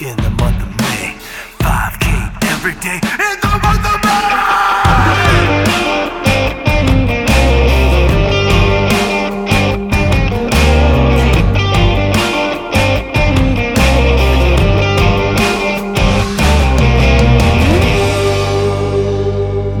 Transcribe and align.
in 0.00 0.16
the 0.16 0.30
month 0.30 0.60
of 0.60 0.68
May. 0.78 1.16
5K 1.58 2.04
every 2.50 2.74
day 2.80 2.96
in 2.96 3.40
the 3.40 3.60
month 3.62 3.86
of 3.86 4.02
May. 4.02 4.34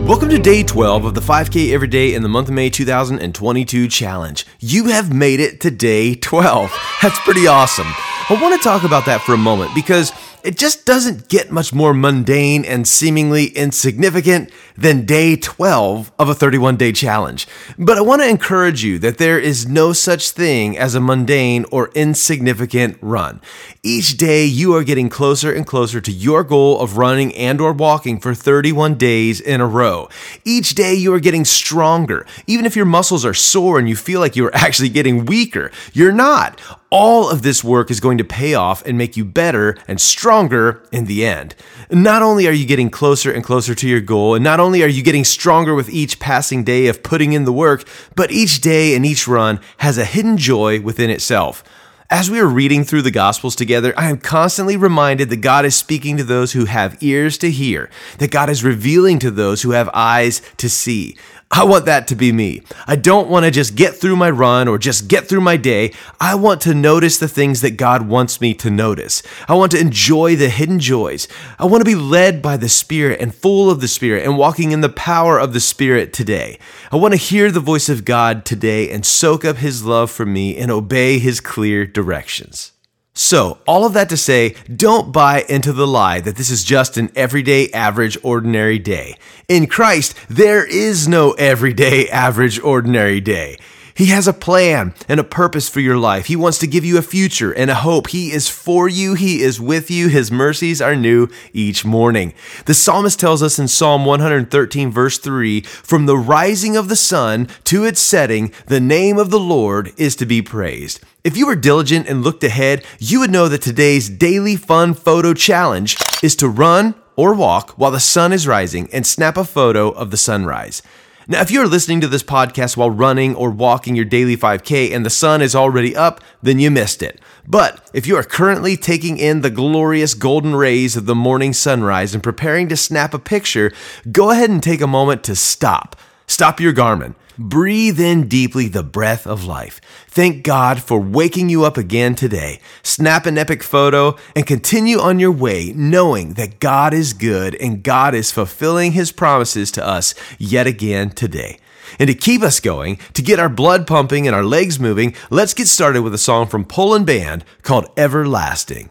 Welcome 0.06 0.28
to 0.28 0.38
day 0.38 0.62
12 0.62 1.06
of 1.06 1.14
the 1.14 1.20
5K 1.20 1.72
Every 1.72 1.88
Day 1.88 2.14
in 2.14 2.22
the 2.22 2.28
month 2.28 2.48
of 2.48 2.54
May 2.54 2.70
2022 2.70 3.88
challenge. 3.88 4.46
You 4.60 4.84
have 4.86 5.12
made 5.12 5.40
it 5.40 5.60
to 5.62 5.72
day 5.72 6.14
12. 6.14 6.72
That's 7.02 7.18
pretty 7.20 7.48
awesome. 7.48 7.92
I 8.30 8.40
want 8.40 8.54
to 8.54 8.66
talk 8.66 8.84
about 8.84 9.04
that 9.04 9.20
for 9.20 9.34
a 9.34 9.38
moment 9.38 9.74
because 9.74 10.10
it 10.42 10.56
just 10.56 10.86
doesn't 10.86 11.28
get 11.28 11.50
much 11.50 11.74
more 11.74 11.92
mundane 11.92 12.64
and 12.64 12.88
seemingly 12.88 13.46
insignificant 13.46 14.50
than 14.76 15.04
day 15.04 15.36
12 15.36 16.10
of 16.18 16.28
a 16.30 16.34
31 16.34 16.76
day 16.76 16.92
challenge. 16.92 17.46
But 17.78 17.98
I 17.98 18.00
want 18.00 18.22
to 18.22 18.28
encourage 18.28 18.82
you 18.82 18.98
that 19.00 19.18
there 19.18 19.38
is 19.38 19.66
no 19.66 19.92
such 19.92 20.30
thing 20.30 20.76
as 20.76 20.94
a 20.94 21.00
mundane 21.00 21.66
or 21.70 21.90
insignificant 21.94 22.96
run. 23.02 23.42
Each 23.82 24.16
day 24.16 24.46
you 24.46 24.74
are 24.74 24.84
getting 24.84 25.10
closer 25.10 25.52
and 25.52 25.66
closer 25.66 26.00
to 26.00 26.12
your 26.12 26.44
goal 26.44 26.80
of 26.80 26.96
running 26.96 27.34
and 27.34 27.60
or 27.60 27.72
walking 27.74 28.20
for 28.20 28.34
31 28.34 28.94
days 28.94 29.40
in 29.40 29.60
a 29.60 29.66
row. 29.66 30.08
Each 30.44 30.74
day 30.74 30.94
you 30.94 31.12
are 31.12 31.20
getting 31.20 31.44
stronger. 31.44 32.26
Even 32.46 32.64
if 32.64 32.74
your 32.74 32.86
muscles 32.86 33.24
are 33.24 33.34
sore 33.34 33.78
and 33.78 33.88
you 33.88 33.96
feel 33.96 34.20
like 34.20 34.34
you 34.34 34.46
are 34.46 34.54
actually 34.54 34.88
getting 34.88 35.26
weaker, 35.26 35.70
you're 35.92 36.12
not. 36.12 36.60
All 36.96 37.28
of 37.28 37.42
this 37.42 37.64
work 37.64 37.90
is 37.90 37.98
going 37.98 38.18
to 38.18 38.24
pay 38.24 38.54
off 38.54 38.86
and 38.86 38.96
make 38.96 39.16
you 39.16 39.24
better 39.24 39.76
and 39.88 40.00
stronger 40.00 40.80
in 40.92 41.06
the 41.06 41.26
end. 41.26 41.56
Not 41.90 42.22
only 42.22 42.46
are 42.46 42.52
you 42.52 42.64
getting 42.64 42.88
closer 42.88 43.32
and 43.32 43.42
closer 43.42 43.74
to 43.74 43.88
your 43.88 44.00
goal, 44.00 44.36
and 44.36 44.44
not 44.44 44.60
only 44.60 44.80
are 44.84 44.88
you 44.88 45.02
getting 45.02 45.24
stronger 45.24 45.74
with 45.74 45.88
each 45.88 46.20
passing 46.20 46.62
day 46.62 46.86
of 46.86 47.02
putting 47.02 47.32
in 47.32 47.46
the 47.46 47.52
work, 47.52 47.82
but 48.14 48.30
each 48.30 48.60
day 48.60 48.94
and 48.94 49.04
each 49.04 49.26
run 49.26 49.58
has 49.78 49.98
a 49.98 50.04
hidden 50.04 50.36
joy 50.36 50.80
within 50.80 51.10
itself. 51.10 51.64
As 52.10 52.30
we 52.30 52.38
are 52.38 52.46
reading 52.46 52.84
through 52.84 53.02
the 53.02 53.10
Gospels 53.10 53.56
together, 53.56 53.92
I 53.96 54.08
am 54.08 54.18
constantly 54.18 54.76
reminded 54.76 55.30
that 55.30 55.38
God 55.38 55.64
is 55.64 55.74
speaking 55.74 56.16
to 56.18 56.22
those 56.22 56.52
who 56.52 56.66
have 56.66 57.02
ears 57.02 57.38
to 57.38 57.50
hear, 57.50 57.90
that 58.18 58.30
God 58.30 58.48
is 58.48 58.62
revealing 58.62 59.18
to 59.18 59.32
those 59.32 59.62
who 59.62 59.72
have 59.72 59.90
eyes 59.92 60.42
to 60.58 60.70
see. 60.70 61.16
I 61.56 61.62
want 61.62 61.84
that 61.84 62.08
to 62.08 62.16
be 62.16 62.32
me. 62.32 62.62
I 62.84 62.96
don't 62.96 63.28
want 63.28 63.44
to 63.44 63.50
just 63.52 63.76
get 63.76 63.94
through 63.94 64.16
my 64.16 64.28
run 64.28 64.66
or 64.66 64.76
just 64.76 65.06
get 65.06 65.28
through 65.28 65.42
my 65.42 65.56
day. 65.56 65.92
I 66.20 66.34
want 66.34 66.60
to 66.62 66.74
notice 66.74 67.18
the 67.18 67.28
things 67.28 67.60
that 67.60 67.76
God 67.76 68.08
wants 68.08 68.40
me 68.40 68.54
to 68.54 68.70
notice. 68.70 69.22
I 69.46 69.54
want 69.54 69.70
to 69.70 69.78
enjoy 69.78 70.34
the 70.34 70.48
hidden 70.48 70.80
joys. 70.80 71.28
I 71.56 71.66
want 71.66 71.80
to 71.80 71.84
be 71.84 71.94
led 71.94 72.42
by 72.42 72.56
the 72.56 72.68
Spirit 72.68 73.20
and 73.20 73.32
full 73.32 73.70
of 73.70 73.80
the 73.80 73.86
Spirit 73.86 74.24
and 74.24 74.36
walking 74.36 74.72
in 74.72 74.80
the 74.80 74.88
power 74.88 75.38
of 75.38 75.52
the 75.52 75.60
Spirit 75.60 76.12
today. 76.12 76.58
I 76.90 76.96
want 76.96 77.14
to 77.14 77.18
hear 77.18 77.52
the 77.52 77.60
voice 77.60 77.88
of 77.88 78.04
God 78.04 78.44
today 78.44 78.90
and 78.90 79.06
soak 79.06 79.44
up 79.44 79.58
His 79.58 79.84
love 79.84 80.10
for 80.10 80.26
me 80.26 80.56
and 80.56 80.72
obey 80.72 81.20
His 81.20 81.38
clear 81.38 81.86
directions. 81.86 82.73
So, 83.16 83.58
all 83.64 83.86
of 83.86 83.92
that 83.92 84.08
to 84.08 84.16
say, 84.16 84.56
don't 84.74 85.12
buy 85.12 85.44
into 85.48 85.72
the 85.72 85.86
lie 85.86 86.18
that 86.18 86.34
this 86.34 86.50
is 86.50 86.64
just 86.64 86.96
an 86.96 87.12
everyday, 87.14 87.70
average, 87.70 88.18
ordinary 88.24 88.80
day. 88.80 89.14
In 89.46 89.68
Christ, 89.68 90.16
there 90.28 90.64
is 90.66 91.06
no 91.06 91.30
everyday, 91.32 92.08
average, 92.10 92.58
ordinary 92.58 93.20
day. 93.20 93.56
He 93.96 94.06
has 94.06 94.26
a 94.26 94.32
plan 94.32 94.92
and 95.08 95.20
a 95.20 95.24
purpose 95.24 95.68
for 95.68 95.78
your 95.78 95.96
life. 95.96 96.26
He 96.26 96.34
wants 96.34 96.58
to 96.58 96.66
give 96.66 96.84
you 96.84 96.98
a 96.98 97.02
future 97.02 97.52
and 97.52 97.70
a 97.70 97.76
hope. 97.76 98.08
He 98.08 98.32
is 98.32 98.48
for 98.48 98.88
you. 98.88 99.14
He 99.14 99.40
is 99.40 99.60
with 99.60 99.88
you. 99.88 100.08
His 100.08 100.32
mercies 100.32 100.82
are 100.82 100.96
new 100.96 101.28
each 101.52 101.84
morning. 101.84 102.34
The 102.66 102.74
psalmist 102.74 103.20
tells 103.20 103.40
us 103.40 103.56
in 103.56 103.68
Psalm 103.68 104.04
113, 104.04 104.90
verse 104.90 105.18
3 105.18 105.60
From 105.60 106.06
the 106.06 106.16
rising 106.16 106.76
of 106.76 106.88
the 106.88 106.96
sun 106.96 107.46
to 107.64 107.84
its 107.84 108.00
setting, 108.00 108.52
the 108.66 108.80
name 108.80 109.16
of 109.16 109.30
the 109.30 109.38
Lord 109.38 109.92
is 109.96 110.16
to 110.16 110.26
be 110.26 110.42
praised. 110.42 111.00
If 111.22 111.36
you 111.36 111.46
were 111.46 111.54
diligent 111.54 112.08
and 112.08 112.24
looked 112.24 112.42
ahead, 112.42 112.84
you 112.98 113.20
would 113.20 113.30
know 113.30 113.48
that 113.48 113.62
today's 113.62 114.08
daily 114.08 114.56
fun 114.56 114.94
photo 114.94 115.34
challenge 115.34 115.96
is 116.20 116.34
to 116.36 116.48
run 116.48 116.96
or 117.14 117.32
walk 117.32 117.70
while 117.78 117.92
the 117.92 118.00
sun 118.00 118.32
is 118.32 118.48
rising 118.48 118.88
and 118.92 119.06
snap 119.06 119.36
a 119.36 119.44
photo 119.44 119.90
of 119.90 120.10
the 120.10 120.16
sunrise. 120.16 120.82
Now, 121.26 121.40
if 121.40 121.50
you're 121.50 121.66
listening 121.66 122.02
to 122.02 122.08
this 122.08 122.22
podcast 122.22 122.76
while 122.76 122.90
running 122.90 123.34
or 123.34 123.50
walking 123.50 123.96
your 123.96 124.04
daily 124.04 124.36
5K 124.36 124.92
and 124.92 125.06
the 125.06 125.10
sun 125.10 125.40
is 125.40 125.54
already 125.54 125.96
up, 125.96 126.20
then 126.42 126.58
you 126.58 126.70
missed 126.70 127.02
it. 127.02 127.18
But 127.46 127.80
if 127.94 128.06
you 128.06 128.16
are 128.16 128.22
currently 128.22 128.76
taking 128.76 129.16
in 129.16 129.40
the 129.40 129.48
glorious 129.48 130.12
golden 130.12 130.54
rays 130.54 130.96
of 130.96 131.06
the 131.06 131.14
morning 131.14 131.54
sunrise 131.54 132.12
and 132.12 132.22
preparing 132.22 132.68
to 132.68 132.76
snap 132.76 133.14
a 133.14 133.18
picture, 133.18 133.72
go 134.12 134.30
ahead 134.30 134.50
and 134.50 134.62
take 134.62 134.82
a 134.82 134.86
moment 134.86 135.24
to 135.24 135.34
stop. 135.34 135.96
Stop 136.26 136.60
your 136.60 136.72
Garmin. 136.72 137.14
Breathe 137.36 137.98
in 137.98 138.28
deeply 138.28 138.68
the 138.68 138.84
breath 138.84 139.26
of 139.26 139.44
life. 139.44 139.80
Thank 140.06 140.44
God 140.44 140.80
for 140.80 141.00
waking 141.00 141.48
you 141.48 141.64
up 141.64 141.76
again 141.76 142.14
today. 142.14 142.60
Snap 142.84 143.26
an 143.26 143.36
epic 143.36 143.62
photo 143.62 144.16
and 144.36 144.46
continue 144.46 144.98
on 145.00 145.18
your 145.18 145.32
way 145.32 145.72
knowing 145.74 146.34
that 146.34 146.60
God 146.60 146.94
is 146.94 147.12
good 147.12 147.56
and 147.56 147.82
God 147.82 148.14
is 148.14 148.30
fulfilling 148.30 148.92
his 148.92 149.10
promises 149.10 149.72
to 149.72 149.84
us 149.84 150.14
yet 150.38 150.68
again 150.68 151.10
today. 151.10 151.58
And 151.98 152.08
to 152.08 152.14
keep 152.14 152.42
us 152.42 152.60
going, 152.60 152.98
to 153.14 153.22
get 153.22 153.40
our 153.40 153.48
blood 153.48 153.86
pumping 153.86 154.26
and 154.26 154.34
our 154.34 154.44
legs 154.44 154.78
moving, 154.78 155.14
let's 155.28 155.54
get 155.54 155.66
started 155.66 156.02
with 156.02 156.14
a 156.14 156.18
song 156.18 156.46
from 156.46 156.64
Poland 156.64 157.06
Band 157.06 157.44
called 157.62 157.90
Everlasting. 157.96 158.90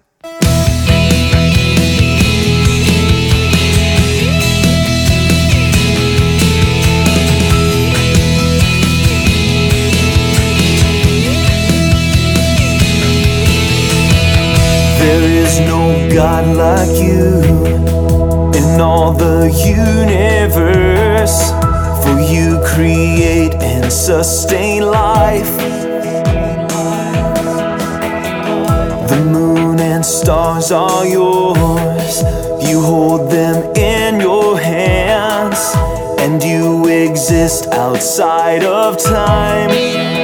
There 15.03 15.22
is 15.22 15.59
no 15.59 16.09
God 16.14 16.56
like 16.56 16.96
you 16.96 17.41
in 18.58 18.80
all 18.80 19.12
the 19.12 19.52
universe. 19.52 21.52
For 22.02 22.22
you 22.22 22.62
create 22.64 23.53
and 23.56 23.91
sustain 23.91 24.84
life. 24.84 25.58
The 29.09 29.28
moon 29.30 29.81
and 29.81 30.06
stars 30.06 30.72
are 30.72 31.06
yours. 31.06 32.24
You 32.66 32.81
hold 32.81 33.30
them 33.30 33.75
in 33.75 34.22
your 34.22 34.58
hands. 34.58 35.59
And 36.18 36.41
you 36.41 36.88
exist 36.88 37.68
outside 37.74 38.64
of 38.64 38.97
time. 39.03 40.22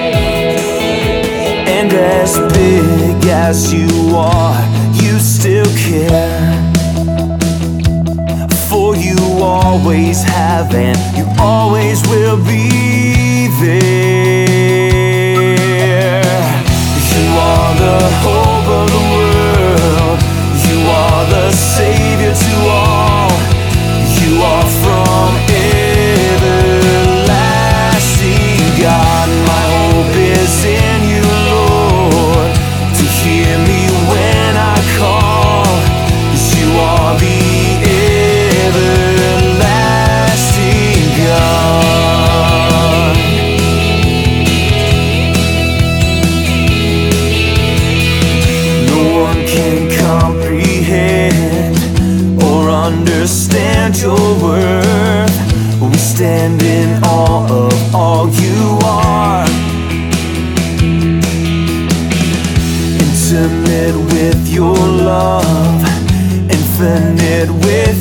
As 2.02 2.40
big 2.54 3.26
as 3.26 3.74
you 3.74 4.16
are, 4.16 4.56
you 4.94 5.20
still 5.20 5.66
care. 5.76 6.56
For 8.70 8.96
you 8.96 9.18
always 9.42 10.24
have 10.24 10.74
and 10.74 10.98
you 11.18 11.26
always 11.38 12.02
will 12.08 12.38
be 12.38 13.50
there. 13.60 13.90
You 17.12 17.26
are 17.38 17.76
the 17.86 18.00
hope 18.24 18.68
of 18.80 18.88
the 18.96 19.04
world. 19.16 20.20
You 20.70 20.80
are 20.88 21.26
the 21.36 21.52
savior 21.52 22.34
to 22.34 22.56
all. 22.70 23.32
You 24.24 24.42
are 24.42 24.68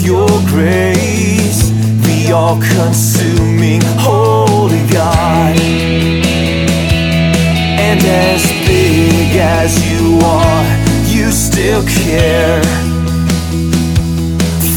your 0.08 0.40
grace, 0.48 1.68
the 2.08 2.32
all 2.34 2.58
consuming 2.76 3.82
holy 4.00 4.80
God. 4.90 5.54
And 7.86 8.00
as 8.02 8.42
big 8.66 9.36
as 9.36 9.70
you 9.90 10.18
are, 10.24 10.64
you 11.14 11.30
still 11.30 11.82
care. 11.84 12.62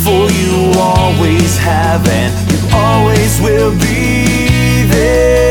For 0.04 0.30
you 0.42 0.74
always 0.78 1.58
have 1.60 2.06
and 2.10 2.34
you 2.52 2.60
always 2.76 3.40
will 3.40 3.72
be 3.80 4.84
there. 4.92 5.51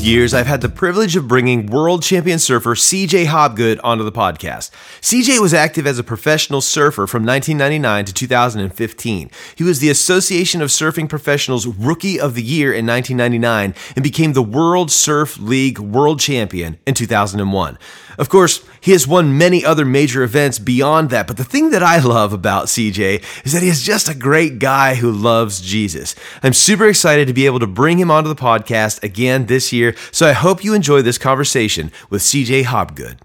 of 0.00 0.06
years, 0.06 0.32
I've 0.32 0.46
had 0.46 0.62
the 0.62 0.68
privilege 0.70 1.14
of 1.14 1.28
bringing 1.28 1.66
world 1.66 2.02
champion 2.02 2.38
surfer 2.38 2.74
CJ 2.74 3.26
Hobgood 3.26 3.78
onto 3.84 4.02
the 4.02 4.10
podcast. 4.10 4.70
CJ 5.02 5.40
was 5.40 5.52
active 5.52 5.86
as 5.86 5.98
a 5.98 6.04
professional 6.04 6.62
surfer 6.62 7.06
from 7.06 7.24
1999 7.24 8.06
to 8.06 8.14
2015. 8.14 9.30
He 9.54 9.64
was 9.64 9.80
the 9.80 9.90
Association 9.90 10.62
of 10.62 10.70
Surfing 10.70 11.08
Professionals 11.08 11.66
Rookie 11.66 12.18
of 12.18 12.34
the 12.34 12.42
Year 12.42 12.72
in 12.72 12.86
1999 12.86 13.74
and 13.94 14.02
became 14.02 14.32
the 14.32 14.42
World 14.42 14.90
Surf 14.90 15.38
League 15.38 15.78
World 15.78 16.18
Champion 16.18 16.78
in 16.86 16.94
2001. 16.94 17.78
Of 18.20 18.28
course, 18.28 18.62
he 18.82 18.92
has 18.92 19.08
won 19.08 19.38
many 19.38 19.64
other 19.64 19.86
major 19.86 20.22
events 20.22 20.58
beyond 20.58 21.08
that, 21.08 21.26
but 21.26 21.38
the 21.38 21.44
thing 21.44 21.70
that 21.70 21.82
I 21.82 22.00
love 22.00 22.34
about 22.34 22.66
CJ 22.66 23.24
is 23.46 23.52
that 23.54 23.62
he 23.62 23.70
is 23.70 23.82
just 23.82 24.10
a 24.10 24.14
great 24.14 24.58
guy 24.58 24.96
who 24.96 25.10
loves 25.10 25.62
Jesus. 25.62 26.14
I'm 26.42 26.52
super 26.52 26.86
excited 26.86 27.28
to 27.28 27.32
be 27.32 27.46
able 27.46 27.60
to 27.60 27.66
bring 27.66 27.96
him 27.96 28.10
onto 28.10 28.28
the 28.28 28.34
podcast 28.34 29.02
again 29.02 29.46
this 29.46 29.72
year, 29.72 29.96
so 30.12 30.28
I 30.28 30.32
hope 30.32 30.62
you 30.62 30.74
enjoy 30.74 31.00
this 31.00 31.16
conversation 31.16 31.90
with 32.10 32.20
CJ 32.20 32.64
Hobgood. 32.64 33.20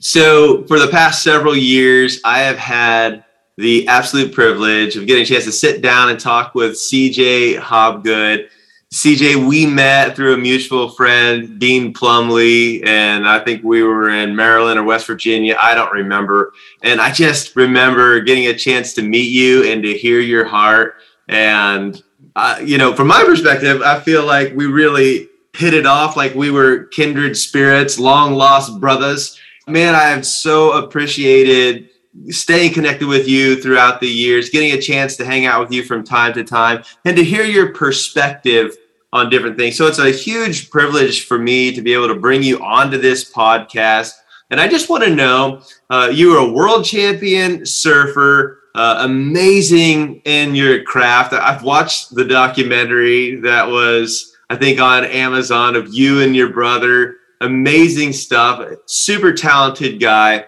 So, 0.00 0.64
for 0.64 0.80
the 0.80 0.88
past 0.88 1.22
several 1.22 1.56
years, 1.56 2.20
I 2.24 2.40
have 2.40 2.58
had 2.58 3.24
the 3.56 3.86
absolute 3.86 4.34
privilege 4.34 4.96
of 4.96 5.06
getting 5.06 5.22
a 5.22 5.26
chance 5.26 5.44
to 5.44 5.52
sit 5.52 5.80
down 5.80 6.10
and 6.10 6.18
talk 6.18 6.56
with 6.56 6.72
CJ 6.72 7.60
Hobgood. 7.60 8.48
CJ, 8.94 9.48
we 9.48 9.66
met 9.66 10.14
through 10.14 10.34
a 10.34 10.38
mutual 10.38 10.88
friend, 10.88 11.58
Dean 11.58 11.92
Plumley, 11.92 12.80
and 12.84 13.26
I 13.28 13.40
think 13.40 13.64
we 13.64 13.82
were 13.82 14.08
in 14.08 14.36
Maryland 14.36 14.78
or 14.78 14.84
West 14.84 15.08
Virginia. 15.08 15.58
I 15.60 15.74
don't 15.74 15.92
remember. 15.92 16.52
And 16.84 17.00
I 17.00 17.10
just 17.10 17.56
remember 17.56 18.20
getting 18.20 18.46
a 18.46 18.54
chance 18.54 18.92
to 18.94 19.02
meet 19.02 19.32
you 19.32 19.64
and 19.64 19.82
to 19.82 19.98
hear 19.98 20.20
your 20.20 20.44
heart. 20.44 20.94
And, 21.28 22.00
uh, 22.36 22.60
you 22.64 22.78
know, 22.78 22.94
from 22.94 23.08
my 23.08 23.24
perspective, 23.24 23.82
I 23.82 23.98
feel 23.98 24.24
like 24.24 24.54
we 24.54 24.66
really 24.66 25.28
hit 25.54 25.74
it 25.74 25.86
off 25.86 26.16
like 26.16 26.36
we 26.36 26.52
were 26.52 26.84
kindred 26.84 27.36
spirits, 27.36 27.98
long 27.98 28.34
lost 28.34 28.78
brothers. 28.78 29.36
Man, 29.66 29.96
I 29.96 30.04
have 30.04 30.24
so 30.24 30.84
appreciated 30.84 31.88
staying 32.28 32.72
connected 32.72 33.08
with 33.08 33.26
you 33.26 33.60
throughout 33.60 33.98
the 33.98 34.08
years, 34.08 34.50
getting 34.50 34.70
a 34.70 34.80
chance 34.80 35.16
to 35.16 35.24
hang 35.24 35.46
out 35.46 35.60
with 35.60 35.72
you 35.72 35.82
from 35.82 36.04
time 36.04 36.32
to 36.34 36.44
time, 36.44 36.84
and 37.04 37.16
to 37.16 37.24
hear 37.24 37.42
your 37.42 37.72
perspective 37.72 38.76
on 39.14 39.30
different 39.30 39.56
things. 39.56 39.76
So 39.76 39.86
it's 39.86 40.00
a 40.00 40.10
huge 40.10 40.70
privilege 40.70 41.26
for 41.26 41.38
me 41.38 41.72
to 41.72 41.80
be 41.80 41.94
able 41.94 42.08
to 42.08 42.16
bring 42.16 42.42
you 42.42 42.58
onto 42.58 42.98
this 42.98 43.32
podcast. 43.32 44.12
And 44.50 44.60
I 44.60 44.66
just 44.66 44.90
want 44.90 45.04
to 45.04 45.14
know 45.14 45.62
uh, 45.88 46.10
you 46.12 46.32
are 46.36 46.46
a 46.46 46.52
world 46.52 46.84
champion 46.84 47.64
surfer, 47.64 48.58
uh, 48.74 48.96
amazing 48.98 50.20
in 50.24 50.56
your 50.56 50.82
craft. 50.82 51.32
I've 51.32 51.62
watched 51.62 52.12
the 52.14 52.24
documentary 52.24 53.36
that 53.36 53.68
was, 53.68 54.36
I 54.50 54.56
think, 54.56 54.80
on 54.80 55.04
Amazon 55.04 55.76
of 55.76 55.94
you 55.94 56.20
and 56.20 56.34
your 56.34 56.52
brother. 56.52 57.14
Amazing 57.40 58.12
stuff. 58.14 58.68
Super 58.86 59.32
talented 59.32 60.00
guy. 60.00 60.46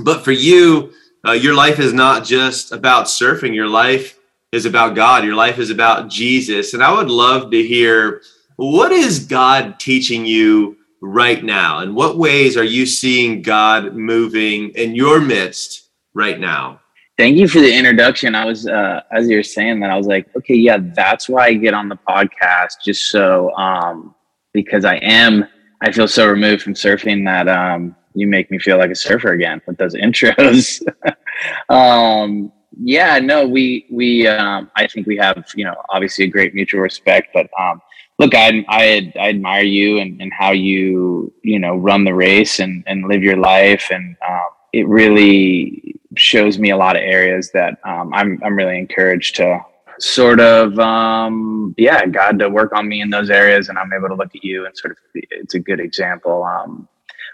But 0.00 0.24
for 0.24 0.32
you, 0.32 0.92
uh, 1.24 1.32
your 1.32 1.54
life 1.54 1.78
is 1.78 1.92
not 1.92 2.24
just 2.24 2.72
about 2.72 3.06
surfing. 3.06 3.54
Your 3.54 3.68
life 3.68 4.18
is 4.52 4.66
about 4.66 4.94
God. 4.94 5.24
Your 5.24 5.34
life 5.34 5.58
is 5.58 5.70
about 5.70 6.10
Jesus. 6.10 6.74
And 6.74 6.82
I 6.82 6.92
would 6.92 7.08
love 7.08 7.50
to 7.50 7.66
hear 7.66 8.20
what 8.56 8.92
is 8.92 9.18
God 9.18 9.80
teaching 9.80 10.26
you 10.26 10.76
right 11.00 11.42
now? 11.42 11.78
And 11.78 11.96
what 11.96 12.18
ways 12.18 12.56
are 12.56 12.64
you 12.64 12.84
seeing 12.84 13.40
God 13.40 13.94
moving 13.94 14.68
in 14.70 14.94
your 14.94 15.20
midst 15.20 15.88
right 16.12 16.38
now? 16.38 16.80
Thank 17.16 17.36
you 17.36 17.48
for 17.48 17.60
the 17.60 17.74
introduction. 17.74 18.34
I 18.34 18.44
was, 18.44 18.66
uh, 18.66 19.00
as 19.10 19.28
you 19.28 19.36
were 19.36 19.42
saying 19.42 19.80
that, 19.80 19.90
I 19.90 19.96
was 19.96 20.06
like, 20.06 20.28
okay, 20.36 20.54
yeah, 20.54 20.78
that's 20.94 21.28
why 21.28 21.46
I 21.46 21.54
get 21.54 21.74
on 21.74 21.88
the 21.88 21.98
podcast, 22.08 22.82
just 22.84 23.10
so, 23.10 23.54
um, 23.54 24.14
because 24.52 24.84
I 24.84 24.96
am, 24.96 25.46
I 25.82 25.92
feel 25.92 26.08
so 26.08 26.28
removed 26.28 26.62
from 26.62 26.74
surfing 26.74 27.24
that, 27.24 27.48
um, 27.48 27.96
you 28.14 28.26
make 28.26 28.50
me 28.50 28.58
feel 28.58 28.76
like 28.76 28.90
a 28.90 28.94
surfer 28.94 29.32
again 29.32 29.62
with 29.66 29.78
those 29.78 29.94
intros. 29.94 30.82
um, 31.68 32.52
yeah, 32.80 33.18
no, 33.18 33.46
we 33.46 33.86
we 33.90 34.26
um, 34.26 34.70
I 34.76 34.86
think 34.86 35.06
we 35.06 35.16
have 35.18 35.44
you 35.54 35.64
know 35.64 35.74
obviously 35.88 36.24
a 36.24 36.28
great 36.28 36.54
mutual 36.54 36.80
respect, 36.80 37.28
but 37.34 37.48
um, 37.58 37.80
look, 38.18 38.34
I 38.34 38.64
I, 38.68 39.12
I 39.18 39.28
admire 39.28 39.64
you 39.64 39.98
and, 39.98 40.20
and 40.20 40.32
how 40.32 40.52
you 40.52 41.32
you 41.42 41.58
know 41.58 41.76
run 41.76 42.04
the 42.04 42.14
race 42.14 42.60
and 42.60 42.82
and 42.86 43.06
live 43.06 43.22
your 43.22 43.36
life, 43.36 43.88
and 43.90 44.16
um, 44.28 44.48
it 44.72 44.86
really 44.88 45.96
shows 46.16 46.58
me 46.58 46.70
a 46.70 46.76
lot 46.76 46.96
of 46.96 47.02
areas 47.02 47.50
that 47.52 47.78
um, 47.84 48.12
I'm 48.14 48.40
I'm 48.44 48.56
really 48.56 48.78
encouraged 48.78 49.36
to 49.36 49.60
sort 50.02 50.40
of 50.40 50.76
um 50.80 51.74
yeah 51.78 52.04
god 52.06 52.36
to 52.38 52.48
work 52.48 52.72
on 52.72 52.88
me 52.88 53.00
in 53.00 53.10
those 53.10 53.30
areas 53.30 53.68
and 53.68 53.78
i'm 53.78 53.92
able 53.92 54.08
to 54.08 54.14
look 54.14 54.34
at 54.34 54.42
you 54.42 54.66
and 54.66 54.76
sort 54.76 54.90
of 54.90 54.98
it's 55.14 55.54
a 55.54 55.60
good 55.60 55.78
example 55.78 56.42
um 56.42 56.88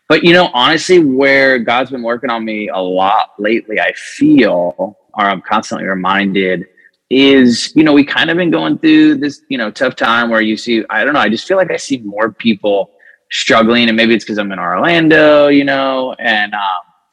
but 0.06 0.22
you 0.22 0.34
know 0.34 0.50
honestly 0.52 0.98
where 0.98 1.58
god's 1.58 1.90
been 1.90 2.02
working 2.02 2.28
on 2.28 2.44
me 2.44 2.68
a 2.68 2.76
lot 2.76 3.30
lately 3.38 3.80
i 3.80 3.90
feel 3.92 4.98
or 5.18 5.24
i'm 5.24 5.42
constantly 5.42 5.86
reminded 5.86 6.66
is 7.10 7.72
you 7.74 7.84
know 7.84 7.92
we 7.92 8.04
kind 8.04 8.30
of 8.30 8.36
been 8.36 8.50
going 8.50 8.78
through 8.78 9.14
this 9.16 9.42
you 9.48 9.58
know 9.58 9.70
tough 9.70 9.96
time 9.96 10.30
where 10.30 10.40
you 10.40 10.56
see 10.56 10.84
i 10.90 11.04
don't 11.04 11.14
know 11.14 11.20
i 11.20 11.28
just 11.28 11.46
feel 11.46 11.56
like 11.56 11.70
i 11.70 11.76
see 11.76 11.98
more 11.98 12.32
people 12.32 12.90
struggling 13.30 13.88
and 13.88 13.96
maybe 13.96 14.14
it's 14.14 14.24
because 14.24 14.38
i'm 14.38 14.52
in 14.52 14.58
orlando 14.58 15.48
you 15.48 15.64
know 15.64 16.14
and 16.18 16.54
um, 16.54 16.60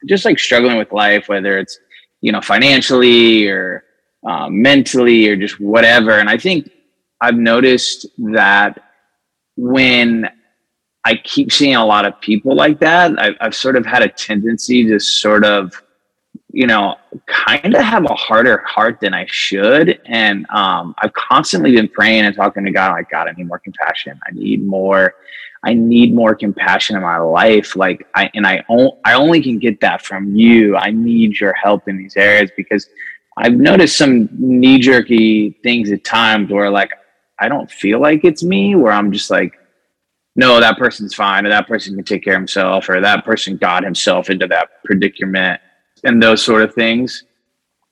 just 0.05 0.25
like 0.25 0.39
struggling 0.39 0.77
with 0.77 0.91
life 0.91 1.27
whether 1.27 1.57
it's 1.57 1.79
you 2.25 2.31
know, 2.31 2.41
financially 2.41 3.47
or 3.47 3.83
um, 4.27 4.59
mentally 4.59 5.27
or 5.27 5.35
just 5.35 5.59
whatever. 5.59 6.13
And 6.13 6.27
I 6.27 6.39
think 6.39 6.71
I've 7.21 7.37
noticed 7.37 8.07
that 8.33 8.81
when 9.57 10.27
I 11.05 11.17
keep 11.17 11.51
seeing 11.51 11.75
a 11.75 11.85
lot 11.85 12.03
of 12.03 12.19
people 12.21 12.55
like 12.55 12.79
that, 12.79 13.11
I've, 13.19 13.35
I've 13.39 13.53
sort 13.53 13.75
of 13.75 13.85
had 13.85 14.01
a 14.01 14.07
tendency 14.07 14.83
to 14.85 14.99
sort 14.99 15.45
of, 15.45 15.79
you 16.55 16.67
know, 16.67 16.95
kind 17.25 17.75
of 17.75 17.81
have 17.81 18.05
a 18.05 18.15
harder 18.15 18.63
heart 18.65 19.01
than 19.01 19.13
I 19.13 19.25
should. 19.27 19.99
And 20.05 20.49
um, 20.51 20.95
I've 20.99 21.11
constantly 21.11 21.73
been 21.73 21.89
praying 21.89 22.23
and 22.23 22.33
talking 22.33 22.63
to 22.63 22.71
God, 22.71 22.93
like, 22.93 23.09
God, 23.09 23.27
I 23.27 23.33
need 23.33 23.45
more 23.49 23.59
compassion. 23.59 24.17
I 24.25 24.31
need 24.31 24.65
more 24.65 25.15
I 25.65 25.73
need 25.73 26.13
more 26.13 26.33
compassion 26.33 26.95
in 26.95 27.01
my 27.01 27.17
life. 27.17 27.75
Like 27.75 28.07
I, 28.13 28.29
and 28.35 28.45
I, 28.47 28.63
I 29.03 29.15
only 29.15 29.41
can 29.41 29.57
get 29.57 29.81
that 29.81 30.05
from 30.05 30.33
you. 30.35 30.77
I 30.77 30.91
need 30.91 31.39
your 31.39 31.53
help 31.53 31.89
in 31.89 31.97
these 31.97 32.15
areas 32.15 32.51
because 32.55 32.87
I've 33.35 33.55
noticed 33.55 33.97
some 33.97 34.29
knee 34.31 34.77
jerky 34.77 35.57
things 35.63 35.91
at 35.91 36.03
times 36.05 36.51
where 36.51 36.69
like, 36.69 36.91
I 37.39 37.49
don't 37.49 37.69
feel 37.69 37.99
like 37.99 38.23
it's 38.23 38.43
me 38.43 38.75
where 38.75 38.93
I'm 38.93 39.11
just 39.11 39.31
like, 39.31 39.55
no, 40.35 40.59
that 40.59 40.77
person's 40.77 41.15
fine 41.15 41.47
or 41.47 41.49
that 41.49 41.67
person 41.67 41.95
can 41.95 42.05
take 42.05 42.23
care 42.23 42.35
of 42.35 42.39
himself 42.39 42.87
or 42.87 43.01
that 43.01 43.25
person 43.25 43.57
got 43.57 43.83
himself 43.83 44.29
into 44.29 44.47
that 44.47 44.69
predicament 44.85 45.59
and 46.05 46.23
those 46.23 46.41
sort 46.41 46.61
of 46.61 46.73
things. 46.73 47.25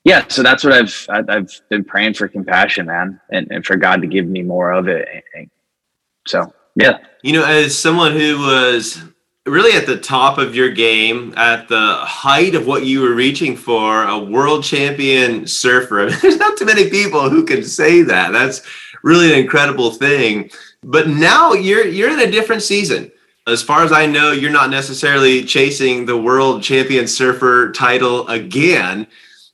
Yeah. 0.06 0.26
So 0.28 0.44
that's 0.44 0.64
what 0.64 0.74
I've, 0.74 1.08
I've 1.10 1.62
been 1.70 1.84
praying 1.84 2.14
for 2.14 2.28
compassion, 2.28 2.88
man, 2.88 3.20
and, 3.30 3.48
and 3.52 3.66
for 3.66 3.76
God 3.76 4.02
to 4.02 4.08
give 4.08 4.28
me 4.28 4.42
more 4.42 4.72
of 4.72 4.88
it. 4.88 5.08
So 6.28 6.54
yeah. 6.76 7.00
You 7.22 7.34
know, 7.34 7.46
as 7.46 7.78
someone 7.78 8.14
who 8.14 8.40
was 8.40 9.02
really 9.46 9.78
at 9.78 9.86
the 9.86 9.98
top 9.98 10.38
of 10.38 10.56
your 10.56 10.70
game, 10.70 11.34
at 11.36 11.68
the 11.68 11.96
height 11.96 12.56
of 12.56 12.66
what 12.66 12.86
you 12.86 13.02
were 13.02 13.14
reaching 13.14 13.56
for, 13.56 14.04
a 14.04 14.18
world 14.18 14.64
champion 14.64 15.46
surfer. 15.46 16.10
There's 16.22 16.38
not 16.38 16.58
too 16.58 16.66
many 16.66 16.90
people 16.90 17.30
who 17.30 17.46
can 17.46 17.64
say 17.64 18.02
that. 18.04 18.32
That's 18.32 18.62
really 19.04 19.34
an 19.34 19.40
incredible 19.40 19.92
thing. 19.92 20.50
But 20.84 21.08
now 21.08 21.54
you're 21.54 21.88
you're 21.88 22.12
in 22.12 22.28
a 22.28 22.32
different 22.32 22.62
season. 22.62 23.12
As 23.46 23.62
far 23.62 23.84
as 23.84 23.92
I 23.92 24.06
know, 24.06 24.32
you're 24.32 24.52
not 24.52 24.70
necessarily 24.70 25.44
chasing 25.44 26.06
the 26.06 26.18
world 26.18 26.64
champion 26.64 27.08
surfer 27.08 27.72
title 27.72 28.28
again 28.28 29.08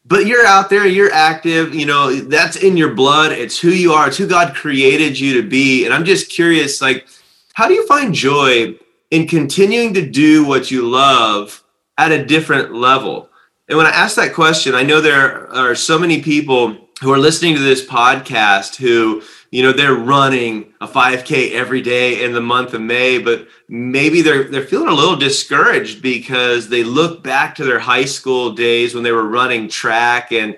but 0.09 0.25
you're 0.25 0.45
out 0.45 0.71
there, 0.71 0.87
you're 0.87 1.13
active, 1.13 1.75
you 1.75 1.85
know, 1.85 2.13
that's 2.13 2.55
in 2.55 2.75
your 2.75 2.95
blood. 2.95 3.31
It's 3.31 3.59
who 3.59 3.69
you 3.69 3.93
are, 3.93 4.07
it's 4.07 4.17
who 4.17 4.27
God 4.27 4.55
created 4.55 5.19
you 5.19 5.39
to 5.39 5.47
be. 5.47 5.85
And 5.85 5.93
I'm 5.93 6.03
just 6.03 6.31
curious, 6.31 6.81
like, 6.81 7.07
how 7.53 7.67
do 7.67 7.75
you 7.75 7.85
find 7.85 8.13
joy 8.13 8.75
in 9.11 9.27
continuing 9.27 9.93
to 9.93 10.09
do 10.09 10.43
what 10.45 10.71
you 10.71 10.87
love 10.87 11.63
at 11.99 12.11
a 12.11 12.25
different 12.25 12.73
level? 12.73 13.29
And 13.67 13.77
when 13.77 13.85
I 13.85 13.91
ask 13.91 14.15
that 14.15 14.33
question, 14.33 14.73
I 14.73 14.81
know 14.81 14.99
there 14.99 15.47
are 15.53 15.75
so 15.75 15.99
many 15.99 16.23
people 16.23 16.75
who 17.01 17.13
are 17.13 17.19
listening 17.19 17.53
to 17.53 17.61
this 17.61 17.85
podcast 17.85 18.77
who 18.77 19.21
you 19.51 19.63
know 19.63 19.71
they're 19.71 19.95
running 19.95 20.73
a 20.81 20.87
5k 20.87 21.51
every 21.53 21.81
day 21.81 22.23
in 22.23 22.33
the 22.33 22.41
month 22.41 22.73
of 22.73 22.81
may 22.81 23.17
but 23.17 23.47
maybe 23.67 24.21
they're 24.21 24.45
they're 24.45 24.65
feeling 24.65 24.89
a 24.89 24.93
little 24.93 25.15
discouraged 25.15 26.01
because 26.01 26.69
they 26.69 26.83
look 26.83 27.23
back 27.23 27.55
to 27.55 27.65
their 27.65 27.79
high 27.79 28.05
school 28.05 28.51
days 28.51 28.93
when 28.93 29.03
they 29.03 29.11
were 29.11 29.27
running 29.27 29.67
track 29.67 30.31
and 30.31 30.57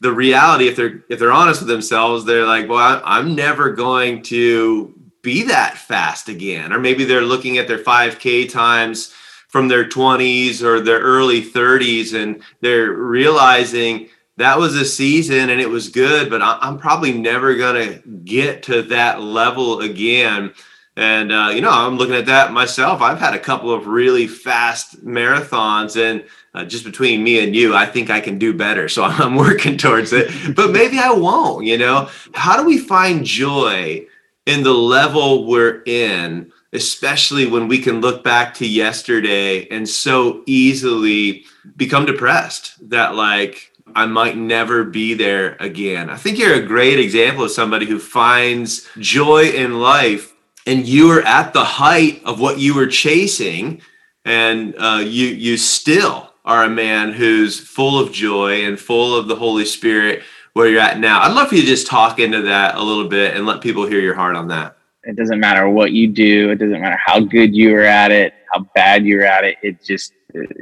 the 0.00 0.12
reality 0.12 0.66
if 0.66 0.76
they're 0.76 1.04
if 1.08 1.18
they're 1.18 1.32
honest 1.32 1.60
with 1.60 1.68
themselves 1.68 2.24
they're 2.24 2.46
like 2.46 2.68
well 2.68 3.00
i'm 3.04 3.34
never 3.34 3.70
going 3.70 4.22
to 4.22 4.92
be 5.22 5.44
that 5.44 5.78
fast 5.78 6.28
again. 6.28 6.72
Or 6.72 6.78
maybe 6.78 7.04
they're 7.04 7.22
looking 7.22 7.58
at 7.58 7.68
their 7.68 7.78
5k 7.78 8.50
times 8.50 9.12
from 9.48 9.68
their 9.68 9.88
20s 9.88 10.62
or 10.62 10.80
their 10.80 11.00
early 11.00 11.42
30s 11.42 12.20
and 12.20 12.42
they're 12.60 12.92
realizing 12.92 14.08
that 14.38 14.58
was 14.58 14.74
a 14.76 14.84
season 14.84 15.50
and 15.50 15.60
it 15.60 15.68
was 15.68 15.88
good, 15.88 16.30
but 16.30 16.40
I'm 16.42 16.78
probably 16.78 17.12
never 17.12 17.54
going 17.56 17.88
to 17.88 18.08
get 18.24 18.62
to 18.64 18.82
that 18.82 19.20
level 19.20 19.80
again. 19.80 20.52
And, 20.96 21.32
uh, 21.32 21.50
you 21.54 21.62
know, 21.62 21.70
I'm 21.70 21.96
looking 21.96 22.14
at 22.14 22.26
that 22.26 22.52
myself. 22.52 23.00
I've 23.00 23.18
had 23.18 23.34
a 23.34 23.38
couple 23.38 23.72
of 23.72 23.86
really 23.86 24.26
fast 24.26 25.04
marathons, 25.04 25.96
and 25.96 26.24
uh, 26.54 26.64
just 26.66 26.84
between 26.84 27.24
me 27.24 27.42
and 27.42 27.56
you, 27.56 27.74
I 27.74 27.86
think 27.86 28.10
I 28.10 28.20
can 28.20 28.38
do 28.38 28.52
better. 28.52 28.88
So 28.88 29.02
I'm 29.04 29.36
working 29.36 29.78
towards 29.78 30.12
it, 30.12 30.54
but 30.54 30.70
maybe 30.72 30.98
I 30.98 31.10
won't. 31.10 31.64
You 31.64 31.78
know, 31.78 32.10
how 32.34 32.60
do 32.60 32.66
we 32.66 32.78
find 32.78 33.24
joy 33.24 34.06
in 34.44 34.62
the 34.62 34.74
level 34.74 35.46
we're 35.46 35.82
in, 35.86 36.52
especially 36.74 37.46
when 37.46 37.68
we 37.68 37.78
can 37.78 38.00
look 38.00 38.22
back 38.22 38.54
to 38.54 38.66
yesterday 38.66 39.66
and 39.68 39.88
so 39.88 40.42
easily 40.46 41.44
become 41.76 42.04
depressed 42.04 42.74
that, 42.90 43.14
like, 43.14 43.71
I 43.94 44.06
might 44.06 44.36
never 44.36 44.84
be 44.84 45.14
there 45.14 45.56
again. 45.60 46.10
I 46.10 46.16
think 46.16 46.38
you're 46.38 46.54
a 46.54 46.66
great 46.66 46.98
example 46.98 47.44
of 47.44 47.50
somebody 47.50 47.86
who 47.86 47.98
finds 47.98 48.88
joy 48.98 49.50
in 49.50 49.80
life 49.80 50.32
and 50.66 50.86
you 50.86 51.10
are 51.10 51.22
at 51.22 51.52
the 51.52 51.64
height 51.64 52.22
of 52.24 52.40
what 52.40 52.58
you 52.58 52.74
were 52.74 52.86
chasing 52.86 53.82
and 54.24 54.74
uh, 54.78 55.02
you 55.04 55.26
you 55.28 55.56
still 55.56 56.32
are 56.44 56.64
a 56.64 56.70
man 56.70 57.12
who's 57.12 57.60
full 57.60 57.98
of 57.98 58.12
joy 58.12 58.64
and 58.64 58.78
full 58.78 59.16
of 59.16 59.28
the 59.28 59.36
Holy 59.36 59.64
Spirit 59.64 60.22
where 60.54 60.68
you're 60.68 60.80
at 60.80 60.98
now. 60.98 61.20
I'd 61.22 61.32
love 61.32 61.48
for 61.48 61.54
you 61.54 61.62
to 61.62 61.66
just 61.66 61.86
talk 61.86 62.18
into 62.18 62.42
that 62.42 62.74
a 62.74 62.82
little 62.82 63.08
bit 63.08 63.36
and 63.36 63.46
let 63.46 63.60
people 63.60 63.86
hear 63.86 64.00
your 64.00 64.14
heart 64.14 64.36
on 64.36 64.48
that. 64.48 64.76
It 65.04 65.16
doesn't 65.16 65.40
matter 65.40 65.68
what 65.68 65.92
you 65.92 66.08
do. 66.08 66.50
It 66.50 66.56
doesn't 66.56 66.80
matter 66.80 66.98
how 67.04 67.20
good 67.20 67.54
you 67.54 67.74
are 67.76 67.84
at 67.84 68.12
it, 68.12 68.34
how 68.52 68.60
bad 68.74 69.04
you're 69.04 69.24
at 69.24 69.44
it. 69.44 69.56
It 69.62 69.82
just, 69.82 70.12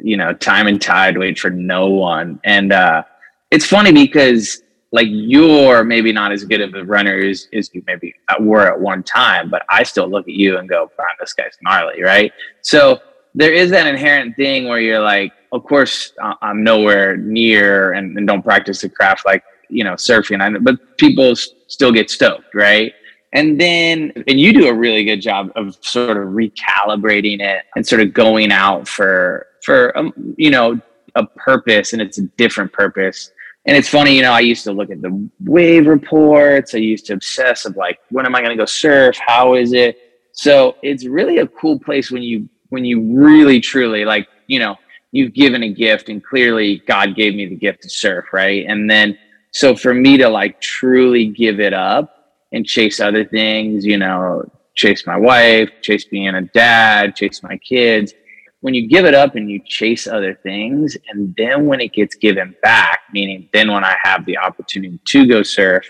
you 0.03 0.17
know, 0.17 0.33
time 0.33 0.67
and 0.67 0.81
tide 0.81 1.19
wait 1.19 1.39
for 1.39 1.51
no 1.51 1.89
one. 1.89 2.41
And, 2.45 2.73
uh, 2.73 3.05
it's 3.51 3.67
funny 3.67 3.93
because 3.93 4.63
like 4.93 5.07
you're 5.09 5.85
maybe 5.85 6.13
not 6.13 6.33
as 6.33 6.45
good 6.45 6.61
of 6.61 6.75
a 6.75 6.85
runner 6.85 7.19
as, 7.19 7.49
as 7.53 7.71
you 7.73 7.83
maybe 7.87 8.15
were 8.41 8.67
at 8.67 8.81
one 8.81 9.03
time, 9.03 9.49
but 9.49 9.65
I 9.69 9.83
still 9.85 10.09
look 10.09 10.27
at 10.27 10.35
you 10.35 10.59
and 10.59 10.69
go, 10.69 10.91
"Man, 10.99 11.07
this 11.21 11.33
guy's 11.33 11.57
gnarly," 11.63 12.03
right? 12.03 12.33
So 12.63 13.01
there 13.35 13.53
is 13.53 13.71
that 13.71 13.87
inherent 13.87 14.37
thing 14.37 14.67
where 14.69 14.81
you're 14.81 15.01
like, 15.01 15.33
of 15.53 15.65
course, 15.65 16.13
I'm 16.43 16.65
nowhere 16.65 17.17
near 17.17 17.93
and, 17.93 18.17
and 18.19 18.27
don't 18.27 18.43
practice 18.43 18.81
the 18.81 18.89
craft 18.89 19.25
like 19.25 19.45
you 19.69 19.85
know 19.85 19.95
surfing, 19.95 20.65
but 20.65 20.97
people 20.99 21.37
still 21.37 21.93
get 21.93 22.11
stoked, 22.11 22.55
right? 22.55 22.93
And 23.33 23.61
then, 23.61 24.13
and 24.27 24.41
you 24.41 24.53
do 24.53 24.67
a 24.67 24.75
really 24.75 25.05
good 25.05 25.21
job 25.21 25.53
of 25.55 25.79
sort 25.83 26.17
of 26.17 26.31
recalibrating 26.31 27.41
it 27.41 27.63
and 27.77 27.87
sort 27.87 28.01
of 28.01 28.13
going 28.13 28.51
out 28.51 28.89
for 28.89 29.47
for 29.63 29.97
um, 29.97 30.13
you 30.37 30.51
know 30.51 30.81
a 31.15 31.27
purpose, 31.27 31.93
and 31.93 32.03
it's 32.03 32.19
a 32.19 32.23
different 32.37 32.73
purpose 32.73 33.31
and 33.71 33.77
it's 33.77 33.89
funny, 33.89 34.17
you 34.17 34.23
know, 34.23 34.33
I 34.33 34.41
used 34.41 34.65
to 34.65 34.73
look 34.73 34.91
at 34.91 35.01
the 35.01 35.31
wave 35.45 35.87
reports. 35.87 36.75
I 36.75 36.79
used 36.79 37.07
to 37.07 37.13
obsess 37.13 37.67
of 37.67 37.77
like, 37.77 38.01
when 38.11 38.27
am 38.27 38.35
I 38.35 38.41
going 38.41 38.51
to 38.51 38.61
go 38.61 38.65
surf? 38.65 39.17
How 39.25 39.55
is 39.55 39.73
it? 39.73 39.97
So 40.33 40.75
it's 40.83 41.07
really 41.07 41.39
a 41.39 41.47
cool 41.47 41.79
place 41.79 42.11
when 42.11 42.21
you 42.21 42.49
when 42.71 42.85
you 42.85 43.01
really 43.17 43.61
truly 43.61 44.05
like, 44.05 44.27
you 44.49 44.59
know, 44.59 44.75
you've 45.13 45.35
given 45.35 45.63
a 45.63 45.69
gift 45.73 46.09
and 46.09 46.21
clearly 46.21 46.83
God 46.89 47.15
gave 47.15 47.37
me 47.37 47.47
the 47.47 47.55
gift 47.55 47.83
to 47.83 47.89
surf, 47.89 48.33
right? 48.33 48.67
And 48.67 48.91
then 48.91 49.17
so 49.53 49.77
for 49.77 49.95
me 49.95 50.17
to 50.17 50.29
like 50.29 50.61
truly 50.61 51.27
give 51.27 51.61
it 51.61 51.73
up 51.73 52.35
and 52.51 52.67
chase 52.67 52.99
other 52.99 53.25
things, 53.25 53.87
you 53.87 53.99
know, 53.99 54.51
chase 54.75 55.07
my 55.07 55.17
wife, 55.17 55.71
chase 55.81 56.07
being 56.07 56.35
a 56.35 56.43
dad, 56.43 57.15
chase 57.15 57.41
my 57.45 57.57
kids, 57.59 58.15
when 58.61 58.75
you 58.75 58.89
give 58.89 59.05
it 59.05 59.15
up 59.15 59.37
and 59.37 59.51
you 59.51 59.61
chase 59.65 60.07
other 60.07 60.35
things, 60.35 60.97
and 61.09 61.35
then 61.37 61.67
when 61.67 61.81
it 61.81 61.93
gets 61.93 62.15
given 62.15 62.55
back, 62.63 63.01
meaning 63.13 63.49
then 63.53 63.73
when 63.73 63.85
I 63.85 63.97
have 64.03 64.27
the 64.27 64.39
opportunity 64.39 65.01
to 65.07 65.27
go 65.27 65.43
surf 65.43 65.85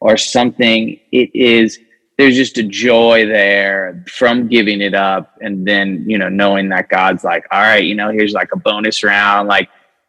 or 0.00 0.16
something, 0.16 0.98
it 1.12 1.30
is 1.34 1.78
there's 2.16 2.36
just 2.36 2.58
a 2.58 2.62
joy 2.62 3.26
there 3.26 4.04
from 4.08 4.48
giving 4.48 4.80
it 4.80 4.94
up 4.94 5.36
and 5.40 5.66
then 5.66 6.04
you 6.08 6.16
know 6.16 6.28
knowing 6.28 6.68
that 6.68 6.88
god's 6.88 7.24
like 7.24 7.44
all 7.50 7.60
right 7.60 7.84
you 7.84 7.94
know 7.96 8.10
here's 8.10 8.32
like 8.32 8.50
a 8.52 8.56
bonus 8.56 9.02
round 9.02 9.48
like 9.48 9.68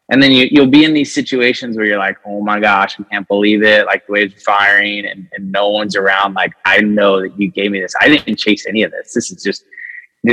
and 0.10 0.22
then 0.22 0.32
you, 0.32 0.48
you'll 0.52 0.68
be 0.68 0.84
in 0.84 0.94
these 0.94 1.12
situations 1.12 1.76
where 1.76 1.86
you're 1.88 1.98
like 1.98 2.18
oh 2.28 2.42
my 2.42 2.60
gosh 2.60 3.00
i 3.00 3.04
can't 3.06 3.28
believe 3.28 3.64
it 3.64 3.88
like 3.88 4.06
the 4.06 4.14
waves 4.14 4.36
are 4.36 4.40
firing 4.42 5.04
and, 5.06 5.28
and 5.34 5.52
no 5.52 5.70
one's 5.70 5.96
around 5.96 6.36
like 6.36 6.54
i 6.66 6.80
know 6.80 7.20
that 7.20 7.40
you 7.40 7.50
gave 7.50 7.72
me 7.72 7.80
this. 7.82 7.96
I 8.00 8.08
didn't 8.08 8.38
chase 8.38 8.66
any 8.68 8.84
of 8.84 8.92
this. 8.92 9.14
This 9.14 9.32
is 9.32 9.44
just 9.44 9.66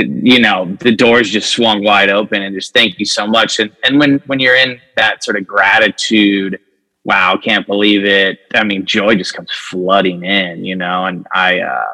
you 0.01 0.39
know 0.39 0.75
the 0.79 0.91
doors 0.91 1.29
just 1.29 1.51
swung 1.51 1.83
wide 1.83 2.09
open 2.09 2.41
and 2.41 2.55
just 2.55 2.73
thank 2.73 2.99
you 2.99 3.05
so 3.05 3.27
much. 3.27 3.59
And 3.59 3.75
and 3.83 3.99
when 3.99 4.19
when 4.25 4.39
you're 4.39 4.55
in 4.55 4.79
that 4.95 5.23
sort 5.23 5.37
of 5.37 5.45
gratitude 5.45 6.59
wow 7.03 7.37
can't 7.37 7.67
believe 7.67 8.05
it 8.05 8.39
i 8.53 8.63
mean 8.63 8.85
joy 8.85 9.15
just 9.15 9.33
comes 9.33 9.51
flooding 9.51 10.23
in 10.23 10.63
you 10.63 10.75
know? 10.75 11.05
And 11.05 11.27
i 11.33 11.59
uh 11.59 11.93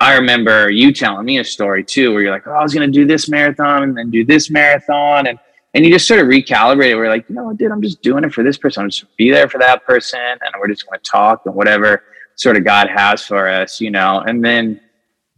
i 0.00 0.14
remember 0.14 0.70
you 0.70 0.92
telling 0.92 1.26
me 1.26 1.38
a 1.38 1.44
story 1.44 1.84
too 1.84 2.12
where 2.12 2.22
you're 2.22 2.32
like 2.32 2.46
oh 2.46 2.52
i 2.52 2.62
was 2.62 2.74
going 2.74 2.90
to 2.90 2.92
do 2.92 3.06
this 3.06 3.28
marathon 3.28 3.82
and 3.82 3.96
then 3.96 4.10
do 4.10 4.24
this 4.24 4.50
marathon 4.50 5.26
and 5.26 5.38
and 5.74 5.84
you 5.84 5.92
just 5.92 6.08
sort 6.08 6.20
of 6.20 6.26
recalibrate 6.26 6.90
it 6.90 6.96
we're 6.96 7.08
like 7.08 7.28
you 7.28 7.34
know 7.34 7.44
what 7.44 7.56
dude? 7.56 7.70
I'm 7.70 7.82
just 7.82 8.02
doing 8.02 8.24
it 8.24 8.32
for 8.32 8.42
this 8.42 8.56
person. 8.56 8.84
I'm 8.84 8.90
just 8.90 9.04
be 9.16 9.30
there 9.30 9.48
for 9.48 9.58
that 9.58 9.84
person 9.84 10.20
and 10.20 10.54
we're 10.58 10.68
just 10.68 10.86
going 10.86 10.98
to 10.98 11.10
talk 11.10 11.42
and 11.46 11.54
whatever 11.54 12.04
sort 12.36 12.56
of 12.56 12.64
god 12.64 12.88
has 12.88 13.22
for 13.22 13.48
us 13.48 13.80
you 13.80 13.90
know? 13.90 14.20
And 14.20 14.44
then 14.44 14.80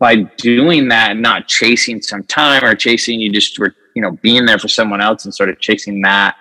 by 0.00 0.16
doing 0.16 0.88
that 0.88 1.12
and 1.12 1.22
not 1.22 1.46
chasing 1.46 2.02
some 2.02 2.24
time 2.24 2.64
or 2.64 2.74
chasing 2.74 3.20
you 3.20 3.30
just 3.30 3.58
were 3.58 3.74
you 3.94 4.02
know 4.02 4.12
being 4.22 4.46
there 4.46 4.58
for 4.58 4.68
someone 4.68 5.00
else 5.00 5.24
and 5.24 5.34
sort 5.34 5.48
of 5.48 5.60
chasing 5.60 6.00
that 6.02 6.36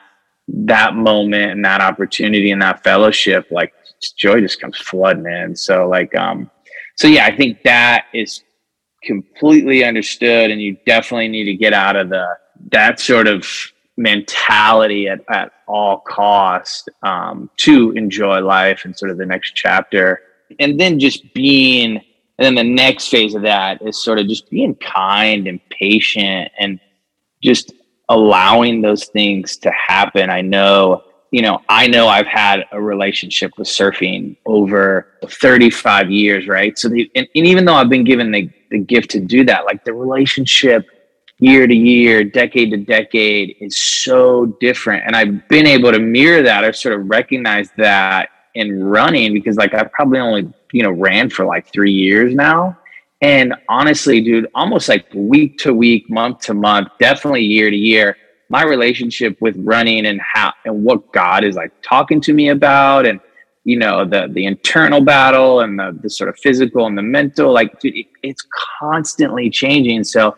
that 0.65 0.95
moment 0.95 1.51
and 1.51 1.63
that 1.63 1.81
opportunity 1.81 2.51
and 2.51 2.61
that 2.61 2.83
fellowship, 2.83 3.47
like 3.51 3.73
joy 4.17 4.39
just 4.39 4.59
comes 4.59 4.77
flooding 4.77 5.25
in. 5.25 5.55
So 5.55 5.87
like, 5.87 6.15
um, 6.15 6.49
so 6.95 7.07
yeah, 7.07 7.25
I 7.25 7.35
think 7.35 7.63
that 7.63 8.05
is 8.13 8.43
completely 9.03 9.83
understood, 9.83 10.51
and 10.51 10.61
you 10.61 10.77
definitely 10.85 11.29
need 11.29 11.45
to 11.45 11.55
get 11.55 11.73
out 11.73 11.95
of 11.95 12.09
the 12.09 12.27
that 12.71 12.99
sort 12.99 13.27
of 13.27 13.47
mentality 13.95 15.07
at, 15.07 15.19
at 15.29 15.51
all 15.67 15.99
cost 15.99 16.89
um, 17.03 17.49
to 17.57 17.91
enjoy 17.91 18.39
life 18.39 18.85
and 18.85 18.97
sort 18.97 19.11
of 19.11 19.17
the 19.17 19.25
next 19.25 19.51
chapter 19.55 20.21
and 20.59 20.79
then 20.79 20.99
just 20.99 21.33
being 21.33 22.01
and 22.39 22.45
then 22.45 22.55
the 22.55 22.63
next 22.63 23.09
phase 23.09 23.35
of 23.35 23.41
that 23.43 23.81
is 23.81 24.01
sort 24.01 24.19
of 24.19 24.27
just 24.27 24.49
being 24.49 24.75
kind 24.75 25.47
and 25.47 25.59
patient 25.69 26.51
and 26.57 26.79
just 27.43 27.73
allowing 28.09 28.81
those 28.81 29.05
things 29.05 29.57
to 29.57 29.71
happen 29.71 30.29
i 30.29 30.41
know 30.41 31.03
you 31.31 31.41
know 31.41 31.61
i 31.69 31.85
know 31.85 32.07
i've 32.07 32.25
had 32.25 32.65
a 32.71 32.81
relationship 32.81 33.51
with 33.57 33.67
surfing 33.67 34.35
over 34.45 35.07
35 35.25 36.09
years 36.09 36.47
right 36.47 36.79
so 36.79 36.89
the, 36.89 37.09
and, 37.15 37.27
and 37.35 37.45
even 37.45 37.65
though 37.65 37.75
i've 37.75 37.89
been 37.89 38.03
given 38.03 38.31
the, 38.31 38.49
the 38.71 38.79
gift 38.79 39.11
to 39.11 39.19
do 39.19 39.43
that 39.45 39.65
like 39.65 39.85
the 39.85 39.93
relationship 39.93 40.87
year 41.39 41.65
to 41.65 41.73
year, 41.73 42.23
decade 42.23 42.71
to 42.71 42.77
decade 42.77 43.55
is 43.59 43.77
so 43.77 44.45
different. 44.59 45.03
And 45.05 45.15
I've 45.15 45.47
been 45.47 45.65
able 45.65 45.91
to 45.91 45.99
mirror 45.99 46.43
that 46.43 46.63
or 46.63 46.73
sort 46.73 46.99
of 46.99 47.09
recognize 47.09 47.69
that 47.77 48.29
in 48.55 48.83
running 48.83 49.33
because 49.33 49.55
like 49.55 49.73
I 49.73 49.83
probably 49.85 50.19
only, 50.19 50.53
you 50.71 50.83
know, 50.83 50.91
ran 50.91 51.29
for 51.29 51.45
like 51.45 51.71
three 51.71 51.93
years 51.93 52.33
now. 52.33 52.77
And 53.21 53.53
honestly, 53.67 54.21
dude, 54.21 54.47
almost 54.55 54.87
like 54.87 55.07
week 55.13 55.57
to 55.59 55.73
week, 55.73 56.09
month 56.09 56.39
to 56.41 56.53
month, 56.53 56.89
definitely 56.99 57.43
year 57.43 57.69
to 57.69 57.75
year, 57.75 58.15
my 58.49 58.63
relationship 58.63 59.39
with 59.41 59.55
running 59.57 60.05
and 60.07 60.19
how 60.21 60.53
and 60.65 60.83
what 60.83 61.11
God 61.11 61.43
is 61.43 61.55
like 61.55 61.71
talking 61.81 62.19
to 62.21 62.33
me 62.33 62.49
about 62.49 63.05
and 63.05 63.19
you 63.63 63.77
know 63.77 64.05
the 64.05 64.27
the 64.31 64.45
internal 64.45 65.01
battle 65.01 65.59
and 65.59 65.77
the, 65.77 65.97
the 66.01 66.09
sort 66.09 66.29
of 66.29 66.37
physical 66.39 66.87
and 66.87 66.97
the 66.97 67.01
mental 67.01 67.53
like 67.53 67.79
dude, 67.79 67.95
it, 67.95 68.07
it's 68.23 68.43
constantly 68.79 69.49
changing 69.49 70.03
so 70.03 70.35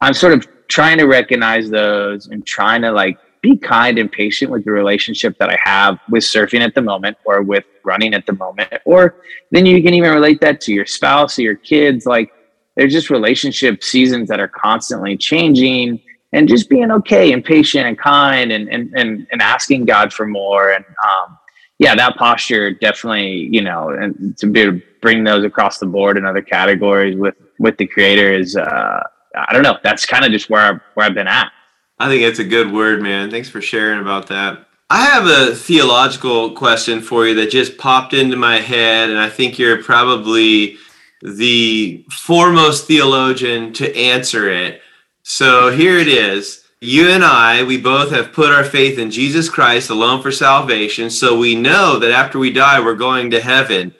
I'm 0.00 0.14
sort 0.14 0.32
of 0.32 0.46
trying 0.68 0.98
to 0.98 1.04
recognize 1.04 1.68
those 1.68 2.28
and 2.28 2.46
trying 2.46 2.82
to 2.82 2.92
like 2.92 3.18
be 3.46 3.56
kind 3.56 3.96
and 3.96 4.10
patient 4.10 4.50
with 4.50 4.64
the 4.64 4.72
relationship 4.72 5.38
that 5.38 5.48
I 5.48 5.58
have 5.62 6.00
with 6.08 6.24
surfing 6.24 6.62
at 6.62 6.74
the 6.74 6.82
moment 6.82 7.16
or 7.24 7.42
with 7.42 7.64
running 7.84 8.12
at 8.12 8.26
the 8.26 8.32
moment. 8.32 8.72
Or 8.84 9.16
then 9.52 9.64
you 9.66 9.80
can 9.84 9.94
even 9.94 10.10
relate 10.10 10.40
that 10.40 10.60
to 10.62 10.72
your 10.72 10.86
spouse 10.86 11.38
or 11.38 11.42
your 11.42 11.54
kids. 11.54 12.06
Like 12.06 12.32
there's 12.74 12.92
just 12.92 13.08
relationship 13.08 13.84
seasons 13.84 14.28
that 14.30 14.40
are 14.40 14.48
constantly 14.48 15.16
changing 15.16 16.00
and 16.32 16.48
just 16.48 16.68
being 16.68 16.90
okay 16.90 17.32
and 17.32 17.44
patient 17.44 17.86
and 17.86 17.96
kind 17.96 18.50
and, 18.50 18.68
and, 18.68 18.92
and, 18.96 19.28
and 19.30 19.40
asking 19.40 19.84
God 19.84 20.12
for 20.12 20.26
more. 20.26 20.72
And, 20.72 20.84
um, 20.84 21.38
yeah, 21.78 21.94
that 21.94 22.16
posture 22.16 22.72
definitely, 22.72 23.48
you 23.52 23.60
know, 23.60 23.90
and 23.90 24.36
to 24.38 24.46
be 24.48 24.60
able 24.60 24.80
to 24.80 24.82
bring 25.00 25.22
those 25.22 25.44
across 25.44 25.78
the 25.78 25.86
board 25.86 26.18
in 26.18 26.26
other 26.26 26.42
categories 26.42 27.16
with, 27.16 27.36
with 27.60 27.76
the 27.76 27.86
creator 27.86 28.32
is, 28.32 28.56
uh, 28.56 29.02
I 29.36 29.52
don't 29.52 29.62
know. 29.62 29.78
That's 29.84 30.04
kind 30.04 30.24
of 30.24 30.32
just 30.32 30.50
where 30.50 30.62
I've, 30.62 30.80
where 30.94 31.06
I've 31.06 31.14
been 31.14 31.28
at. 31.28 31.52
I 31.98 32.08
think 32.08 32.22
it's 32.22 32.38
a 32.38 32.44
good 32.44 32.72
word, 32.72 33.02
man. 33.02 33.30
Thanks 33.30 33.48
for 33.48 33.60
sharing 33.60 34.00
about 34.00 34.26
that. 34.28 34.66
I 34.90 35.06
have 35.06 35.26
a 35.26 35.54
theological 35.54 36.52
question 36.52 37.00
for 37.00 37.26
you 37.26 37.34
that 37.36 37.50
just 37.50 37.78
popped 37.78 38.12
into 38.12 38.36
my 38.36 38.58
head, 38.58 39.10
and 39.10 39.18
I 39.18 39.28
think 39.28 39.58
you're 39.58 39.82
probably 39.82 40.76
the 41.22 42.04
foremost 42.10 42.86
theologian 42.86 43.72
to 43.74 43.96
answer 43.96 44.48
it. 44.48 44.80
So 45.22 45.70
here 45.70 45.98
it 45.98 46.08
is. 46.08 46.64
You 46.80 47.08
and 47.08 47.24
I, 47.24 47.64
we 47.64 47.78
both 47.78 48.10
have 48.10 48.32
put 48.32 48.52
our 48.52 48.62
faith 48.62 48.98
in 48.98 49.10
Jesus 49.10 49.48
Christ 49.48 49.90
alone 49.90 50.22
for 50.22 50.30
salvation. 50.30 51.10
So 51.10 51.36
we 51.36 51.56
know 51.56 51.98
that 51.98 52.12
after 52.12 52.38
we 52.38 52.52
die, 52.52 52.78
we're 52.78 52.94
going 52.94 53.30
to 53.30 53.40
heaven. 53.40 53.94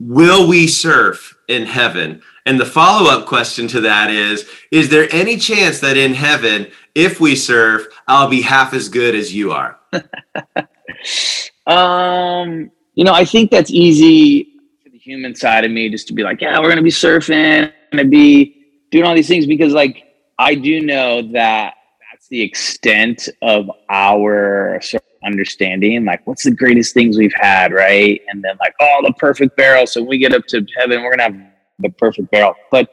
Will 0.00 0.48
we 0.48 0.66
surf 0.66 1.36
in 1.46 1.66
heaven? 1.66 2.22
And 2.46 2.58
the 2.58 2.66
follow 2.66 3.10
up 3.10 3.26
question 3.26 3.68
to 3.68 3.80
that 3.82 4.10
is 4.10 4.48
Is 4.70 4.88
there 4.88 5.08
any 5.12 5.36
chance 5.36 5.78
that 5.80 5.96
in 5.96 6.14
heaven, 6.14 6.68
if 6.96 7.20
we 7.20 7.36
serve, 7.36 7.86
I'll 8.08 8.28
be 8.28 8.40
half 8.40 8.72
as 8.72 8.88
good 8.88 9.14
as 9.14 9.32
you 9.32 9.52
are? 9.52 9.78
um, 11.66 12.70
you 12.94 13.04
know, 13.04 13.12
I 13.12 13.26
think 13.26 13.50
that's 13.50 13.70
easy 13.70 14.54
for 14.82 14.88
the 14.88 14.98
human 14.98 15.34
side 15.34 15.66
of 15.66 15.70
me 15.70 15.90
just 15.90 16.08
to 16.08 16.14
be 16.14 16.22
like, 16.22 16.40
yeah, 16.40 16.58
we're 16.58 16.68
going 16.68 16.78
to 16.78 16.82
be 16.82 16.90
surfing, 16.90 17.70
to 17.92 18.04
be 18.06 18.64
doing 18.90 19.04
all 19.04 19.14
these 19.14 19.28
things 19.28 19.46
because, 19.46 19.74
like, 19.74 20.04
I 20.38 20.54
do 20.54 20.80
know 20.80 21.20
that 21.32 21.74
that's 22.10 22.28
the 22.28 22.40
extent 22.40 23.28
of 23.42 23.70
our 23.90 24.80
sort 24.80 25.02
of 25.02 25.26
understanding. 25.26 26.02
Like, 26.06 26.26
what's 26.26 26.44
the 26.44 26.50
greatest 26.50 26.94
things 26.94 27.18
we've 27.18 27.30
had, 27.34 27.74
right? 27.74 28.22
And 28.28 28.42
then, 28.42 28.56
like, 28.58 28.74
oh, 28.80 29.02
the 29.06 29.12
perfect 29.18 29.54
barrel. 29.58 29.86
So 29.86 30.00
when 30.00 30.08
we 30.08 30.18
get 30.18 30.32
up 30.32 30.46
to 30.46 30.66
heaven, 30.78 31.02
we're 31.02 31.14
going 31.14 31.30
to 31.30 31.38
have 31.38 31.52
the 31.78 31.90
perfect 31.90 32.30
barrel. 32.30 32.54
But 32.70 32.88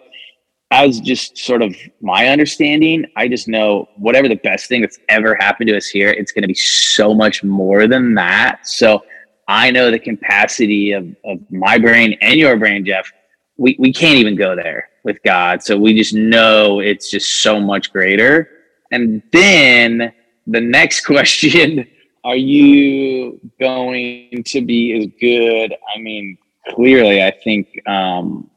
as 0.74 1.00
just 1.00 1.38
sort 1.38 1.62
of 1.62 1.76
my 2.02 2.30
understanding, 2.30 3.06
I 3.16 3.28
just 3.28 3.48
know 3.48 3.88
whatever 3.96 4.28
the 4.28 4.38
best 4.38 4.68
thing 4.68 4.82
that's 4.82 4.98
ever 5.08 5.36
happened 5.36 5.68
to 5.68 5.78
us 5.78 5.86
here, 5.86 6.10
it's 6.10 6.32
going 6.32 6.42
to 6.42 6.48
be 6.48 6.56
so 6.56 7.14
much 7.14 7.44
more 7.44 7.86
than 7.86 8.16
that. 8.16 8.68
So 8.68 9.04
I 9.48 9.70
know 9.70 9.92
the 9.92 10.00
capacity 10.00 10.94
of, 10.94 11.16
of 11.26 11.40
my 11.52 11.78
brain 11.78 12.18
and 12.22 12.40
your 12.40 12.58
brain, 12.58 12.84
Jeff. 12.84 13.12
We, 13.58 13.76
we 13.78 13.94
can't 13.94 14.18
even 14.18 14.36
go 14.36 14.56
there 14.56 14.90
with 15.04 15.22
God. 15.24 15.62
So 15.62 15.78
we 15.78 15.96
just 15.96 16.16
know 16.16 16.80
it's 16.80 17.12
just 17.12 17.44
so 17.44 17.60
much 17.60 17.94
greater. 17.94 18.50
And 18.92 19.22
then 19.32 20.12
the 20.48 20.62
next 20.62 21.06
question 21.06 21.88
are 22.26 22.36
you 22.36 23.40
going 23.60 24.44
to 24.48 24.62
be 24.62 24.98
as 24.98 25.08
good? 25.20 25.76
I 25.94 26.00
mean, 26.00 26.38
clearly, 26.70 27.22
I 27.22 27.32
think 27.44 27.68
um, 27.88 28.50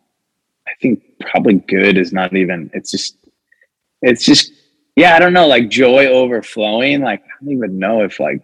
think 0.80 1.02
probably 1.20 1.54
good 1.54 1.98
is 1.98 2.12
not 2.12 2.34
even. 2.36 2.70
It's 2.72 2.90
just, 2.90 3.16
it's 4.02 4.24
just, 4.24 4.52
yeah. 4.96 5.16
I 5.16 5.18
don't 5.18 5.32
know, 5.32 5.46
like 5.46 5.68
joy 5.68 6.06
overflowing. 6.06 7.02
Like 7.02 7.22
I 7.22 7.44
don't 7.44 7.52
even 7.52 7.78
know 7.78 8.02
if 8.02 8.20
like 8.20 8.42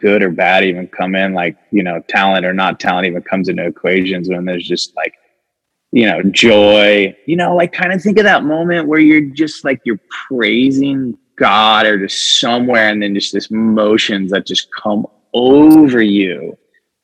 good 0.00 0.22
or 0.22 0.30
bad 0.30 0.64
even 0.64 0.88
come 0.88 1.14
in. 1.14 1.34
Like 1.34 1.56
you 1.70 1.82
know, 1.82 2.00
talent 2.08 2.46
or 2.46 2.54
not 2.54 2.80
talent 2.80 3.06
even 3.06 3.22
comes 3.22 3.48
into 3.48 3.66
equations 3.66 4.28
when 4.28 4.44
there's 4.44 4.66
just 4.66 4.94
like 4.96 5.14
you 5.92 6.06
know 6.06 6.22
joy. 6.22 7.16
You 7.26 7.36
know, 7.36 7.54
like 7.54 7.72
kind 7.72 7.92
of 7.92 8.02
think 8.02 8.18
of 8.18 8.24
that 8.24 8.44
moment 8.44 8.88
where 8.88 9.00
you're 9.00 9.20
just 9.20 9.64
like 9.64 9.80
you're 9.84 10.00
praising 10.28 11.16
God 11.36 11.86
or 11.86 11.98
just 11.98 12.38
somewhere, 12.40 12.88
and 12.88 13.02
then 13.02 13.14
just 13.14 13.32
this 13.32 13.50
emotions 13.50 14.30
that 14.30 14.46
just 14.46 14.68
come 14.72 15.06
over 15.34 16.02
you. 16.02 16.56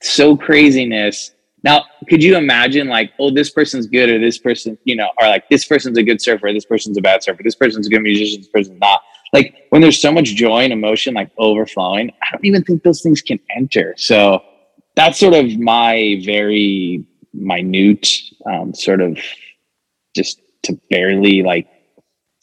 So 0.03 0.37
craziness 0.37 1.33
now, 1.65 1.87
could 2.11 2.23
you 2.23 2.37
imagine 2.37 2.89
like, 2.89 3.13
oh, 3.19 3.31
this 3.31 3.49
person's 3.49 3.87
good 3.87 4.11
or 4.11 4.19
this 4.19 4.37
person, 4.37 4.77
you 4.85 4.95
know, 4.95 5.09
or 5.19 5.27
like 5.27 5.49
this 5.49 5.65
person's 5.65 5.97
a 5.97 6.03
good 6.03 6.21
surfer, 6.21 6.53
this 6.53 6.67
person's 6.67 6.99
a 6.99 7.01
bad 7.01 7.23
surfer, 7.23 7.43
this 7.43 7.55
person's 7.55 7.87
a 7.87 7.91
good 7.91 8.03
musician, 8.03 8.43
this 8.43 8.49
person's 8.49 8.79
not. 8.79 9.01
Like 9.33 9.67
when 9.71 9.81
there's 9.81 9.99
so 9.99 10.13
much 10.13 10.27
joy 10.35 10.61
and 10.61 10.75
emotion 10.75 11.15
like 11.15 11.31
overflowing, 11.39 12.11
I 12.11 12.27
don't 12.33 12.45
even 12.45 12.63
think 12.65 12.83
those 12.83 13.01
things 13.01 13.23
can 13.23 13.41
enter. 13.57 13.95
So 13.97 14.43
that's 14.95 15.19
sort 15.19 15.33
of 15.33 15.59
my 15.59 16.21
very 16.23 17.07
minute 17.33 18.09
um, 18.47 18.75
sort 18.75 19.01
of 19.01 19.19
just 20.15 20.41
to 20.65 20.79
barely 20.91 21.43
like 21.43 21.67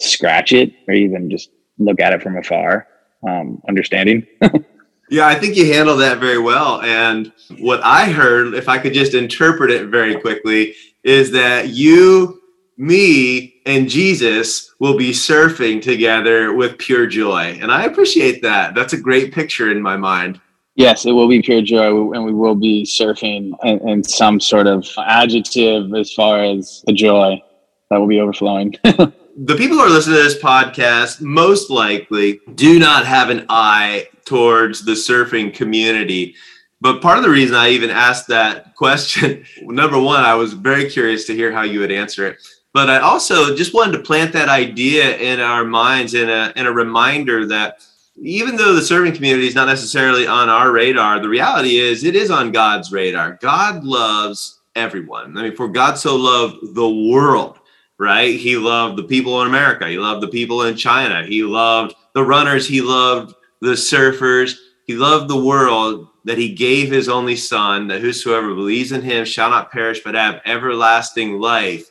scratch 0.02 0.52
it 0.52 0.74
or 0.88 0.96
even 0.96 1.30
just 1.30 1.52
look 1.78 2.00
at 2.00 2.12
it 2.12 2.24
from 2.24 2.38
afar 2.38 2.88
um, 3.28 3.62
understanding. 3.70 4.26
Yeah, 5.12 5.28
I 5.28 5.36
think 5.36 5.58
you 5.58 5.66
handled 5.74 6.00
that 6.00 6.20
very 6.20 6.40
well. 6.40 6.82
And 6.82 7.34
what 7.60 7.84
I 7.84 8.10
heard, 8.10 8.54
if 8.54 8.70
I 8.70 8.78
could 8.78 8.94
just 8.94 9.14
interpret 9.14 9.70
it 9.70 9.88
very 9.88 10.16
quickly, 10.16 10.74
is 11.04 11.32
that 11.32 11.68
you, 11.68 12.42
me, 12.78 13.62
and 13.66 13.90
Jesus 13.90 14.74
will 14.80 14.98
be 14.98 15.12
surfing 15.12 15.82
together 15.82 16.54
with 16.54 16.78
pure 16.78 17.08
joy. 17.08 17.60
And 17.62 17.74
I 17.74 17.84
appreciate 17.84 18.42
that. 18.44 18.74
That's 18.74 18.94
a 18.94 18.98
great 18.98 19.34
picture 19.34 19.70
in 19.70 19.82
my 19.82 19.98
mind. 19.98 20.40
Yes, 20.76 21.06
it 21.06 21.12
will 21.12 21.28
be 21.28 21.42
pure 21.42 21.62
joy, 21.62 22.14
and 22.14 22.24
we 22.24 22.34
will 22.34 22.56
be 22.56 22.86
surfing 22.86 23.52
in, 23.66 23.90
in 23.90 24.04
some 24.06 24.40
sort 24.40 24.66
of 24.66 24.88
adjective 24.98 25.94
as 25.94 26.14
far 26.14 26.42
as 26.42 26.86
the 26.88 26.94
joy 26.94 27.44
that 27.90 27.98
will 27.98 28.08
be 28.08 28.22
overflowing. 28.22 28.76
the 28.84 29.56
people 29.58 29.76
who 29.76 29.84
are 29.84 29.90
listening 29.90 30.16
to 30.16 30.24
this 30.24 30.42
podcast 30.42 31.20
most 31.20 31.70
likely 31.70 32.40
do 32.56 32.80
not 32.80 33.06
have 33.06 33.30
an 33.30 33.46
eye 33.50 34.08
towards 34.32 34.86
the 34.86 34.94
surfing 34.94 35.54
community. 35.54 36.34
But 36.80 37.02
part 37.02 37.18
of 37.18 37.24
the 37.26 37.30
reason 37.30 37.54
I 37.54 37.72
even 37.72 37.90
asked 37.90 38.30
that 38.30 38.76
question, 38.76 39.44
number 39.62 40.00
one, 40.00 40.24
I 40.24 40.36
was 40.36 40.54
very 40.54 40.90
curious 40.90 41.26
to 41.26 41.36
hear 41.36 41.52
how 41.52 41.64
you 41.64 41.82
would 41.82 41.92
answer 41.92 42.26
it. 42.26 42.38
But 42.74 42.90
I 42.90 43.00
also 43.00 43.54
just 43.58 43.74
wanted 43.74 43.98
to 43.98 44.04
plant 44.04 44.32
that 44.32 44.48
idea 44.48 45.18
in 45.18 45.42
our 45.42 45.66
minds 45.66 46.14
and 46.14 46.30
a, 46.30 46.54
in 46.56 46.66
a 46.66 46.72
reminder 46.72 47.46
that 47.48 47.86
even 48.22 48.56
though 48.56 48.74
the 48.74 48.80
surfing 48.80 49.14
community 49.14 49.48
is 49.48 49.56
not 49.56 49.68
necessarily 49.68 50.26
on 50.26 50.48
our 50.48 50.72
radar, 50.72 51.20
the 51.20 51.28
reality 51.28 51.76
is 51.76 52.06
it 52.06 52.16
is 52.16 52.32
on 52.32 52.54
God's 52.54 52.90
radar. 52.90 53.38
God 53.42 53.84
loves 53.84 54.62
everyone. 54.78 55.38
I 55.38 55.44
mean, 55.44 55.56
for 55.58 55.68
God 55.68 55.96
so 55.96 56.16
loved 56.16 56.74
the 56.74 56.90
world, 56.90 57.60
right? 58.00 58.40
He 58.40 58.56
loved 58.56 58.98
the 58.98 59.04
people 59.04 59.42
in 59.42 59.50
America. 59.50 59.90
He 59.90 59.98
loved 59.98 60.24
the 60.24 60.30
people 60.30 60.64
in 60.64 60.78
China. 60.78 61.26
He 61.26 61.44
loved 61.44 61.96
the 62.14 62.24
runners. 62.24 62.66
He 62.66 62.80
loved 62.80 63.36
the 63.62 63.72
surfers. 63.72 64.56
He 64.86 64.96
loved 64.96 65.30
the 65.30 65.42
world 65.42 66.08
that 66.26 66.38
he 66.38 66.54
gave 66.54 66.92
his 66.92 67.10
only 67.10 67.36
son, 67.36 67.88
that 67.88 68.02
whosoever 68.02 68.54
believes 68.54 68.92
in 68.92 69.02
him 69.02 69.26
shall 69.26 69.50
not 69.50 69.72
perish 69.72 70.02
but 70.04 70.16
have 70.16 70.42
everlasting 70.46 71.40
life. 71.40 71.90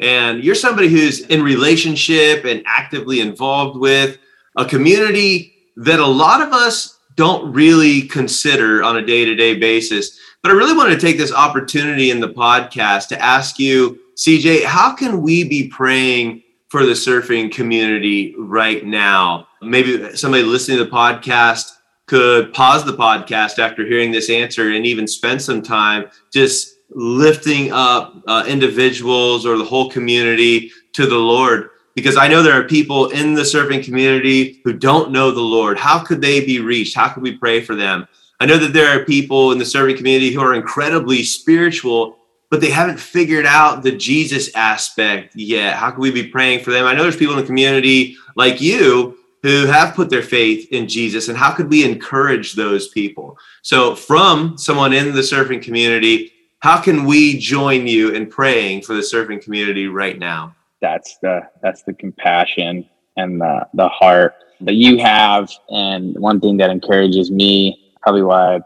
And 0.00 0.42
you're 0.42 0.54
somebody 0.54 0.88
who's 0.88 1.20
in 1.26 1.42
relationship 1.42 2.44
and 2.44 2.62
actively 2.66 3.20
involved 3.20 3.78
with 3.78 4.18
a 4.56 4.64
community 4.64 5.54
that 5.76 6.00
a 6.00 6.06
lot 6.06 6.40
of 6.40 6.52
us 6.52 6.98
don't 7.16 7.52
really 7.52 8.02
consider 8.02 8.82
on 8.82 8.96
a 8.96 9.04
day 9.04 9.24
to 9.24 9.34
day 9.34 9.58
basis. 9.58 10.18
But 10.42 10.52
I 10.52 10.54
really 10.54 10.76
want 10.76 10.92
to 10.92 10.98
take 10.98 11.18
this 11.18 11.32
opportunity 11.32 12.10
in 12.10 12.20
the 12.20 12.28
podcast 12.28 13.08
to 13.08 13.20
ask 13.20 13.58
you, 13.58 13.98
CJ, 14.16 14.64
how 14.64 14.94
can 14.94 15.20
we 15.20 15.44
be 15.44 15.68
praying 15.68 16.42
for 16.68 16.84
the 16.84 16.92
surfing 16.92 17.52
community 17.52 18.34
right 18.38 18.84
now? 18.84 19.48
Maybe 19.62 20.16
somebody 20.16 20.42
listening 20.42 20.78
to 20.78 20.84
the 20.84 20.90
podcast 20.90 21.72
could 22.06 22.52
pause 22.54 22.84
the 22.84 22.92
podcast 22.92 23.58
after 23.58 23.86
hearing 23.86 24.10
this 24.10 24.30
answer 24.30 24.72
and 24.72 24.86
even 24.86 25.06
spend 25.06 25.40
some 25.40 25.62
time 25.62 26.06
just 26.32 26.76
lifting 26.90 27.70
up 27.70 28.22
uh, 28.26 28.44
individuals 28.48 29.44
or 29.44 29.58
the 29.58 29.64
whole 29.64 29.90
community 29.90 30.70
to 30.94 31.06
the 31.06 31.18
Lord. 31.18 31.70
Because 31.94 32.16
I 32.16 32.28
know 32.28 32.42
there 32.42 32.58
are 32.58 32.64
people 32.64 33.10
in 33.10 33.34
the 33.34 33.42
surfing 33.42 33.84
community 33.84 34.60
who 34.64 34.72
don't 34.72 35.10
know 35.10 35.30
the 35.30 35.40
Lord. 35.40 35.78
How 35.78 35.98
could 35.98 36.20
they 36.20 36.44
be 36.44 36.60
reached? 36.60 36.96
How 36.96 37.08
could 37.08 37.22
we 37.22 37.36
pray 37.36 37.60
for 37.60 37.74
them? 37.74 38.06
I 38.40 38.46
know 38.46 38.56
that 38.56 38.72
there 38.72 38.88
are 38.88 39.04
people 39.04 39.50
in 39.50 39.58
the 39.58 39.64
surfing 39.64 39.96
community 39.96 40.32
who 40.32 40.40
are 40.40 40.54
incredibly 40.54 41.24
spiritual, 41.24 42.17
but 42.50 42.60
they 42.60 42.70
haven't 42.70 42.98
figured 42.98 43.46
out 43.46 43.82
the 43.82 43.92
Jesus 43.92 44.54
aspect 44.54 45.36
yet. 45.36 45.76
How 45.76 45.90
can 45.90 46.00
we 46.00 46.10
be 46.10 46.28
praying 46.28 46.60
for 46.60 46.70
them? 46.70 46.86
I 46.86 46.94
know 46.94 47.02
there's 47.02 47.16
people 47.16 47.34
in 47.34 47.40
the 47.40 47.46
community 47.46 48.16
like 48.36 48.60
you 48.60 49.18
who 49.42 49.66
have 49.66 49.94
put 49.94 50.10
their 50.10 50.22
faith 50.22 50.68
in 50.72 50.88
Jesus, 50.88 51.28
and 51.28 51.38
how 51.38 51.52
could 51.52 51.70
we 51.70 51.84
encourage 51.84 52.54
those 52.54 52.88
people? 52.88 53.38
So, 53.62 53.94
from 53.94 54.58
someone 54.58 54.92
in 54.92 55.14
the 55.14 55.20
surfing 55.20 55.62
community, 55.62 56.32
how 56.60 56.80
can 56.80 57.04
we 57.04 57.38
join 57.38 57.86
you 57.86 58.10
in 58.10 58.26
praying 58.26 58.82
for 58.82 58.94
the 58.94 59.00
surfing 59.00 59.42
community 59.42 59.86
right 59.86 60.18
now? 60.18 60.54
That's 60.80 61.18
the 61.18 61.42
that's 61.62 61.82
the 61.82 61.92
compassion 61.92 62.88
and 63.16 63.40
the 63.40 63.66
the 63.74 63.88
heart 63.88 64.34
that 64.60 64.74
you 64.74 64.98
have, 64.98 65.50
and 65.68 66.18
one 66.18 66.40
thing 66.40 66.56
that 66.56 66.70
encourages 66.70 67.30
me, 67.30 67.92
probably 68.02 68.22
why 68.22 68.56
I've 68.56 68.62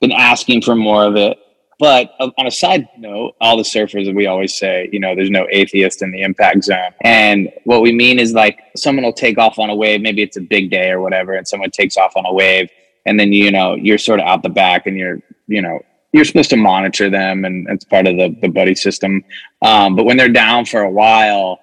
been 0.00 0.12
asking 0.12 0.62
for 0.62 0.76
more 0.76 1.04
of 1.04 1.16
it. 1.16 1.38
But 1.78 2.12
on 2.20 2.46
a 2.46 2.50
side 2.50 2.88
note, 2.98 3.34
all 3.40 3.56
the 3.56 3.62
surfers, 3.62 4.14
we 4.14 4.26
always 4.26 4.54
say, 4.54 4.88
you 4.92 5.00
know, 5.00 5.14
there's 5.14 5.30
no 5.30 5.46
atheist 5.50 6.02
in 6.02 6.10
the 6.10 6.22
impact 6.22 6.64
zone. 6.64 6.92
And 7.02 7.50
what 7.64 7.82
we 7.82 7.92
mean 7.92 8.18
is 8.18 8.32
like 8.32 8.60
someone 8.76 9.04
will 9.04 9.12
take 9.12 9.38
off 9.38 9.58
on 9.58 9.70
a 9.70 9.74
wave, 9.74 10.00
maybe 10.00 10.22
it's 10.22 10.36
a 10.36 10.40
big 10.40 10.70
day 10.70 10.90
or 10.90 11.00
whatever, 11.00 11.34
and 11.34 11.46
someone 11.46 11.70
takes 11.70 11.96
off 11.96 12.16
on 12.16 12.24
a 12.24 12.32
wave, 12.32 12.70
and 13.06 13.18
then, 13.18 13.32
you 13.32 13.50
know, 13.50 13.74
you're 13.74 13.98
sort 13.98 14.20
of 14.20 14.26
out 14.26 14.42
the 14.42 14.48
back 14.48 14.86
and 14.86 14.96
you're, 14.96 15.18
you 15.48 15.60
know, 15.60 15.80
you're 16.12 16.24
supposed 16.24 16.50
to 16.50 16.56
monitor 16.56 17.10
them 17.10 17.44
and 17.44 17.66
it's 17.68 17.84
part 17.84 18.06
of 18.06 18.16
the, 18.16 18.36
the 18.42 18.48
buddy 18.48 18.74
system. 18.74 19.24
Um, 19.62 19.96
but 19.96 20.04
when 20.04 20.16
they're 20.16 20.28
down 20.28 20.66
for 20.66 20.82
a 20.82 20.90
while, 20.90 21.58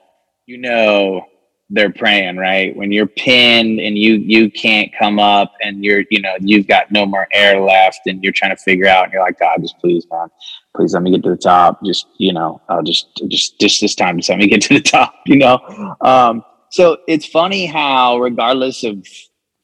you 0.47 0.57
know 0.57 1.25
they're 1.69 1.91
praying, 1.91 2.37
right? 2.37 2.75
When 2.75 2.91
you're 2.91 3.07
pinned 3.07 3.79
and 3.79 3.97
you 3.97 4.15
you 4.15 4.49
can't 4.49 4.91
come 4.97 5.19
up 5.19 5.53
and 5.61 5.83
you're, 5.83 6.03
you 6.09 6.19
know, 6.21 6.35
you've 6.39 6.67
got 6.67 6.91
no 6.91 7.05
more 7.05 7.27
air 7.31 7.61
left 7.61 8.01
and 8.07 8.23
you're 8.23 8.33
trying 8.33 8.55
to 8.55 8.61
figure 8.61 8.87
out 8.87 9.05
and 9.05 9.13
you're 9.13 9.21
like, 9.21 9.39
God, 9.39 9.61
just 9.61 9.77
please, 9.79 10.05
man, 10.11 10.29
please 10.75 10.93
let 10.93 11.03
me 11.03 11.11
get 11.11 11.23
to 11.23 11.29
the 11.29 11.37
top. 11.37 11.83
Just, 11.85 12.07
you 12.17 12.33
know, 12.33 12.61
I'll 12.69 12.83
just 12.83 13.21
just 13.27 13.59
just 13.59 13.81
this 13.81 13.93
time 13.93 14.17
just 14.17 14.29
let 14.29 14.39
me 14.39 14.47
get 14.47 14.61
to 14.63 14.73
the 14.73 14.81
top, 14.97 15.13
you 15.25 15.37
know? 15.37 15.59
Um, 16.01 16.43
so 16.71 16.97
it's 17.07 17.25
funny 17.25 17.65
how 17.65 18.19
regardless 18.19 18.83
of 18.83 19.05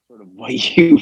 sort 0.08 0.22
of 0.22 0.28
what 0.30 0.52
you 0.78 1.00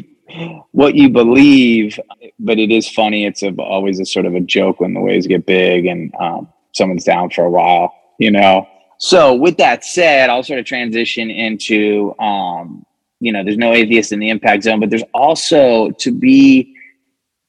what 0.72 0.96
you 0.96 1.10
believe, 1.10 2.00
but 2.39 2.60
it 2.60 2.72
is 2.72 2.89
funny. 2.89 3.26
It's 3.26 3.44
a, 3.44 3.54
always 3.56 4.00
a 4.00 4.06
sort 4.06 4.26
of 4.26 4.36
a 4.36 4.39
joke 4.39 4.80
when 4.80 4.94
the 4.94 5.02
waves 5.02 5.28
get 5.28 5.46
big 5.46 5.86
and 5.86 6.13
um, 6.16 6.48
someone's 6.74 7.04
down 7.04 7.30
for 7.30 7.44
a 7.44 7.50
while, 7.50 7.94
you 8.20 8.32
know. 8.32 8.68
So 8.97 9.34
with 9.34 9.58
that 9.58 9.84
said, 9.84 10.29
I'll 10.29 10.43
sort 10.43 10.60
of 10.60 10.65
transition 10.65 11.29
into, 11.29 12.13
um, 12.19 12.86
you 13.19 13.32
know, 13.32 13.43
there's 13.43 13.58
no 13.58 13.73
atheist 13.73 14.12
in 14.12 14.19
the 14.19 14.29
impact 14.29 14.63
zone, 14.63 14.79
but 14.79 14.89
there's 14.89 15.03
also 15.13 15.91
to 15.91 16.12
be 16.12 16.75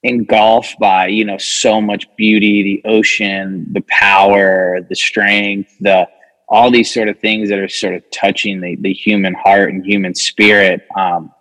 engulfed 0.03 0.79
by, 0.79 1.07
you 1.07 1.25
know, 1.25 1.39
so 1.39 1.81
much 1.81 2.07
beauty, 2.17 2.63
the 2.63 2.89
ocean, 2.89 3.67
the 3.73 3.83
power, 3.89 4.81
the 4.89 4.95
strength, 4.95 5.75
the 5.81 6.07
all 6.49 6.71
these 6.71 6.93
sort 6.93 7.09
of 7.09 7.19
things 7.21 7.49
that 7.49 7.59
are 7.59 7.69
sort 7.69 7.95
of 7.95 8.03
touching 8.11 8.61
the, 8.61 8.77
the 8.77 8.93
human 8.93 9.35
heart 9.35 9.71
and 9.71 9.85
human 9.85 10.15
spirit. 10.15 10.87
Um, 10.97 11.33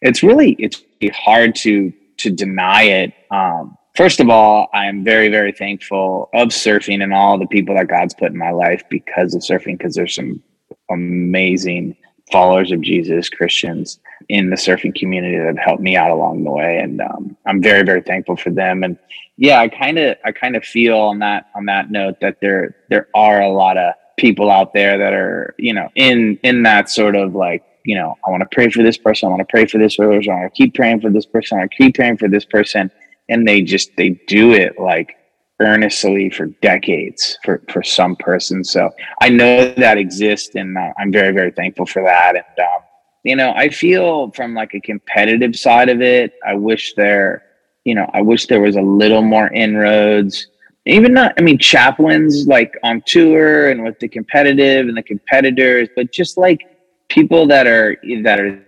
it's 0.00 0.22
really 0.22 0.52
it's 0.58 0.82
hard 1.14 1.54
to 1.56 1.92
to 2.18 2.30
deny 2.30 2.82
it. 2.84 3.12
Um, 3.30 3.76
first 3.96 4.20
of 4.20 4.28
all, 4.28 4.68
I 4.72 4.86
am 4.86 5.04
very 5.04 5.28
very 5.28 5.52
thankful 5.52 6.28
of 6.34 6.48
surfing 6.48 7.02
and 7.02 7.12
all 7.12 7.38
the 7.38 7.46
people 7.46 7.74
that 7.74 7.88
God's 7.88 8.14
put 8.14 8.32
in 8.32 8.38
my 8.38 8.50
life 8.50 8.82
because 8.90 9.34
of 9.34 9.42
surfing. 9.42 9.78
Because 9.78 9.94
there's 9.94 10.14
some 10.14 10.42
amazing 10.90 11.96
followers 12.30 12.72
of 12.72 12.80
Jesus, 12.80 13.28
Christians 13.28 14.00
in 14.28 14.50
the 14.50 14.56
surfing 14.56 14.94
community 14.94 15.36
that 15.38 15.46
have 15.46 15.58
helped 15.58 15.82
me 15.82 15.96
out 15.96 16.10
along 16.10 16.44
the 16.44 16.50
way, 16.50 16.78
and 16.78 17.00
um, 17.00 17.36
I'm 17.46 17.62
very 17.62 17.82
very 17.82 18.02
thankful 18.02 18.36
for 18.36 18.50
them. 18.50 18.84
And 18.84 18.98
yeah, 19.36 19.60
I 19.60 19.68
kind 19.68 19.98
of 19.98 20.16
I 20.24 20.32
kind 20.32 20.56
of 20.56 20.64
feel 20.64 20.98
on 20.98 21.18
that 21.20 21.48
on 21.54 21.66
that 21.66 21.90
note 21.90 22.20
that 22.20 22.40
there 22.40 22.76
there 22.90 23.08
are 23.14 23.40
a 23.40 23.50
lot 23.50 23.76
of 23.76 23.94
people 24.16 24.50
out 24.50 24.72
there 24.72 24.96
that 24.98 25.12
are 25.12 25.54
you 25.58 25.74
know 25.74 25.88
in 25.94 26.38
in 26.42 26.62
that 26.62 26.90
sort 26.90 27.16
of 27.16 27.34
like 27.34 27.62
you 27.86 27.94
know, 27.94 28.18
I 28.26 28.30
want 28.30 28.40
to 28.40 28.48
pray 28.50 28.68
for 28.68 28.82
this 28.82 28.98
person. 28.98 29.28
I 29.28 29.30
want 29.30 29.40
to 29.40 29.46
pray 29.46 29.64
for 29.64 29.78
this 29.78 29.96
person. 29.96 30.32
I 30.32 30.40
want 30.40 30.52
to 30.52 30.56
keep 30.56 30.74
praying 30.74 31.00
for 31.00 31.08
this 31.08 31.24
person. 31.24 31.60
I 31.60 31.68
keep 31.68 31.94
praying 31.94 32.18
for 32.18 32.28
this 32.28 32.44
person. 32.44 32.90
And 33.28 33.46
they 33.46 33.62
just, 33.62 33.90
they 33.96 34.10
do 34.26 34.52
it 34.52 34.78
like 34.78 35.16
earnestly 35.60 36.30
for 36.30 36.46
decades 36.46 37.38
for, 37.44 37.62
for 37.70 37.82
some 37.82 38.14
person. 38.16 38.62
So 38.62 38.90
I 39.20 39.28
know 39.28 39.72
that 39.74 39.98
exists 39.98 40.54
and 40.54 40.76
I'm 40.98 41.12
very, 41.12 41.32
very 41.32 41.50
thankful 41.50 41.86
for 41.86 42.02
that. 42.02 42.36
And, 42.36 42.58
um, 42.58 42.82
you 43.24 43.36
know, 43.36 43.52
I 43.56 43.68
feel 43.70 44.30
from 44.32 44.54
like 44.54 44.74
a 44.74 44.80
competitive 44.80 45.56
side 45.56 45.88
of 45.88 46.00
it, 46.00 46.34
I 46.46 46.54
wish 46.54 46.94
there, 46.94 47.42
you 47.84 47.94
know, 47.94 48.08
I 48.12 48.20
wish 48.20 48.46
there 48.46 48.60
was 48.60 48.76
a 48.76 48.82
little 48.82 49.22
more 49.22 49.48
inroads 49.48 50.48
even 50.88 51.12
not 51.12 51.34
i 51.36 51.42
mean 51.42 51.58
chaplains 51.58 52.46
like 52.46 52.78
on 52.84 53.02
tour 53.06 53.70
and 53.72 53.82
with 53.82 53.98
the 53.98 54.06
competitive 54.06 54.86
and 54.86 54.96
the 54.96 55.02
competitors 55.02 55.88
but 55.96 56.12
just 56.12 56.38
like 56.38 56.76
people 57.08 57.46
that 57.46 57.66
are 57.66 57.96
that 58.22 58.40
are 58.40 58.66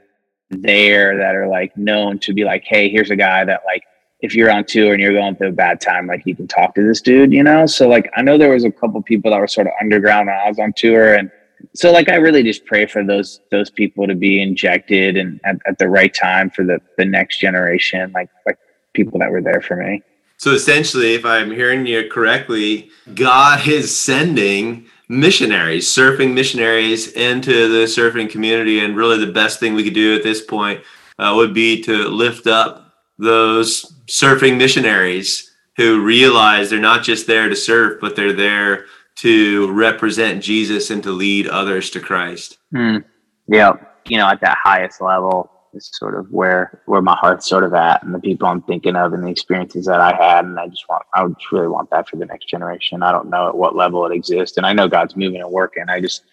there 0.51 1.17
that 1.19 1.35
are 1.35 1.47
like 1.47 1.77
known 1.77 2.19
to 2.21 2.33
be 2.33 2.45
like, 2.45 2.65
hey, 2.65 2.89
here's 2.89 3.11
a 3.11 3.17
guy 3.17 3.45
that 3.45 3.63
like 3.67 3.83
if 4.21 4.35
you're 4.35 4.51
on 4.51 4.65
tour 4.65 4.93
and 4.93 5.03
you're 5.03 5.13
going 5.13 5.37
through 5.37 5.49
a 5.49 5.53
bad 5.53 5.81
time, 5.81 6.07
like 6.07 6.23
you 6.27 6.35
can 6.35 6.49
talk 6.49 6.75
to 6.75 6.87
this 6.87 7.01
dude, 7.01 7.33
you 7.33 7.43
know? 7.43 7.67
So 7.67 7.89
like 7.89 8.11
I 8.17 8.23
know 8.23 8.37
there 8.37 8.51
was 8.51 8.65
a 8.65 8.71
couple 8.71 9.01
people 9.03 9.31
that 9.31 9.39
were 9.39 9.49
sort 9.49 9.67
of 9.67 9.73
underground 9.81 10.27
when 10.27 10.37
I 10.37 10.49
was 10.49 10.59
on 10.59 10.73
tour 10.77 11.15
and 11.15 11.31
so 11.75 11.93
like 11.93 12.09
I 12.09 12.17
really 12.17 12.43
just 12.43 12.65
pray 12.67 12.87
for 12.87 13.05
those 13.05 13.41
those 13.51 13.71
people 13.71 14.07
to 14.07 14.15
be 14.15 14.43
injected 14.43 15.17
and 15.17 15.41
at, 15.45 15.57
at 15.67 15.79
the 15.79 15.89
right 15.89 16.13
time 16.13 16.51
for 16.51 16.65
the 16.65 16.81
the 16.97 17.05
next 17.05 17.39
generation, 17.39 18.13
like 18.13 18.31
like 18.47 18.59
people 18.93 19.19
that 19.21 19.31
were 19.31 19.43
there 19.43 19.61
for 19.61 19.77
me. 19.77 20.03
So 20.37 20.53
essentially, 20.53 21.15
if 21.15 21.25
I'm 21.25 21.51
hearing 21.51 21.87
you 21.87 22.09
correctly, 22.09 22.91
God 23.15 23.67
is 23.67 23.97
sending 23.99 24.87
missionaries, 25.09 25.89
surfing 25.89 26.33
missionaries 26.33 27.09
into 27.13 27.69
the 27.69 27.87
surfing 27.87 28.31
community. 28.31 28.79
And 28.81 28.97
really, 28.97 29.19
the 29.19 29.33
best 29.33 29.59
thing 29.59 29.75
we 29.75 29.83
could 29.83 29.95
do 29.95 30.15
at 30.15 30.23
this 30.23 30.41
point 30.41 30.83
uh, 31.19 31.33
would 31.35 31.53
be 31.53 31.83
to 31.83 32.09
lift 32.09 32.47
up 32.47 32.95
those 33.19 33.98
surfing 34.09 34.57
missionaries 34.57 35.55
who 35.77 36.03
realize 36.03 36.71
they're 36.71 36.81
not 36.81 37.05
just 37.05 37.27
there 37.27 37.49
to 37.49 37.57
surf, 37.57 37.99
but 38.01 38.17
they're 38.17 38.33
there 38.33 38.87
to 39.17 39.71
represent 39.73 40.43
Jesus 40.43 40.91
and 40.91 41.03
to 41.03 41.11
lead 41.11 41.47
others 41.47 41.91
to 41.91 42.01
Christ. 42.01 42.59
Mm. 42.75 43.05
Yeah. 43.47 43.73
You 44.07 44.19
know, 44.19 44.29
at 44.29 44.41
that 44.41 44.59
highest 44.63 45.01
level, 45.01 45.51
is 45.75 45.91
sort 45.93 46.15
of 46.15 46.31
where 46.31 46.83
where 46.87 47.03
my 47.03 47.17
heart's 47.17 47.49
sort 47.49 47.65
of 47.65 47.75
at 47.75 48.03
and 48.03 48.15
the 48.15 48.19
people 48.19 48.49
I'm 48.49 48.63
thinking 48.63 48.97
of 48.97 49.13
and 49.13 49.25
the 49.25 49.29
experiences 49.29 49.87
that 49.87 50.01
I 50.01 50.15
had 50.15 50.45
and 50.45 50.59
I 50.59 50.69
just 50.69 50.89
want 50.89 51.05
I 51.15 51.23
would 51.23 51.37
really 51.53 51.69
want 51.69 51.91
that 51.91 52.09
for 52.09 52.17
the 52.17 52.27
next 52.27 52.49
generation. 52.49 53.03
I 53.03 53.13
don't 53.13 53.31
know 53.31 53.49
at 53.49 53.57
what 53.57 53.77
level 53.77 54.07
it 54.07 54.15
exists 54.15 54.57
and 54.57 54.67
I 54.67 54.73
know 54.73 54.89
God's 54.89 55.17
moving 55.17 55.41
and 55.41 55.51
working. 55.51 55.85
I 55.89 56.01
just 56.01 56.25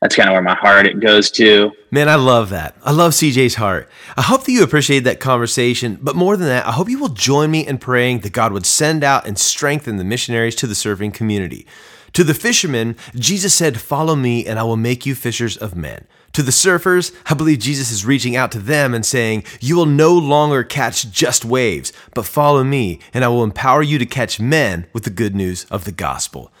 that's 0.00 0.14
kind 0.14 0.28
of 0.28 0.34
where 0.34 0.42
my 0.42 0.54
heart 0.54 0.86
it 0.86 1.00
goes 1.00 1.30
to. 1.32 1.72
Man, 1.90 2.08
I 2.08 2.14
love 2.14 2.50
that. 2.50 2.76
I 2.84 2.92
love 2.92 3.12
CJ's 3.12 3.56
heart. 3.56 3.88
I 4.16 4.22
hope 4.22 4.44
that 4.44 4.52
you 4.52 4.62
appreciate 4.62 5.00
that 5.00 5.18
conversation, 5.18 5.98
but 6.00 6.14
more 6.14 6.36
than 6.36 6.46
that, 6.48 6.66
I 6.66 6.72
hope 6.72 6.88
you 6.88 7.00
will 7.00 7.08
join 7.08 7.50
me 7.50 7.66
in 7.66 7.78
praying 7.78 8.20
that 8.20 8.32
God 8.32 8.52
would 8.52 8.66
send 8.66 9.02
out 9.02 9.26
and 9.26 9.38
strengthen 9.38 9.96
the 9.96 10.04
missionaries 10.04 10.54
to 10.56 10.68
the 10.68 10.74
serving 10.76 11.12
community. 11.12 11.66
To 12.12 12.24
the 12.24 12.34
fishermen, 12.34 12.96
Jesus 13.14 13.54
said, 13.54 13.80
Follow 13.80 14.14
me, 14.14 14.46
and 14.46 14.58
I 14.58 14.62
will 14.62 14.76
make 14.76 15.04
you 15.04 15.14
fishers 15.14 15.56
of 15.56 15.76
men. 15.76 16.06
To 16.34 16.42
the 16.42 16.52
surfers, 16.52 17.12
I 17.26 17.34
believe 17.34 17.58
Jesus 17.58 17.90
is 17.90 18.06
reaching 18.06 18.36
out 18.36 18.52
to 18.52 18.58
them 18.60 18.94
and 18.94 19.04
saying, 19.04 19.44
You 19.60 19.76
will 19.76 19.86
no 19.86 20.14
longer 20.14 20.62
catch 20.62 21.10
just 21.10 21.44
waves, 21.44 21.92
but 22.14 22.24
follow 22.24 22.62
me, 22.62 23.00
and 23.12 23.24
I 23.24 23.28
will 23.28 23.44
empower 23.44 23.82
you 23.82 23.98
to 23.98 24.06
catch 24.06 24.38
men 24.38 24.86
with 24.92 25.04
the 25.04 25.10
good 25.10 25.34
news 25.34 25.64
of 25.64 25.84
the 25.84 25.92
gospel. 25.92 26.52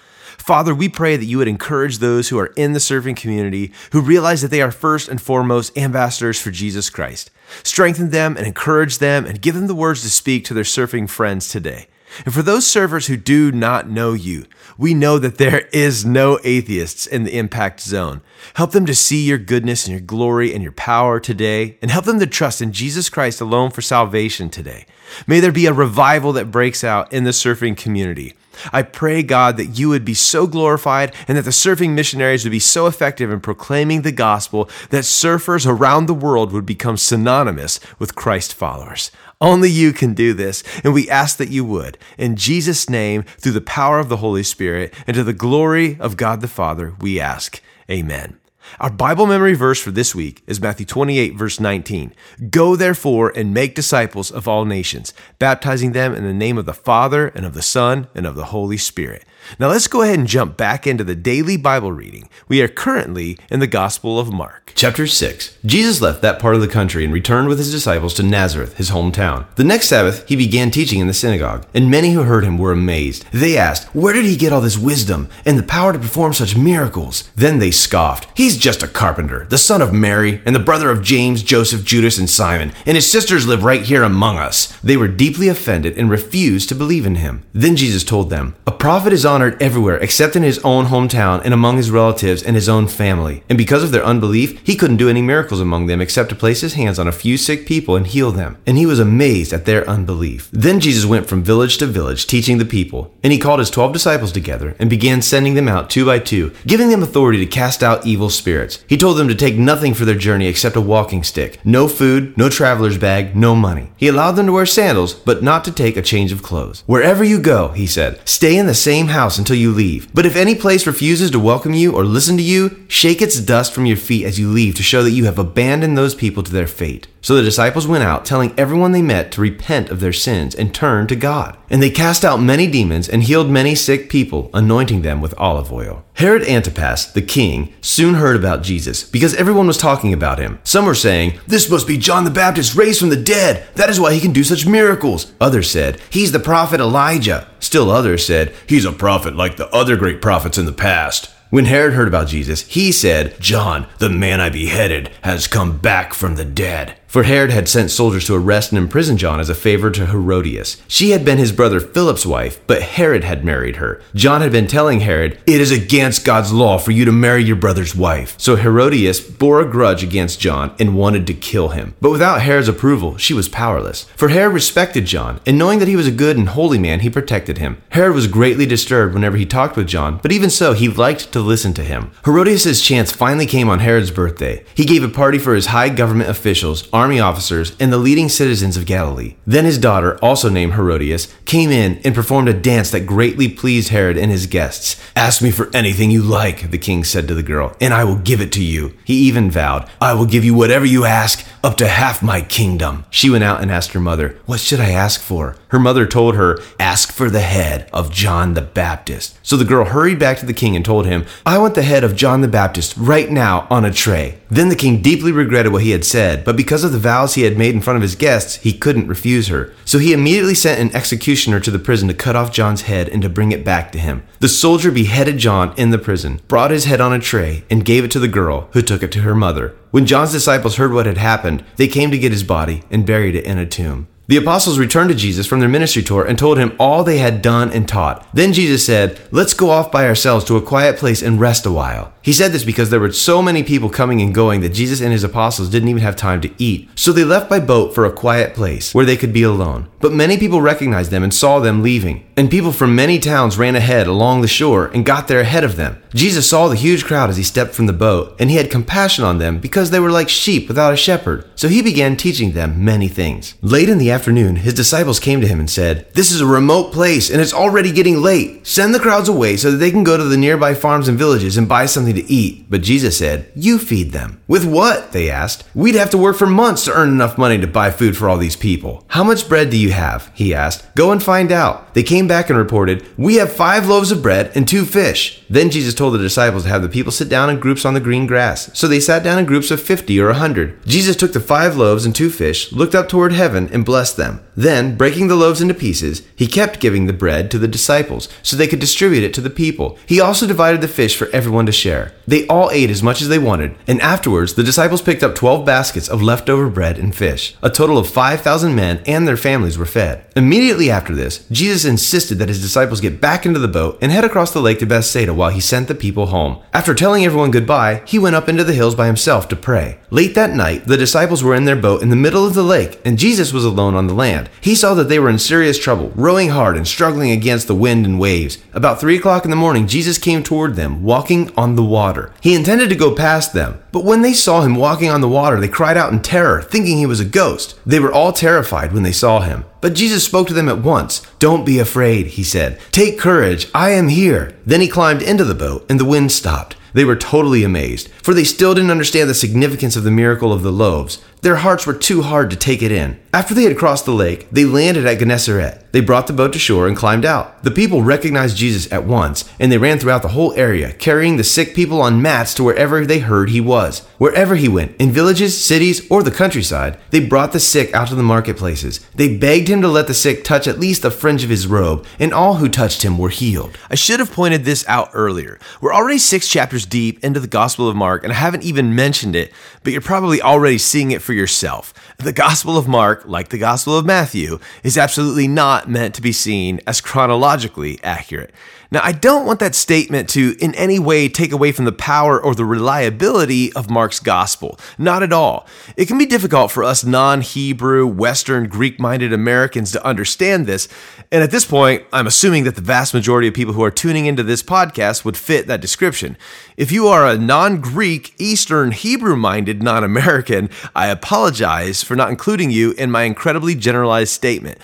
Father, 0.48 0.74
we 0.74 0.88
pray 0.88 1.14
that 1.14 1.26
you 1.26 1.36
would 1.36 1.46
encourage 1.46 1.98
those 1.98 2.30
who 2.30 2.38
are 2.38 2.54
in 2.56 2.72
the 2.72 2.78
surfing 2.78 3.14
community 3.14 3.70
who 3.92 4.00
realize 4.00 4.40
that 4.40 4.50
they 4.50 4.62
are 4.62 4.70
first 4.70 5.06
and 5.06 5.20
foremost 5.20 5.76
ambassadors 5.76 6.40
for 6.40 6.50
Jesus 6.50 6.88
Christ. 6.88 7.30
Strengthen 7.62 8.12
them 8.12 8.34
and 8.34 8.46
encourage 8.46 8.96
them 8.96 9.26
and 9.26 9.42
give 9.42 9.54
them 9.54 9.66
the 9.66 9.74
words 9.74 10.00
to 10.00 10.08
speak 10.08 10.46
to 10.46 10.54
their 10.54 10.64
surfing 10.64 11.06
friends 11.06 11.50
today. 11.50 11.88
And 12.24 12.32
for 12.32 12.40
those 12.40 12.66
servers 12.66 13.08
who 13.08 13.18
do 13.18 13.52
not 13.52 13.90
know 13.90 14.14
you, 14.14 14.46
we 14.78 14.94
know 14.94 15.18
that 15.18 15.36
there 15.36 15.68
is 15.70 16.06
no 16.06 16.38
atheists 16.42 17.06
in 17.06 17.24
the 17.24 17.36
impact 17.36 17.80
zone. 17.80 18.22
Help 18.54 18.70
them 18.70 18.86
to 18.86 18.94
see 18.94 19.26
your 19.26 19.36
goodness 19.36 19.84
and 19.84 19.92
your 19.92 20.00
glory 20.00 20.54
and 20.54 20.62
your 20.62 20.72
power 20.72 21.20
today, 21.20 21.76
and 21.82 21.90
help 21.90 22.06
them 22.06 22.20
to 22.20 22.26
trust 22.26 22.62
in 22.62 22.72
Jesus 22.72 23.10
Christ 23.10 23.42
alone 23.42 23.70
for 23.70 23.82
salvation 23.82 24.48
today. 24.48 24.86
May 25.26 25.40
there 25.40 25.52
be 25.52 25.66
a 25.66 25.74
revival 25.74 26.32
that 26.32 26.50
breaks 26.50 26.82
out 26.82 27.12
in 27.12 27.24
the 27.24 27.32
surfing 27.32 27.76
community. 27.76 28.32
I 28.72 28.82
pray, 28.82 29.22
God, 29.22 29.56
that 29.56 29.78
you 29.78 29.88
would 29.88 30.04
be 30.04 30.14
so 30.14 30.46
glorified 30.46 31.14
and 31.26 31.36
that 31.36 31.44
the 31.44 31.50
surfing 31.50 31.90
missionaries 31.90 32.44
would 32.44 32.50
be 32.50 32.58
so 32.58 32.86
effective 32.86 33.30
in 33.30 33.40
proclaiming 33.40 34.02
the 34.02 34.12
gospel 34.12 34.68
that 34.90 35.04
surfers 35.04 35.66
around 35.66 36.06
the 36.06 36.14
world 36.14 36.52
would 36.52 36.66
become 36.66 36.96
synonymous 36.96 37.80
with 37.98 38.14
Christ 38.14 38.54
followers. 38.54 39.10
Only 39.40 39.70
you 39.70 39.92
can 39.92 40.14
do 40.14 40.34
this, 40.34 40.64
and 40.82 40.92
we 40.92 41.08
ask 41.08 41.36
that 41.36 41.50
you 41.50 41.64
would. 41.64 41.96
In 42.16 42.34
Jesus' 42.34 42.90
name, 42.90 43.22
through 43.22 43.52
the 43.52 43.60
power 43.60 44.00
of 44.00 44.08
the 44.08 44.16
Holy 44.16 44.42
Spirit, 44.42 44.92
and 45.06 45.14
to 45.14 45.22
the 45.22 45.32
glory 45.32 45.96
of 46.00 46.16
God 46.16 46.40
the 46.40 46.48
Father, 46.48 46.94
we 47.00 47.20
ask. 47.20 47.60
Amen. 47.88 48.38
Our 48.80 48.90
Bible 48.90 49.26
memory 49.26 49.54
verse 49.54 49.80
for 49.80 49.90
this 49.90 50.14
week 50.14 50.42
is 50.46 50.60
Matthew 50.60 50.86
28, 50.86 51.34
verse 51.34 51.60
19. 51.60 52.12
Go 52.50 52.76
therefore 52.76 53.32
and 53.34 53.54
make 53.54 53.74
disciples 53.74 54.30
of 54.30 54.46
all 54.46 54.64
nations, 54.64 55.12
baptizing 55.38 55.92
them 55.92 56.14
in 56.14 56.24
the 56.24 56.34
name 56.34 56.58
of 56.58 56.66
the 56.66 56.74
Father, 56.74 57.28
and 57.28 57.44
of 57.44 57.54
the 57.54 57.62
Son, 57.62 58.08
and 58.14 58.26
of 58.26 58.34
the 58.34 58.46
Holy 58.46 58.76
Spirit. 58.76 59.24
Now 59.58 59.68
let's 59.68 59.88
go 59.88 60.02
ahead 60.02 60.18
and 60.18 60.28
jump 60.28 60.56
back 60.56 60.86
into 60.86 61.04
the 61.04 61.14
daily 61.14 61.56
Bible 61.56 61.92
reading. 61.92 62.28
We 62.48 62.60
are 62.62 62.68
currently 62.68 63.38
in 63.50 63.60
the 63.60 63.66
Gospel 63.66 64.18
of 64.18 64.32
Mark. 64.32 64.72
Chapter 64.74 65.06
6 65.06 65.58
Jesus 65.64 66.00
left 66.00 66.22
that 66.22 66.38
part 66.38 66.54
of 66.54 66.60
the 66.60 66.68
country 66.68 67.04
and 67.04 67.12
returned 67.12 67.48
with 67.48 67.58
his 67.58 67.70
disciples 67.70 68.14
to 68.14 68.22
Nazareth, 68.22 68.76
his 68.76 68.90
hometown. 68.90 69.46
The 69.56 69.64
next 69.64 69.88
Sabbath, 69.88 70.26
he 70.28 70.36
began 70.36 70.70
teaching 70.70 71.00
in 71.00 71.06
the 71.06 71.14
synagogue, 71.14 71.66
and 71.74 71.90
many 71.90 72.12
who 72.12 72.22
heard 72.22 72.44
him 72.44 72.58
were 72.58 72.72
amazed. 72.72 73.24
They 73.32 73.56
asked, 73.56 73.88
Where 73.94 74.12
did 74.12 74.24
he 74.24 74.36
get 74.36 74.52
all 74.52 74.60
this 74.60 74.78
wisdom 74.78 75.28
and 75.44 75.58
the 75.58 75.62
power 75.62 75.92
to 75.92 75.98
perform 75.98 76.32
such 76.34 76.56
miracles? 76.56 77.30
Then 77.34 77.58
they 77.58 77.70
scoffed, 77.70 78.28
He's 78.36 78.56
just 78.56 78.82
a 78.82 78.88
carpenter, 78.88 79.46
the 79.46 79.58
son 79.58 79.82
of 79.82 79.92
Mary, 79.92 80.42
and 80.44 80.54
the 80.54 80.60
brother 80.60 80.90
of 80.90 81.02
James, 81.02 81.42
Joseph, 81.42 81.84
Judas, 81.84 82.18
and 82.18 82.28
Simon, 82.28 82.72
and 82.86 82.96
his 82.96 83.10
sisters 83.10 83.46
live 83.46 83.64
right 83.64 83.82
here 83.82 84.02
among 84.02 84.36
us. 84.36 84.78
They 84.82 84.96
were 84.96 85.08
deeply 85.08 85.48
offended 85.48 85.98
and 85.98 86.10
refused 86.10 86.68
to 86.68 86.74
believe 86.74 87.06
in 87.06 87.16
him. 87.16 87.42
Then 87.52 87.76
Jesus 87.76 88.04
told 88.04 88.30
them, 88.30 88.54
A 88.66 88.72
prophet 88.72 89.12
is 89.12 89.24
everywhere 89.42 89.96
except 89.98 90.36
in 90.36 90.42
his 90.42 90.58
own 90.60 90.86
hometown 90.86 91.40
and 91.44 91.54
among 91.54 91.76
his 91.76 91.90
relatives 91.90 92.42
and 92.42 92.56
his 92.56 92.68
own 92.68 92.88
family. 92.88 93.42
And 93.48 93.56
because 93.56 93.82
of 93.82 93.92
their 93.92 94.04
unbelief, 94.04 94.60
he 94.66 94.76
couldn't 94.76 94.96
do 94.96 95.08
any 95.08 95.22
miracles 95.22 95.60
among 95.60 95.86
them 95.86 96.00
except 96.00 96.28
to 96.30 96.34
place 96.34 96.60
his 96.60 96.74
hands 96.74 96.98
on 96.98 97.08
a 97.08 97.12
few 97.12 97.36
sick 97.36 97.66
people 97.66 97.96
and 97.96 98.06
heal 98.06 98.32
them. 98.32 98.58
And 98.66 98.76
he 98.76 98.86
was 98.86 98.98
amazed 98.98 99.52
at 99.52 99.64
their 99.64 99.88
unbelief. 99.88 100.48
Then 100.52 100.80
Jesus 100.80 101.04
went 101.04 101.26
from 101.26 101.42
village 101.42 101.78
to 101.78 101.86
village 101.86 102.26
teaching 102.26 102.58
the 102.58 102.64
people, 102.64 103.14
and 103.22 103.32
he 103.32 103.38
called 103.38 103.60
his 103.60 103.70
twelve 103.70 103.92
disciples 103.92 104.32
together 104.32 104.74
and 104.78 104.88
began 104.88 105.22
sending 105.22 105.54
them 105.54 105.68
out 105.68 105.90
two 105.90 106.06
by 106.06 106.18
two, 106.18 106.52
giving 106.66 106.88
them 106.88 107.02
authority 107.02 107.38
to 107.38 107.46
cast 107.46 107.82
out 107.82 108.06
evil 108.06 108.30
spirits. 108.30 108.82
He 108.88 108.96
told 108.96 109.18
them 109.18 109.28
to 109.28 109.34
take 109.34 109.56
nothing 109.56 109.94
for 109.94 110.04
their 110.04 110.14
journey 110.14 110.46
except 110.46 110.76
a 110.76 110.80
walking 110.80 111.22
stick, 111.22 111.58
no 111.64 111.88
food, 111.88 112.36
no 112.38 112.48
traveler's 112.48 112.96
bag, 112.96 113.36
no 113.36 113.54
money. 113.54 113.90
He 113.96 114.08
allowed 114.08 114.32
them 114.32 114.46
to 114.46 114.52
wear 114.52 114.66
sandals, 114.66 115.12
but 115.12 115.42
not 115.42 115.64
to 115.64 115.72
take 115.72 115.96
a 115.96 116.02
change 116.02 116.32
of 116.32 116.42
clothes. 116.42 116.84
Wherever 116.86 117.22
you 117.22 117.38
go, 117.38 117.68
he 117.68 117.86
said, 117.86 118.26
stay 118.26 118.56
in 118.56 118.66
the 118.66 118.74
same 118.74 119.08
house 119.08 119.27
until 119.36 119.56
you 119.56 119.72
leave. 119.72 120.08
But 120.14 120.24
if 120.24 120.36
any 120.36 120.54
place 120.54 120.86
refuses 120.86 121.32
to 121.32 121.40
welcome 121.40 121.74
you 121.74 121.94
or 121.94 122.04
listen 122.04 122.36
to 122.36 122.42
you, 122.42 122.84
shake 122.86 123.20
its 123.20 123.40
dust 123.40 123.74
from 123.74 123.84
your 123.84 123.96
feet 123.96 124.24
as 124.24 124.38
you 124.38 124.48
leave 124.48 124.76
to 124.76 124.82
show 124.84 125.02
that 125.02 125.10
you 125.10 125.24
have 125.24 125.38
abandoned 125.38 125.98
those 125.98 126.14
people 126.14 126.44
to 126.44 126.52
their 126.52 126.68
fate. 126.68 127.08
So 127.20 127.34
the 127.34 127.42
disciples 127.42 127.86
went 127.86 128.04
out, 128.04 128.24
telling 128.24 128.54
everyone 128.58 128.92
they 128.92 129.02
met 129.02 129.32
to 129.32 129.40
repent 129.40 129.90
of 129.90 130.00
their 130.00 130.12
sins 130.12 130.54
and 130.54 130.74
turn 130.74 131.06
to 131.08 131.16
God. 131.16 131.56
And 131.68 131.82
they 131.82 131.90
cast 131.90 132.24
out 132.24 132.40
many 132.40 132.66
demons 132.66 133.08
and 133.08 133.22
healed 133.22 133.50
many 133.50 133.74
sick 133.74 134.08
people, 134.08 134.50
anointing 134.54 135.02
them 135.02 135.20
with 135.20 135.34
olive 135.36 135.72
oil. 135.72 136.04
Herod 136.14 136.42
Antipas, 136.42 137.06
the 137.06 137.22
king, 137.22 137.74
soon 137.80 138.14
heard 138.14 138.36
about 138.36 138.62
Jesus 138.62 139.04
because 139.04 139.34
everyone 139.34 139.66
was 139.66 139.78
talking 139.78 140.12
about 140.12 140.38
him. 140.38 140.58
Some 140.64 140.86
were 140.86 140.94
saying, 140.94 141.38
This 141.46 141.70
must 141.70 141.86
be 141.86 141.98
John 141.98 142.24
the 142.24 142.30
Baptist 142.30 142.74
raised 142.74 143.00
from 143.00 143.10
the 143.10 143.16
dead. 143.16 143.66
That 143.74 143.90
is 143.90 144.00
why 144.00 144.14
he 144.14 144.20
can 144.20 144.32
do 144.32 144.44
such 144.44 144.66
miracles. 144.66 145.32
Others 145.40 145.70
said, 145.70 146.00
He's 146.10 146.32
the 146.32 146.40
prophet 146.40 146.80
Elijah. 146.80 147.48
Still 147.60 147.90
others 147.90 148.24
said, 148.24 148.54
He's 148.68 148.84
a 148.84 148.92
prophet 148.92 149.36
like 149.36 149.56
the 149.56 149.68
other 149.68 149.96
great 149.96 150.22
prophets 150.22 150.58
in 150.58 150.66
the 150.66 150.72
past. 150.72 151.30
When 151.50 151.64
Herod 151.64 151.94
heard 151.94 152.08
about 152.08 152.28
Jesus, 152.28 152.60
he 152.66 152.92
said, 152.92 153.40
John, 153.40 153.86
the 153.98 154.10
man 154.10 154.38
I 154.38 154.50
beheaded, 154.50 155.10
has 155.22 155.46
come 155.46 155.78
back 155.78 156.12
from 156.12 156.36
the 156.36 156.44
dead. 156.44 156.97
For 157.08 157.22
Herod 157.22 157.50
had 157.50 157.70
sent 157.70 157.90
soldiers 157.90 158.26
to 158.26 158.34
arrest 158.34 158.70
and 158.70 158.78
imprison 158.78 159.16
John 159.16 159.40
as 159.40 159.48
a 159.48 159.54
favor 159.54 159.90
to 159.90 160.06
Herodias. 160.08 160.76
She 160.86 161.12
had 161.12 161.24
been 161.24 161.38
his 161.38 161.52
brother 161.52 161.80
Philip's 161.80 162.26
wife, 162.26 162.60
but 162.66 162.82
Herod 162.82 163.24
had 163.24 163.46
married 163.46 163.76
her. 163.76 164.02
John 164.14 164.42
had 164.42 164.52
been 164.52 164.66
telling 164.66 165.00
Herod, 165.00 165.40
It 165.46 165.58
is 165.58 165.70
against 165.70 166.26
God's 166.26 166.52
law 166.52 166.76
for 166.76 166.90
you 166.90 167.06
to 167.06 167.12
marry 167.12 167.42
your 167.42 167.56
brother's 167.56 167.96
wife. 167.96 168.34
So 168.36 168.56
Herodias 168.56 169.20
bore 169.20 169.62
a 169.62 169.70
grudge 169.70 170.02
against 170.02 170.38
John 170.38 170.74
and 170.78 170.98
wanted 170.98 171.26
to 171.28 171.34
kill 171.34 171.70
him. 171.70 171.94
But 171.98 172.10
without 172.10 172.42
Herod's 172.42 172.68
approval, 172.68 173.16
she 173.16 173.32
was 173.32 173.48
powerless. 173.48 174.04
For 174.14 174.28
Herod 174.28 174.52
respected 174.52 175.06
John, 175.06 175.40
and 175.46 175.56
knowing 175.56 175.78
that 175.78 175.88
he 175.88 175.96
was 175.96 176.06
a 176.06 176.12
good 176.12 176.36
and 176.36 176.50
holy 176.50 176.78
man, 176.78 177.00
he 177.00 177.08
protected 177.08 177.56
him. 177.56 177.80
Herod 177.88 178.14
was 178.14 178.26
greatly 178.26 178.66
disturbed 178.66 179.14
whenever 179.14 179.38
he 179.38 179.46
talked 179.46 179.78
with 179.78 179.88
John, 179.88 180.20
but 180.20 180.30
even 180.30 180.50
so, 180.50 180.74
he 180.74 180.88
liked 180.88 181.32
to 181.32 181.40
listen 181.40 181.72
to 181.72 181.82
him. 181.84 182.10
Herodias' 182.26 182.82
chance 182.82 183.12
finally 183.12 183.46
came 183.46 183.70
on 183.70 183.78
Herod's 183.78 184.10
birthday. 184.10 184.62
He 184.74 184.84
gave 184.84 185.02
a 185.02 185.08
party 185.08 185.38
for 185.38 185.54
his 185.54 185.66
high 185.66 185.88
government 185.88 186.28
officials, 186.28 186.86
army 186.98 187.20
officers, 187.20 187.76
and 187.78 187.92
the 187.92 187.96
leading 187.96 188.28
citizens 188.28 188.76
of 188.76 188.84
Galilee. 188.84 189.36
Then 189.46 189.64
his 189.64 189.78
daughter, 189.78 190.18
also 190.22 190.48
named 190.48 190.74
Herodias, 190.74 191.32
came 191.44 191.70
in 191.70 192.00
and 192.04 192.14
performed 192.14 192.48
a 192.48 192.52
dance 192.52 192.90
that 192.90 193.06
greatly 193.06 193.48
pleased 193.48 193.90
Herod 193.90 194.18
and 194.18 194.30
his 194.30 194.46
guests. 194.46 195.00
Ask 195.14 195.40
me 195.40 195.52
for 195.52 195.70
anything 195.74 196.10
you 196.10 196.22
like, 196.22 196.70
the 196.70 196.78
king 196.78 197.04
said 197.04 197.28
to 197.28 197.34
the 197.34 197.42
girl, 197.42 197.76
and 197.80 197.94
I 197.94 198.02
will 198.02 198.16
give 198.16 198.40
it 198.40 198.52
to 198.52 198.64
you. 198.64 198.94
He 199.04 199.14
even 199.28 199.50
vowed, 199.50 199.88
I 200.00 200.14
will 200.14 200.26
give 200.26 200.44
you 200.44 200.54
whatever 200.54 200.84
you 200.84 201.04
ask, 201.04 201.46
up 201.62 201.76
to 201.76 201.88
half 201.88 202.22
my 202.22 202.40
kingdom. 202.40 203.04
She 203.10 203.30
went 203.30 203.44
out 203.44 203.60
and 203.60 203.70
asked 203.70 203.92
her 203.92 204.00
mother, 204.00 204.38
What 204.46 204.60
should 204.60 204.80
I 204.80 204.90
ask 204.90 205.20
for? 205.20 205.56
Her 205.68 205.78
mother 205.78 206.06
told 206.06 206.34
her, 206.34 206.58
Ask 206.78 207.12
for 207.12 207.30
the 207.30 207.40
head 207.40 207.88
of 207.92 208.12
John 208.12 208.54
the 208.54 208.62
Baptist. 208.62 209.38
So 209.42 209.56
the 209.56 209.64
girl 209.64 209.84
hurried 209.84 210.18
back 210.18 210.38
to 210.38 210.46
the 210.46 210.52
king 210.52 210.76
and 210.76 210.84
told 210.84 211.06
him, 211.06 211.26
I 211.44 211.58
want 211.58 211.74
the 211.74 211.82
head 211.82 212.04
of 212.04 212.16
John 212.16 212.40
the 212.40 212.48
Baptist 212.48 212.96
right 212.96 213.30
now 213.30 213.66
on 213.70 213.84
a 213.84 213.92
tray. 213.92 214.38
Then 214.50 214.68
the 214.68 214.76
king 214.76 215.02
deeply 215.02 215.32
regretted 215.32 215.72
what 215.72 215.82
he 215.82 215.90
had 215.90 216.04
said, 216.04 216.44
but 216.44 216.56
because 216.56 216.84
of 216.88 216.92
the 216.92 216.98
vows 216.98 217.34
he 217.34 217.42
had 217.42 217.56
made 217.56 217.74
in 217.74 217.80
front 217.80 217.96
of 217.96 218.02
his 218.02 218.16
guests, 218.16 218.56
he 218.56 218.76
couldn't 218.76 219.06
refuse 219.06 219.46
her. 219.46 219.72
So 219.84 219.98
he 219.98 220.12
immediately 220.12 220.54
sent 220.54 220.80
an 220.80 220.94
executioner 220.96 221.60
to 221.60 221.70
the 221.70 221.78
prison 221.78 222.08
to 222.08 222.14
cut 222.14 222.34
off 222.34 222.52
John's 222.52 222.82
head 222.82 223.08
and 223.08 223.22
to 223.22 223.28
bring 223.28 223.52
it 223.52 223.64
back 223.64 223.92
to 223.92 223.98
him. 223.98 224.26
The 224.40 224.48
soldier 224.48 224.90
beheaded 224.90 225.38
John 225.38 225.72
in 225.76 225.90
the 225.90 225.98
prison, 225.98 226.40
brought 226.48 226.72
his 226.72 226.86
head 226.86 227.00
on 227.00 227.12
a 227.12 227.20
tray, 227.20 227.64
and 227.70 227.84
gave 227.84 228.04
it 228.04 228.10
to 228.10 228.18
the 228.18 228.26
girl, 228.26 228.68
who 228.72 228.82
took 228.82 229.02
it 229.02 229.12
to 229.12 229.20
her 229.20 229.34
mother. 229.34 229.76
When 229.90 230.06
John's 230.06 230.32
disciples 230.32 230.76
heard 230.76 230.92
what 230.92 231.06
had 231.06 231.18
happened, 231.18 231.64
they 231.76 231.88
came 231.88 232.10
to 232.10 232.18
get 232.18 232.32
his 232.32 232.42
body 232.42 232.82
and 232.90 233.06
buried 233.06 233.36
it 233.36 233.44
in 233.44 233.58
a 233.58 233.66
tomb. 233.66 234.08
The 234.28 234.36
apostles 234.36 234.78
returned 234.78 235.08
to 235.08 235.16
Jesus 235.16 235.46
from 235.46 235.60
their 235.60 235.70
ministry 235.70 236.02
tour 236.02 236.22
and 236.22 236.38
told 236.38 236.58
him 236.58 236.76
all 236.78 237.02
they 237.02 237.16
had 237.16 237.40
done 237.40 237.72
and 237.72 237.88
taught. 237.88 238.28
Then 238.34 238.52
Jesus 238.52 238.84
said, 238.84 239.18
Let's 239.30 239.54
go 239.54 239.70
off 239.70 239.90
by 239.90 240.06
ourselves 240.06 240.44
to 240.44 240.58
a 240.58 240.62
quiet 240.62 240.98
place 240.98 241.22
and 241.22 241.40
rest 241.40 241.64
a 241.64 241.72
while. 241.72 242.12
He 242.20 242.34
said 242.34 242.52
this 242.52 242.62
because 242.62 242.90
there 242.90 243.00
were 243.00 243.10
so 243.10 243.40
many 243.40 243.62
people 243.62 243.88
coming 243.88 244.20
and 244.20 244.34
going 244.34 244.60
that 244.60 244.74
Jesus 244.74 245.00
and 245.00 245.12
his 245.12 245.24
apostles 245.24 245.70
didn't 245.70 245.88
even 245.88 246.02
have 246.02 246.14
time 246.14 246.42
to 246.42 246.50
eat. 246.62 246.90
So 246.94 247.10
they 247.10 247.24
left 247.24 247.48
by 247.48 247.58
boat 247.58 247.94
for 247.94 248.04
a 248.04 248.12
quiet 248.12 248.54
place 248.54 248.94
where 248.94 249.06
they 249.06 249.16
could 249.16 249.32
be 249.32 249.44
alone. 249.44 249.88
But 249.98 250.12
many 250.12 250.36
people 250.36 250.60
recognized 250.60 251.10
them 251.10 251.22
and 251.22 251.32
saw 251.32 251.58
them 251.58 251.82
leaving. 251.82 252.26
And 252.36 252.50
people 252.50 252.70
from 252.70 252.94
many 252.94 253.18
towns 253.18 253.56
ran 253.56 253.76
ahead 253.76 254.06
along 254.06 254.42
the 254.42 254.46
shore 254.46 254.88
and 254.88 255.06
got 255.06 255.26
there 255.26 255.40
ahead 255.40 255.64
of 255.64 255.76
them. 255.76 256.02
Jesus 256.14 256.48
saw 256.48 256.68
the 256.68 256.76
huge 256.76 257.04
crowd 257.04 257.30
as 257.30 257.36
he 257.36 257.42
stepped 257.42 257.74
from 257.74 257.86
the 257.86 257.92
boat, 257.92 258.36
and 258.38 258.48
he 258.50 258.56
had 258.56 258.70
compassion 258.70 259.24
on 259.24 259.38
them 259.38 259.58
because 259.58 259.90
they 259.90 260.00
were 260.00 260.10
like 260.10 260.28
sheep 260.28 260.68
without 260.68 260.92
a 260.92 260.96
shepherd. 260.96 261.44
So 261.54 261.68
he 261.68 261.82
began 261.82 262.16
teaching 262.16 262.52
them 262.52 262.84
many 262.84 263.08
things. 263.08 263.54
Late 263.60 263.88
in 263.88 263.98
the 263.98 264.10
afternoon, 264.10 264.17
his 264.18 264.74
disciples 264.74 265.20
came 265.20 265.40
to 265.40 265.46
him 265.46 265.60
and 265.60 265.70
said, 265.70 266.06
This 266.14 266.30
is 266.30 266.40
a 266.40 266.46
remote 266.46 266.92
place 266.92 267.30
and 267.30 267.40
it's 267.40 267.54
already 267.54 267.92
getting 267.92 268.20
late. 268.20 268.66
Send 268.66 268.94
the 268.94 269.00
crowds 269.00 269.28
away 269.28 269.56
so 269.56 269.70
that 269.70 269.76
they 269.78 269.90
can 269.90 270.04
go 270.04 270.16
to 270.16 270.24
the 270.24 270.36
nearby 270.36 270.74
farms 270.74 271.08
and 271.08 271.18
villages 271.18 271.56
and 271.56 271.68
buy 271.68 271.86
something 271.86 272.14
to 272.14 272.30
eat. 272.30 272.66
But 272.68 272.82
Jesus 272.82 273.18
said, 273.18 273.50
You 273.54 273.78
feed 273.78 274.12
them. 274.12 274.40
With 274.46 274.64
what? 274.64 275.12
They 275.12 275.30
asked. 275.30 275.64
We'd 275.74 275.94
have 275.94 276.10
to 276.10 276.18
work 276.18 276.36
for 276.36 276.46
months 276.46 276.84
to 276.84 276.92
earn 276.92 277.10
enough 277.10 277.38
money 277.38 277.58
to 277.58 277.66
buy 277.66 277.90
food 277.90 278.16
for 278.16 278.28
all 278.28 278.38
these 278.38 278.56
people. 278.56 279.04
How 279.08 279.24
much 279.24 279.48
bread 279.48 279.70
do 279.70 279.78
you 279.78 279.92
have? 279.92 280.30
He 280.34 280.54
asked. 280.54 280.94
Go 280.94 281.12
and 281.12 281.22
find 281.22 281.52
out. 281.52 281.94
They 281.94 282.02
came 282.02 282.28
back 282.28 282.50
and 282.50 282.58
reported, 282.58 283.06
We 283.16 283.36
have 283.36 283.52
five 283.52 283.88
loaves 283.88 284.10
of 284.10 284.22
bread 284.22 284.52
and 284.54 284.66
two 284.66 284.84
fish. 284.84 285.37
Then 285.50 285.70
Jesus 285.70 285.94
told 285.94 286.14
the 286.14 286.18
disciples 286.18 286.64
to 286.64 286.68
have 286.68 286.82
the 286.82 286.88
people 286.88 287.12
sit 287.12 287.28
down 287.28 287.50
in 287.50 287.58
groups 287.60 287.84
on 287.84 287.94
the 287.94 288.00
green 288.00 288.26
grass. 288.26 288.70
So 288.78 288.86
they 288.86 289.00
sat 289.00 289.22
down 289.22 289.38
in 289.38 289.46
groups 289.46 289.70
of 289.70 289.80
50 289.80 290.20
or 290.20 290.26
a 290.26 290.32
100. 290.32 290.86
Jesus 290.86 291.16
took 291.16 291.32
the 291.32 291.40
five 291.40 291.76
loaves 291.76 292.04
and 292.04 292.14
two 292.14 292.30
fish, 292.30 292.72
looked 292.72 292.94
up 292.94 293.08
toward 293.08 293.32
heaven, 293.32 293.68
and 293.72 293.84
blessed 293.84 294.16
them. 294.16 294.40
Then, 294.56 294.96
breaking 294.96 295.28
the 295.28 295.36
loaves 295.36 295.60
into 295.60 295.72
pieces, 295.72 296.22
he 296.34 296.46
kept 296.46 296.80
giving 296.80 297.06
the 297.06 297.12
bread 297.12 297.50
to 297.52 297.58
the 297.58 297.68
disciples 297.68 298.28
so 298.42 298.56
they 298.56 298.66
could 298.66 298.80
distribute 298.80 299.22
it 299.22 299.32
to 299.34 299.40
the 299.40 299.50
people. 299.50 299.96
He 300.04 300.20
also 300.20 300.46
divided 300.46 300.80
the 300.80 300.88
fish 300.88 301.16
for 301.16 301.28
everyone 301.28 301.66
to 301.66 301.72
share. 301.72 302.12
They 302.26 302.46
all 302.48 302.70
ate 302.72 302.90
as 302.90 303.02
much 303.02 303.22
as 303.22 303.28
they 303.28 303.38
wanted, 303.38 303.76
and 303.86 304.02
afterwards 304.02 304.54
the 304.54 304.64
disciples 304.64 305.00
picked 305.00 305.22
up 305.22 305.34
12 305.34 305.64
baskets 305.64 306.08
of 306.08 306.22
leftover 306.22 306.68
bread 306.68 306.98
and 306.98 307.14
fish. 307.14 307.56
A 307.62 307.70
total 307.70 307.98
of 307.98 308.10
5,000 308.10 308.74
men 308.74 309.00
and 309.06 309.26
their 309.26 309.36
families 309.36 309.78
were 309.78 309.86
fed. 309.86 310.24
Immediately 310.34 310.90
after 310.90 311.14
this, 311.14 311.46
Jesus 311.50 311.84
insisted 311.84 312.38
that 312.38 312.48
his 312.48 312.60
disciples 312.60 313.00
get 313.00 313.20
back 313.20 313.46
into 313.46 313.60
the 313.60 313.68
boat 313.68 313.98
and 314.02 314.10
head 314.10 314.24
across 314.24 314.52
the 314.52 314.60
lake 314.60 314.80
to 314.80 314.86
Bethsaida 314.86 315.32
while 315.38 315.50
he 315.50 315.60
sent 315.60 315.88
the 315.88 315.94
people 315.94 316.26
home. 316.26 316.60
After 316.74 316.94
telling 316.94 317.24
everyone 317.24 317.50
goodbye, 317.50 318.02
he 318.04 318.18
went 318.18 318.36
up 318.36 318.48
into 318.48 318.64
the 318.64 318.74
hills 318.74 318.94
by 318.94 319.06
himself 319.06 319.48
to 319.48 319.56
pray. 319.56 319.98
Late 320.10 320.34
that 320.34 320.54
night, 320.54 320.86
the 320.86 320.96
disciples 320.96 321.42
were 321.42 321.54
in 321.54 321.64
their 321.64 321.76
boat 321.76 322.02
in 322.02 322.10
the 322.10 322.16
middle 322.16 322.44
of 322.44 322.54
the 322.54 322.62
lake, 322.62 323.00
and 323.04 323.18
Jesus 323.18 323.52
was 323.52 323.64
alone 323.64 323.94
on 323.94 324.08
the 324.08 324.14
land. 324.14 324.50
He 324.60 324.74
saw 324.74 324.94
that 324.94 325.08
they 325.08 325.18
were 325.18 325.30
in 325.30 325.38
serious 325.38 325.78
trouble, 325.78 326.12
rowing 326.14 326.50
hard 326.50 326.76
and 326.76 326.86
struggling 326.86 327.30
against 327.30 327.68
the 327.68 327.74
wind 327.74 328.04
and 328.04 328.18
waves. 328.18 328.58
About 328.74 329.00
three 329.00 329.16
o'clock 329.16 329.44
in 329.44 329.50
the 329.50 329.56
morning, 329.56 329.86
Jesus 329.86 330.18
came 330.18 330.42
toward 330.42 330.74
them, 330.74 331.02
walking 331.02 331.52
on 331.56 331.76
the 331.76 331.84
water. 331.84 332.32
He 332.40 332.54
intended 332.54 332.88
to 332.88 332.96
go 332.96 333.14
past 333.14 333.52
them, 333.52 333.80
but 333.92 334.04
when 334.04 334.22
they 334.22 334.32
saw 334.32 334.62
him 334.62 334.74
walking 334.74 335.08
on 335.08 335.20
the 335.20 335.28
water, 335.28 335.60
they 335.60 335.68
cried 335.68 335.96
out 335.96 336.12
in 336.12 336.20
terror, 336.20 336.62
thinking 336.62 336.98
he 336.98 337.06
was 337.06 337.20
a 337.20 337.24
ghost. 337.24 337.78
They 337.86 338.00
were 338.00 338.12
all 338.12 338.32
terrified 338.32 338.92
when 338.92 339.04
they 339.04 339.12
saw 339.12 339.40
him. 339.40 339.64
But 339.80 339.94
Jesus 339.94 340.24
spoke 340.24 340.48
to 340.48 340.54
them 340.54 340.68
at 340.68 340.82
once. 340.82 341.22
Don't 341.38 341.64
be 341.64 341.78
afraid, 341.78 342.28
he 342.28 342.42
said. 342.42 342.80
Take 342.90 343.18
courage, 343.18 343.68
I 343.74 343.90
am 343.90 344.08
here. 344.08 344.56
Then 344.66 344.80
he 344.80 344.88
climbed 344.88 345.22
into 345.22 345.44
the 345.44 345.54
boat, 345.54 345.86
and 345.88 346.00
the 346.00 346.04
wind 346.04 346.32
stopped. 346.32 346.76
They 346.92 347.04
were 347.04 347.16
totally 347.16 347.62
amazed, 347.62 348.08
for 348.22 348.34
they 348.34 348.44
still 348.44 348.74
didn't 348.74 348.90
understand 348.90 349.28
the 349.28 349.34
significance 349.34 349.94
of 349.94 350.04
the 350.04 350.10
miracle 350.10 350.52
of 350.52 350.62
the 350.62 350.72
loaves. 350.72 351.22
Their 351.42 351.56
hearts 351.56 351.86
were 351.86 351.94
too 351.94 352.22
hard 352.22 352.50
to 352.50 352.56
take 352.56 352.82
it 352.82 352.92
in. 352.92 353.18
After 353.32 353.54
they 353.54 353.64
had 353.64 353.78
crossed 353.78 354.06
the 354.06 354.12
lake, 354.12 354.48
they 354.50 354.64
landed 354.64 355.06
at 355.06 355.18
Gennesaret. 355.18 355.92
They 355.92 356.00
brought 356.00 356.26
the 356.26 356.32
boat 356.32 356.52
to 356.52 356.58
shore 356.58 356.86
and 356.86 356.96
climbed 356.96 357.24
out. 357.24 357.62
The 357.62 357.70
people 357.70 358.02
recognized 358.02 358.56
Jesus 358.56 358.90
at 358.92 359.04
once, 359.04 359.50
and 359.58 359.70
they 359.70 359.78
ran 359.78 359.98
throughout 359.98 360.22
the 360.22 360.28
whole 360.28 360.52
area, 360.54 360.92
carrying 360.92 361.36
the 361.36 361.44
sick 361.44 361.74
people 361.74 362.00
on 362.00 362.20
mats 362.20 362.54
to 362.54 362.64
wherever 362.64 363.06
they 363.06 363.20
heard 363.20 363.50
he 363.50 363.60
was. 363.60 364.06
Wherever 364.18 364.56
he 364.56 364.68
went, 364.68 364.96
in 364.98 365.12
villages, 365.12 365.62
cities, 365.62 366.10
or 366.10 366.22
the 366.22 366.30
countryside, 366.30 366.98
they 367.10 367.20
brought 367.24 367.52
the 367.52 367.60
sick 367.60 367.94
out 367.94 368.08
to 368.08 368.14
the 368.14 368.22
marketplaces. 368.22 368.98
They 369.14 369.36
begged 369.36 369.68
him 369.68 369.80
to 369.82 369.88
let 369.88 370.08
the 370.08 370.14
sick 370.14 370.44
touch 370.44 370.66
at 370.66 370.80
least 370.80 371.02
the 371.02 371.10
fringe 371.10 371.44
of 371.44 371.50
his 371.50 371.66
robe, 371.66 372.06
and 372.18 372.34
all 372.34 372.54
who 372.54 372.68
touched 372.68 373.02
him 373.02 373.16
were 373.16 373.28
healed. 373.28 373.76
I 373.90 373.94
should 373.94 374.20
have 374.20 374.32
pointed 374.32 374.64
this 374.64 374.86
out 374.88 375.10
earlier. 375.14 375.58
We're 375.80 375.94
already 375.94 376.18
six 376.18 376.48
chapters 376.48 376.86
deep 376.86 377.22
into 377.24 377.40
the 377.40 377.46
Gospel 377.46 377.88
of 377.88 377.96
Mark, 377.96 378.24
and 378.24 378.32
I 378.32 378.36
haven't 378.36 378.64
even 378.64 378.94
mentioned 378.94 379.36
it, 379.36 379.52
but 379.84 379.92
you're 379.92 380.02
probably 380.02 380.42
already 380.42 380.78
seeing 380.78 381.12
it 381.12 381.22
for 381.28 381.34
yourself. 381.34 381.92
The 382.16 382.32
Gospel 382.32 382.78
of 382.78 382.88
Mark, 382.88 383.26
like 383.26 383.50
the 383.50 383.58
Gospel 383.58 383.98
of 383.98 384.06
Matthew, 384.06 384.60
is 384.82 384.96
absolutely 384.96 385.46
not 385.46 385.86
meant 385.86 386.14
to 386.14 386.22
be 386.22 386.32
seen 386.32 386.80
as 386.86 387.02
chronologically 387.02 388.00
accurate. 388.02 388.54
Now, 388.90 389.00
I 389.02 389.12
don't 389.12 389.44
want 389.44 389.60
that 389.60 389.74
statement 389.74 390.30
to 390.30 390.56
in 390.60 390.74
any 390.74 390.98
way 390.98 391.28
take 391.28 391.52
away 391.52 391.72
from 391.72 391.84
the 391.84 391.92
power 391.92 392.42
or 392.42 392.54
the 392.54 392.64
reliability 392.64 393.70
of 393.74 393.90
Mark's 393.90 394.18
gospel. 394.18 394.78
Not 394.96 395.22
at 395.22 395.32
all. 395.32 395.66
It 395.96 396.06
can 396.06 396.16
be 396.16 396.24
difficult 396.24 396.70
for 396.70 396.82
us 396.82 397.04
non 397.04 397.42
Hebrew, 397.42 398.06
Western, 398.06 398.66
Greek 398.66 398.98
minded 398.98 399.32
Americans 399.32 399.92
to 399.92 400.06
understand 400.06 400.66
this. 400.66 400.88
And 401.30 401.42
at 401.42 401.50
this 401.50 401.66
point, 401.66 402.04
I'm 402.14 402.26
assuming 402.26 402.64
that 402.64 402.76
the 402.76 402.80
vast 402.80 403.12
majority 403.12 403.46
of 403.46 403.52
people 403.52 403.74
who 403.74 403.84
are 403.84 403.90
tuning 403.90 404.24
into 404.24 404.42
this 404.42 404.62
podcast 404.62 405.22
would 405.22 405.36
fit 405.36 405.66
that 405.66 405.82
description. 405.82 406.38
If 406.78 406.90
you 406.90 407.08
are 407.08 407.26
a 407.26 407.36
non 407.36 407.82
Greek, 407.82 408.34
Eastern, 408.38 408.92
Hebrew 408.92 409.36
minded 409.36 409.82
non 409.82 410.02
American, 410.02 410.70
I 410.94 411.08
apologize 411.08 412.02
for 412.02 412.16
not 412.16 412.30
including 412.30 412.70
you 412.70 412.92
in 412.92 413.10
my 413.10 413.24
incredibly 413.24 413.74
generalized 413.74 414.32
statement. 414.32 414.78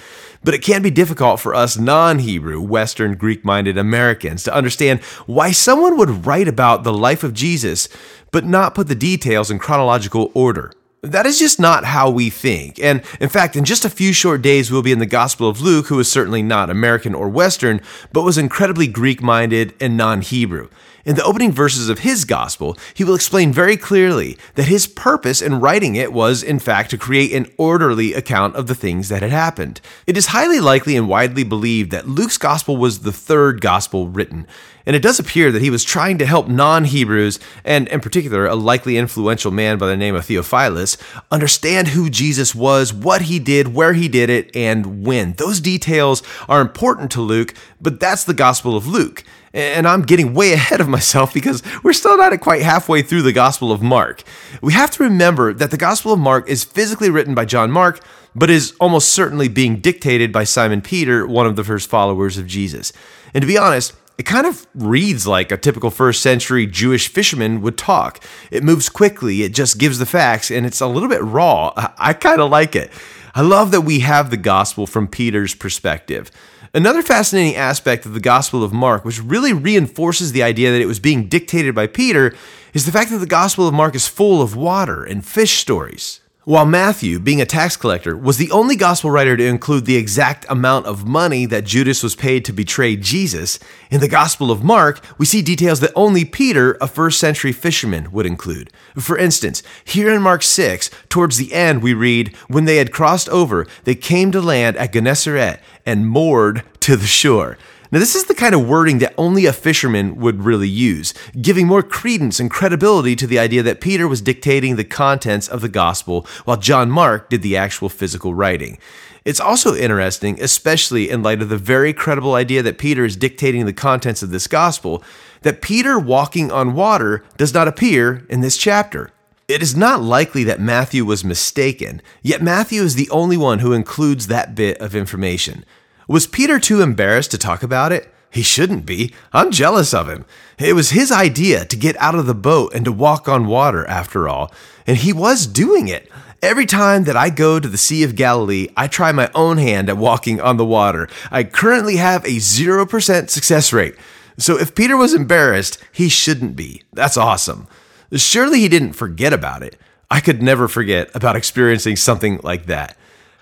But 0.44 0.54
it 0.54 0.62
can 0.62 0.82
be 0.82 0.90
difficult 0.90 1.40
for 1.40 1.54
us 1.54 1.78
non 1.78 2.18
Hebrew, 2.20 2.60
Western, 2.60 3.16
Greek 3.16 3.44
minded 3.44 3.78
Americans 3.78 4.44
to 4.44 4.54
understand 4.54 5.00
why 5.26 5.50
someone 5.52 5.96
would 5.96 6.26
write 6.26 6.48
about 6.48 6.84
the 6.84 6.92
life 6.92 7.24
of 7.24 7.32
Jesus, 7.32 7.88
but 8.30 8.44
not 8.44 8.74
put 8.74 8.88
the 8.88 8.94
details 8.94 9.50
in 9.50 9.58
chronological 9.58 10.30
order. 10.34 10.70
That 11.04 11.26
is 11.26 11.38
just 11.38 11.60
not 11.60 11.84
how 11.84 12.08
we 12.08 12.30
think. 12.30 12.80
And 12.80 13.02
in 13.20 13.28
fact, 13.28 13.56
in 13.56 13.64
just 13.64 13.84
a 13.84 13.90
few 13.90 14.14
short 14.14 14.40
days, 14.40 14.70
we'll 14.70 14.82
be 14.82 14.90
in 14.90 15.00
the 15.00 15.06
Gospel 15.06 15.48
of 15.50 15.60
Luke, 15.60 15.88
who 15.88 16.00
is 16.00 16.10
certainly 16.10 16.42
not 16.42 16.70
American 16.70 17.14
or 17.14 17.28
Western, 17.28 17.82
but 18.10 18.22
was 18.22 18.38
incredibly 18.38 18.86
Greek 18.86 19.22
minded 19.22 19.74
and 19.80 19.98
non 19.98 20.22
Hebrew. 20.22 20.70
In 21.04 21.16
the 21.16 21.24
opening 21.24 21.52
verses 21.52 21.90
of 21.90 21.98
his 21.98 22.24
gospel, 22.24 22.78
he 22.94 23.04
will 23.04 23.14
explain 23.14 23.52
very 23.52 23.76
clearly 23.76 24.38
that 24.54 24.68
his 24.68 24.86
purpose 24.86 25.42
in 25.42 25.60
writing 25.60 25.94
it 25.94 26.14
was, 26.14 26.42
in 26.42 26.58
fact, 26.58 26.88
to 26.90 26.98
create 26.98 27.34
an 27.34 27.52
orderly 27.58 28.14
account 28.14 28.56
of 28.56 28.66
the 28.66 28.74
things 28.74 29.10
that 29.10 29.20
had 29.20 29.30
happened. 29.30 29.82
It 30.06 30.16
is 30.16 30.28
highly 30.28 30.60
likely 30.60 30.96
and 30.96 31.06
widely 31.06 31.44
believed 31.44 31.90
that 31.90 32.08
Luke's 32.08 32.38
gospel 32.38 32.78
was 32.78 33.00
the 33.00 33.12
third 33.12 33.60
gospel 33.60 34.08
written, 34.08 34.46
and 34.86 34.94
it 34.94 35.02
does 35.02 35.18
appear 35.18 35.50
that 35.52 35.62
he 35.62 35.70
was 35.70 35.84
trying 35.84 36.18
to 36.18 36.26
help 36.26 36.48
non 36.48 36.84
Hebrews, 36.84 37.38
and 37.64 37.88
in 37.88 38.00
particular, 38.00 38.46
a 38.46 38.54
likely 38.54 38.96
influential 38.96 39.50
man 39.50 39.78
by 39.78 39.86
the 39.86 39.96
name 39.96 40.14
of 40.14 40.26
Theophilus, 40.26 40.96
understand 41.30 41.88
who 41.88 42.10
Jesus 42.10 42.54
was, 42.54 42.92
what 42.92 43.22
he 43.22 43.38
did, 43.38 43.74
where 43.74 43.92
he 43.92 44.08
did 44.08 44.30
it, 44.30 44.54
and 44.54 45.04
when. 45.04 45.34
Those 45.34 45.60
details 45.60 46.22
are 46.48 46.60
important 46.60 47.10
to 47.12 47.20
Luke, 47.20 47.54
but 47.80 48.00
that's 48.00 48.24
the 48.24 48.34
gospel 48.34 48.76
of 48.76 48.86
Luke 48.86 49.24
and 49.54 49.86
I'm 49.86 50.02
getting 50.02 50.34
way 50.34 50.52
ahead 50.52 50.80
of 50.80 50.88
myself 50.88 51.32
because 51.32 51.62
we're 51.82 51.92
still 51.92 52.18
not 52.18 52.38
quite 52.40 52.62
halfway 52.62 53.02
through 53.02 53.22
the 53.22 53.32
Gospel 53.32 53.70
of 53.70 53.80
Mark. 53.80 54.24
We 54.60 54.72
have 54.72 54.90
to 54.92 55.04
remember 55.04 55.54
that 55.54 55.70
the 55.70 55.76
Gospel 55.76 56.12
of 56.12 56.18
Mark 56.18 56.48
is 56.48 56.64
physically 56.64 57.08
written 57.08 57.34
by 57.34 57.44
John 57.44 57.70
Mark, 57.70 58.00
but 58.34 58.50
is 58.50 58.74
almost 58.80 59.10
certainly 59.10 59.46
being 59.46 59.76
dictated 59.76 60.32
by 60.32 60.42
Simon 60.42 60.82
Peter, 60.82 61.24
one 61.24 61.46
of 61.46 61.54
the 61.54 61.62
first 61.62 61.88
followers 61.88 62.36
of 62.36 62.48
Jesus. 62.48 62.92
And 63.32 63.42
to 63.42 63.46
be 63.46 63.56
honest, 63.56 63.94
it 64.16 64.24
kind 64.24 64.46
of 64.46 64.66
reads 64.74 65.26
like 65.26 65.50
a 65.50 65.56
typical 65.56 65.90
first 65.90 66.22
century 66.22 66.66
Jewish 66.66 67.08
fisherman 67.08 67.60
would 67.62 67.76
talk. 67.76 68.22
It 68.50 68.62
moves 68.62 68.88
quickly, 68.88 69.42
it 69.42 69.54
just 69.54 69.78
gives 69.78 69.98
the 69.98 70.06
facts, 70.06 70.50
and 70.50 70.64
it's 70.64 70.80
a 70.80 70.86
little 70.86 71.08
bit 71.08 71.22
raw. 71.22 71.72
I, 71.98 72.12
kind 72.12 72.40
of 72.40 72.50
like 72.50 72.76
it. 72.76 72.92
I 73.34 73.42
love 73.42 73.72
that 73.72 73.80
we 73.80 74.00
have 74.00 74.30
the 74.30 74.36
gospel 74.36 74.86
from 74.86 75.08
Peter's 75.08 75.54
perspective. 75.54 76.30
Another 76.72 77.02
fascinating 77.02 77.54
aspect 77.54 78.04
of 78.04 78.14
the 78.14 78.20
Gospel 78.20 78.64
of 78.64 78.72
Mark, 78.72 79.04
which 79.04 79.22
really 79.22 79.52
reinforces 79.52 80.32
the 80.32 80.42
idea 80.42 80.72
that 80.72 80.80
it 80.80 80.86
was 80.86 80.98
being 80.98 81.28
dictated 81.28 81.72
by 81.72 81.86
Peter, 81.86 82.34
is 82.72 82.84
the 82.84 82.90
fact 82.90 83.10
that 83.10 83.18
the 83.18 83.26
Gospel 83.26 83.68
of 83.68 83.74
Mark 83.74 83.94
is 83.94 84.08
full 84.08 84.42
of 84.42 84.56
water 84.56 85.04
and 85.04 85.24
fish 85.24 85.58
stories. 85.58 86.20
While 86.46 86.66
Matthew, 86.66 87.20
being 87.20 87.40
a 87.40 87.46
tax 87.46 87.74
collector, 87.74 88.14
was 88.14 88.36
the 88.36 88.50
only 88.50 88.76
gospel 88.76 89.10
writer 89.10 89.34
to 89.34 89.46
include 89.46 89.86
the 89.86 89.96
exact 89.96 90.44
amount 90.50 90.84
of 90.84 91.06
money 91.06 91.46
that 91.46 91.64
Judas 91.64 92.02
was 92.02 92.14
paid 92.14 92.44
to 92.44 92.52
betray 92.52 92.96
Jesus, 92.96 93.58
in 93.90 94.02
the 94.02 94.08
Gospel 94.08 94.50
of 94.50 94.62
Mark, 94.62 95.02
we 95.16 95.24
see 95.24 95.40
details 95.40 95.80
that 95.80 95.92
only 95.96 96.22
Peter, 96.26 96.76
a 96.82 96.86
first 96.86 97.18
century 97.18 97.52
fisherman, 97.52 98.12
would 98.12 98.26
include. 98.26 98.70
For 98.98 99.16
instance, 99.16 99.62
here 99.84 100.12
in 100.12 100.20
Mark 100.20 100.42
6, 100.42 100.90
towards 101.08 101.38
the 101.38 101.54
end, 101.54 101.82
we 101.82 101.94
read, 101.94 102.36
When 102.48 102.66
they 102.66 102.76
had 102.76 102.92
crossed 102.92 103.30
over, 103.30 103.66
they 103.84 103.94
came 103.94 104.30
to 104.32 104.42
land 104.42 104.76
at 104.76 104.92
Gennesaret 104.92 105.60
and 105.86 106.06
moored 106.06 106.62
to 106.80 106.94
the 106.94 107.06
shore. 107.06 107.56
Now, 107.94 108.00
this 108.00 108.16
is 108.16 108.24
the 108.24 108.34
kind 108.34 108.56
of 108.56 108.66
wording 108.66 108.98
that 108.98 109.14
only 109.16 109.46
a 109.46 109.52
fisherman 109.52 110.16
would 110.16 110.42
really 110.42 110.68
use, 110.68 111.14
giving 111.40 111.68
more 111.68 111.84
credence 111.84 112.40
and 112.40 112.50
credibility 112.50 113.14
to 113.14 113.24
the 113.24 113.38
idea 113.38 113.62
that 113.62 113.80
Peter 113.80 114.08
was 114.08 114.20
dictating 114.20 114.74
the 114.74 114.82
contents 114.82 115.46
of 115.46 115.60
the 115.60 115.68
gospel 115.68 116.26
while 116.44 116.56
John 116.56 116.90
Mark 116.90 117.30
did 117.30 117.42
the 117.42 117.56
actual 117.56 117.88
physical 117.88 118.34
writing. 118.34 118.80
It's 119.24 119.38
also 119.38 119.76
interesting, 119.76 120.42
especially 120.42 121.08
in 121.08 121.22
light 121.22 121.40
of 121.40 121.50
the 121.50 121.56
very 121.56 121.92
credible 121.92 122.34
idea 122.34 122.64
that 122.64 122.78
Peter 122.78 123.04
is 123.04 123.16
dictating 123.16 123.64
the 123.64 123.72
contents 123.72 124.24
of 124.24 124.30
this 124.30 124.48
gospel, 124.48 125.04
that 125.42 125.62
Peter 125.62 125.96
walking 125.96 126.50
on 126.50 126.74
water 126.74 127.24
does 127.36 127.54
not 127.54 127.68
appear 127.68 128.26
in 128.28 128.40
this 128.40 128.56
chapter. 128.56 129.10
It 129.46 129.62
is 129.62 129.76
not 129.76 130.02
likely 130.02 130.42
that 130.42 130.58
Matthew 130.58 131.04
was 131.04 131.24
mistaken, 131.24 132.02
yet 132.22 132.42
Matthew 132.42 132.82
is 132.82 132.96
the 132.96 133.10
only 133.10 133.36
one 133.36 133.60
who 133.60 133.72
includes 133.72 134.26
that 134.26 134.56
bit 134.56 134.78
of 134.78 134.96
information. 134.96 135.64
Was 136.08 136.26
Peter 136.26 136.58
too 136.58 136.80
embarrassed 136.82 137.30
to 137.30 137.38
talk 137.38 137.62
about 137.62 137.92
it? 137.92 138.12
He 138.30 138.42
shouldn't 138.42 138.84
be. 138.84 139.14
I'm 139.32 139.50
jealous 139.50 139.94
of 139.94 140.08
him. 140.08 140.24
It 140.58 140.74
was 140.74 140.90
his 140.90 141.12
idea 141.12 141.64
to 141.64 141.76
get 141.76 141.96
out 142.00 142.16
of 142.16 142.26
the 142.26 142.34
boat 142.34 142.74
and 142.74 142.84
to 142.84 142.92
walk 142.92 143.28
on 143.28 143.46
water, 143.46 143.86
after 143.86 144.28
all, 144.28 144.52
and 144.86 144.96
he 144.96 145.12
was 145.12 145.46
doing 145.46 145.88
it. 145.88 146.10
Every 146.42 146.66
time 146.66 147.04
that 147.04 147.16
I 147.16 147.30
go 147.30 147.58
to 147.58 147.68
the 147.68 147.78
Sea 147.78 148.02
of 148.02 148.16
Galilee, 148.16 148.68
I 148.76 148.86
try 148.86 149.12
my 149.12 149.30
own 149.34 149.56
hand 149.58 149.88
at 149.88 149.96
walking 149.96 150.40
on 150.40 150.56
the 150.56 150.64
water. 150.64 151.08
I 151.30 151.44
currently 151.44 151.96
have 151.96 152.24
a 152.24 152.36
0% 152.36 153.30
success 153.30 153.72
rate. 153.72 153.94
So 154.36 154.58
if 154.58 154.74
Peter 154.74 154.96
was 154.96 155.14
embarrassed, 155.14 155.82
he 155.92 156.08
shouldn't 156.08 156.56
be. 156.56 156.82
That's 156.92 157.16
awesome. 157.16 157.66
Surely 158.12 158.60
he 158.60 158.68
didn't 158.68 158.92
forget 158.92 159.32
about 159.32 159.62
it. 159.62 159.78
I 160.10 160.20
could 160.20 160.42
never 160.42 160.68
forget 160.68 161.08
about 161.14 161.36
experiencing 161.36 161.96
something 161.96 162.40
like 162.42 162.66
that. 162.66 162.96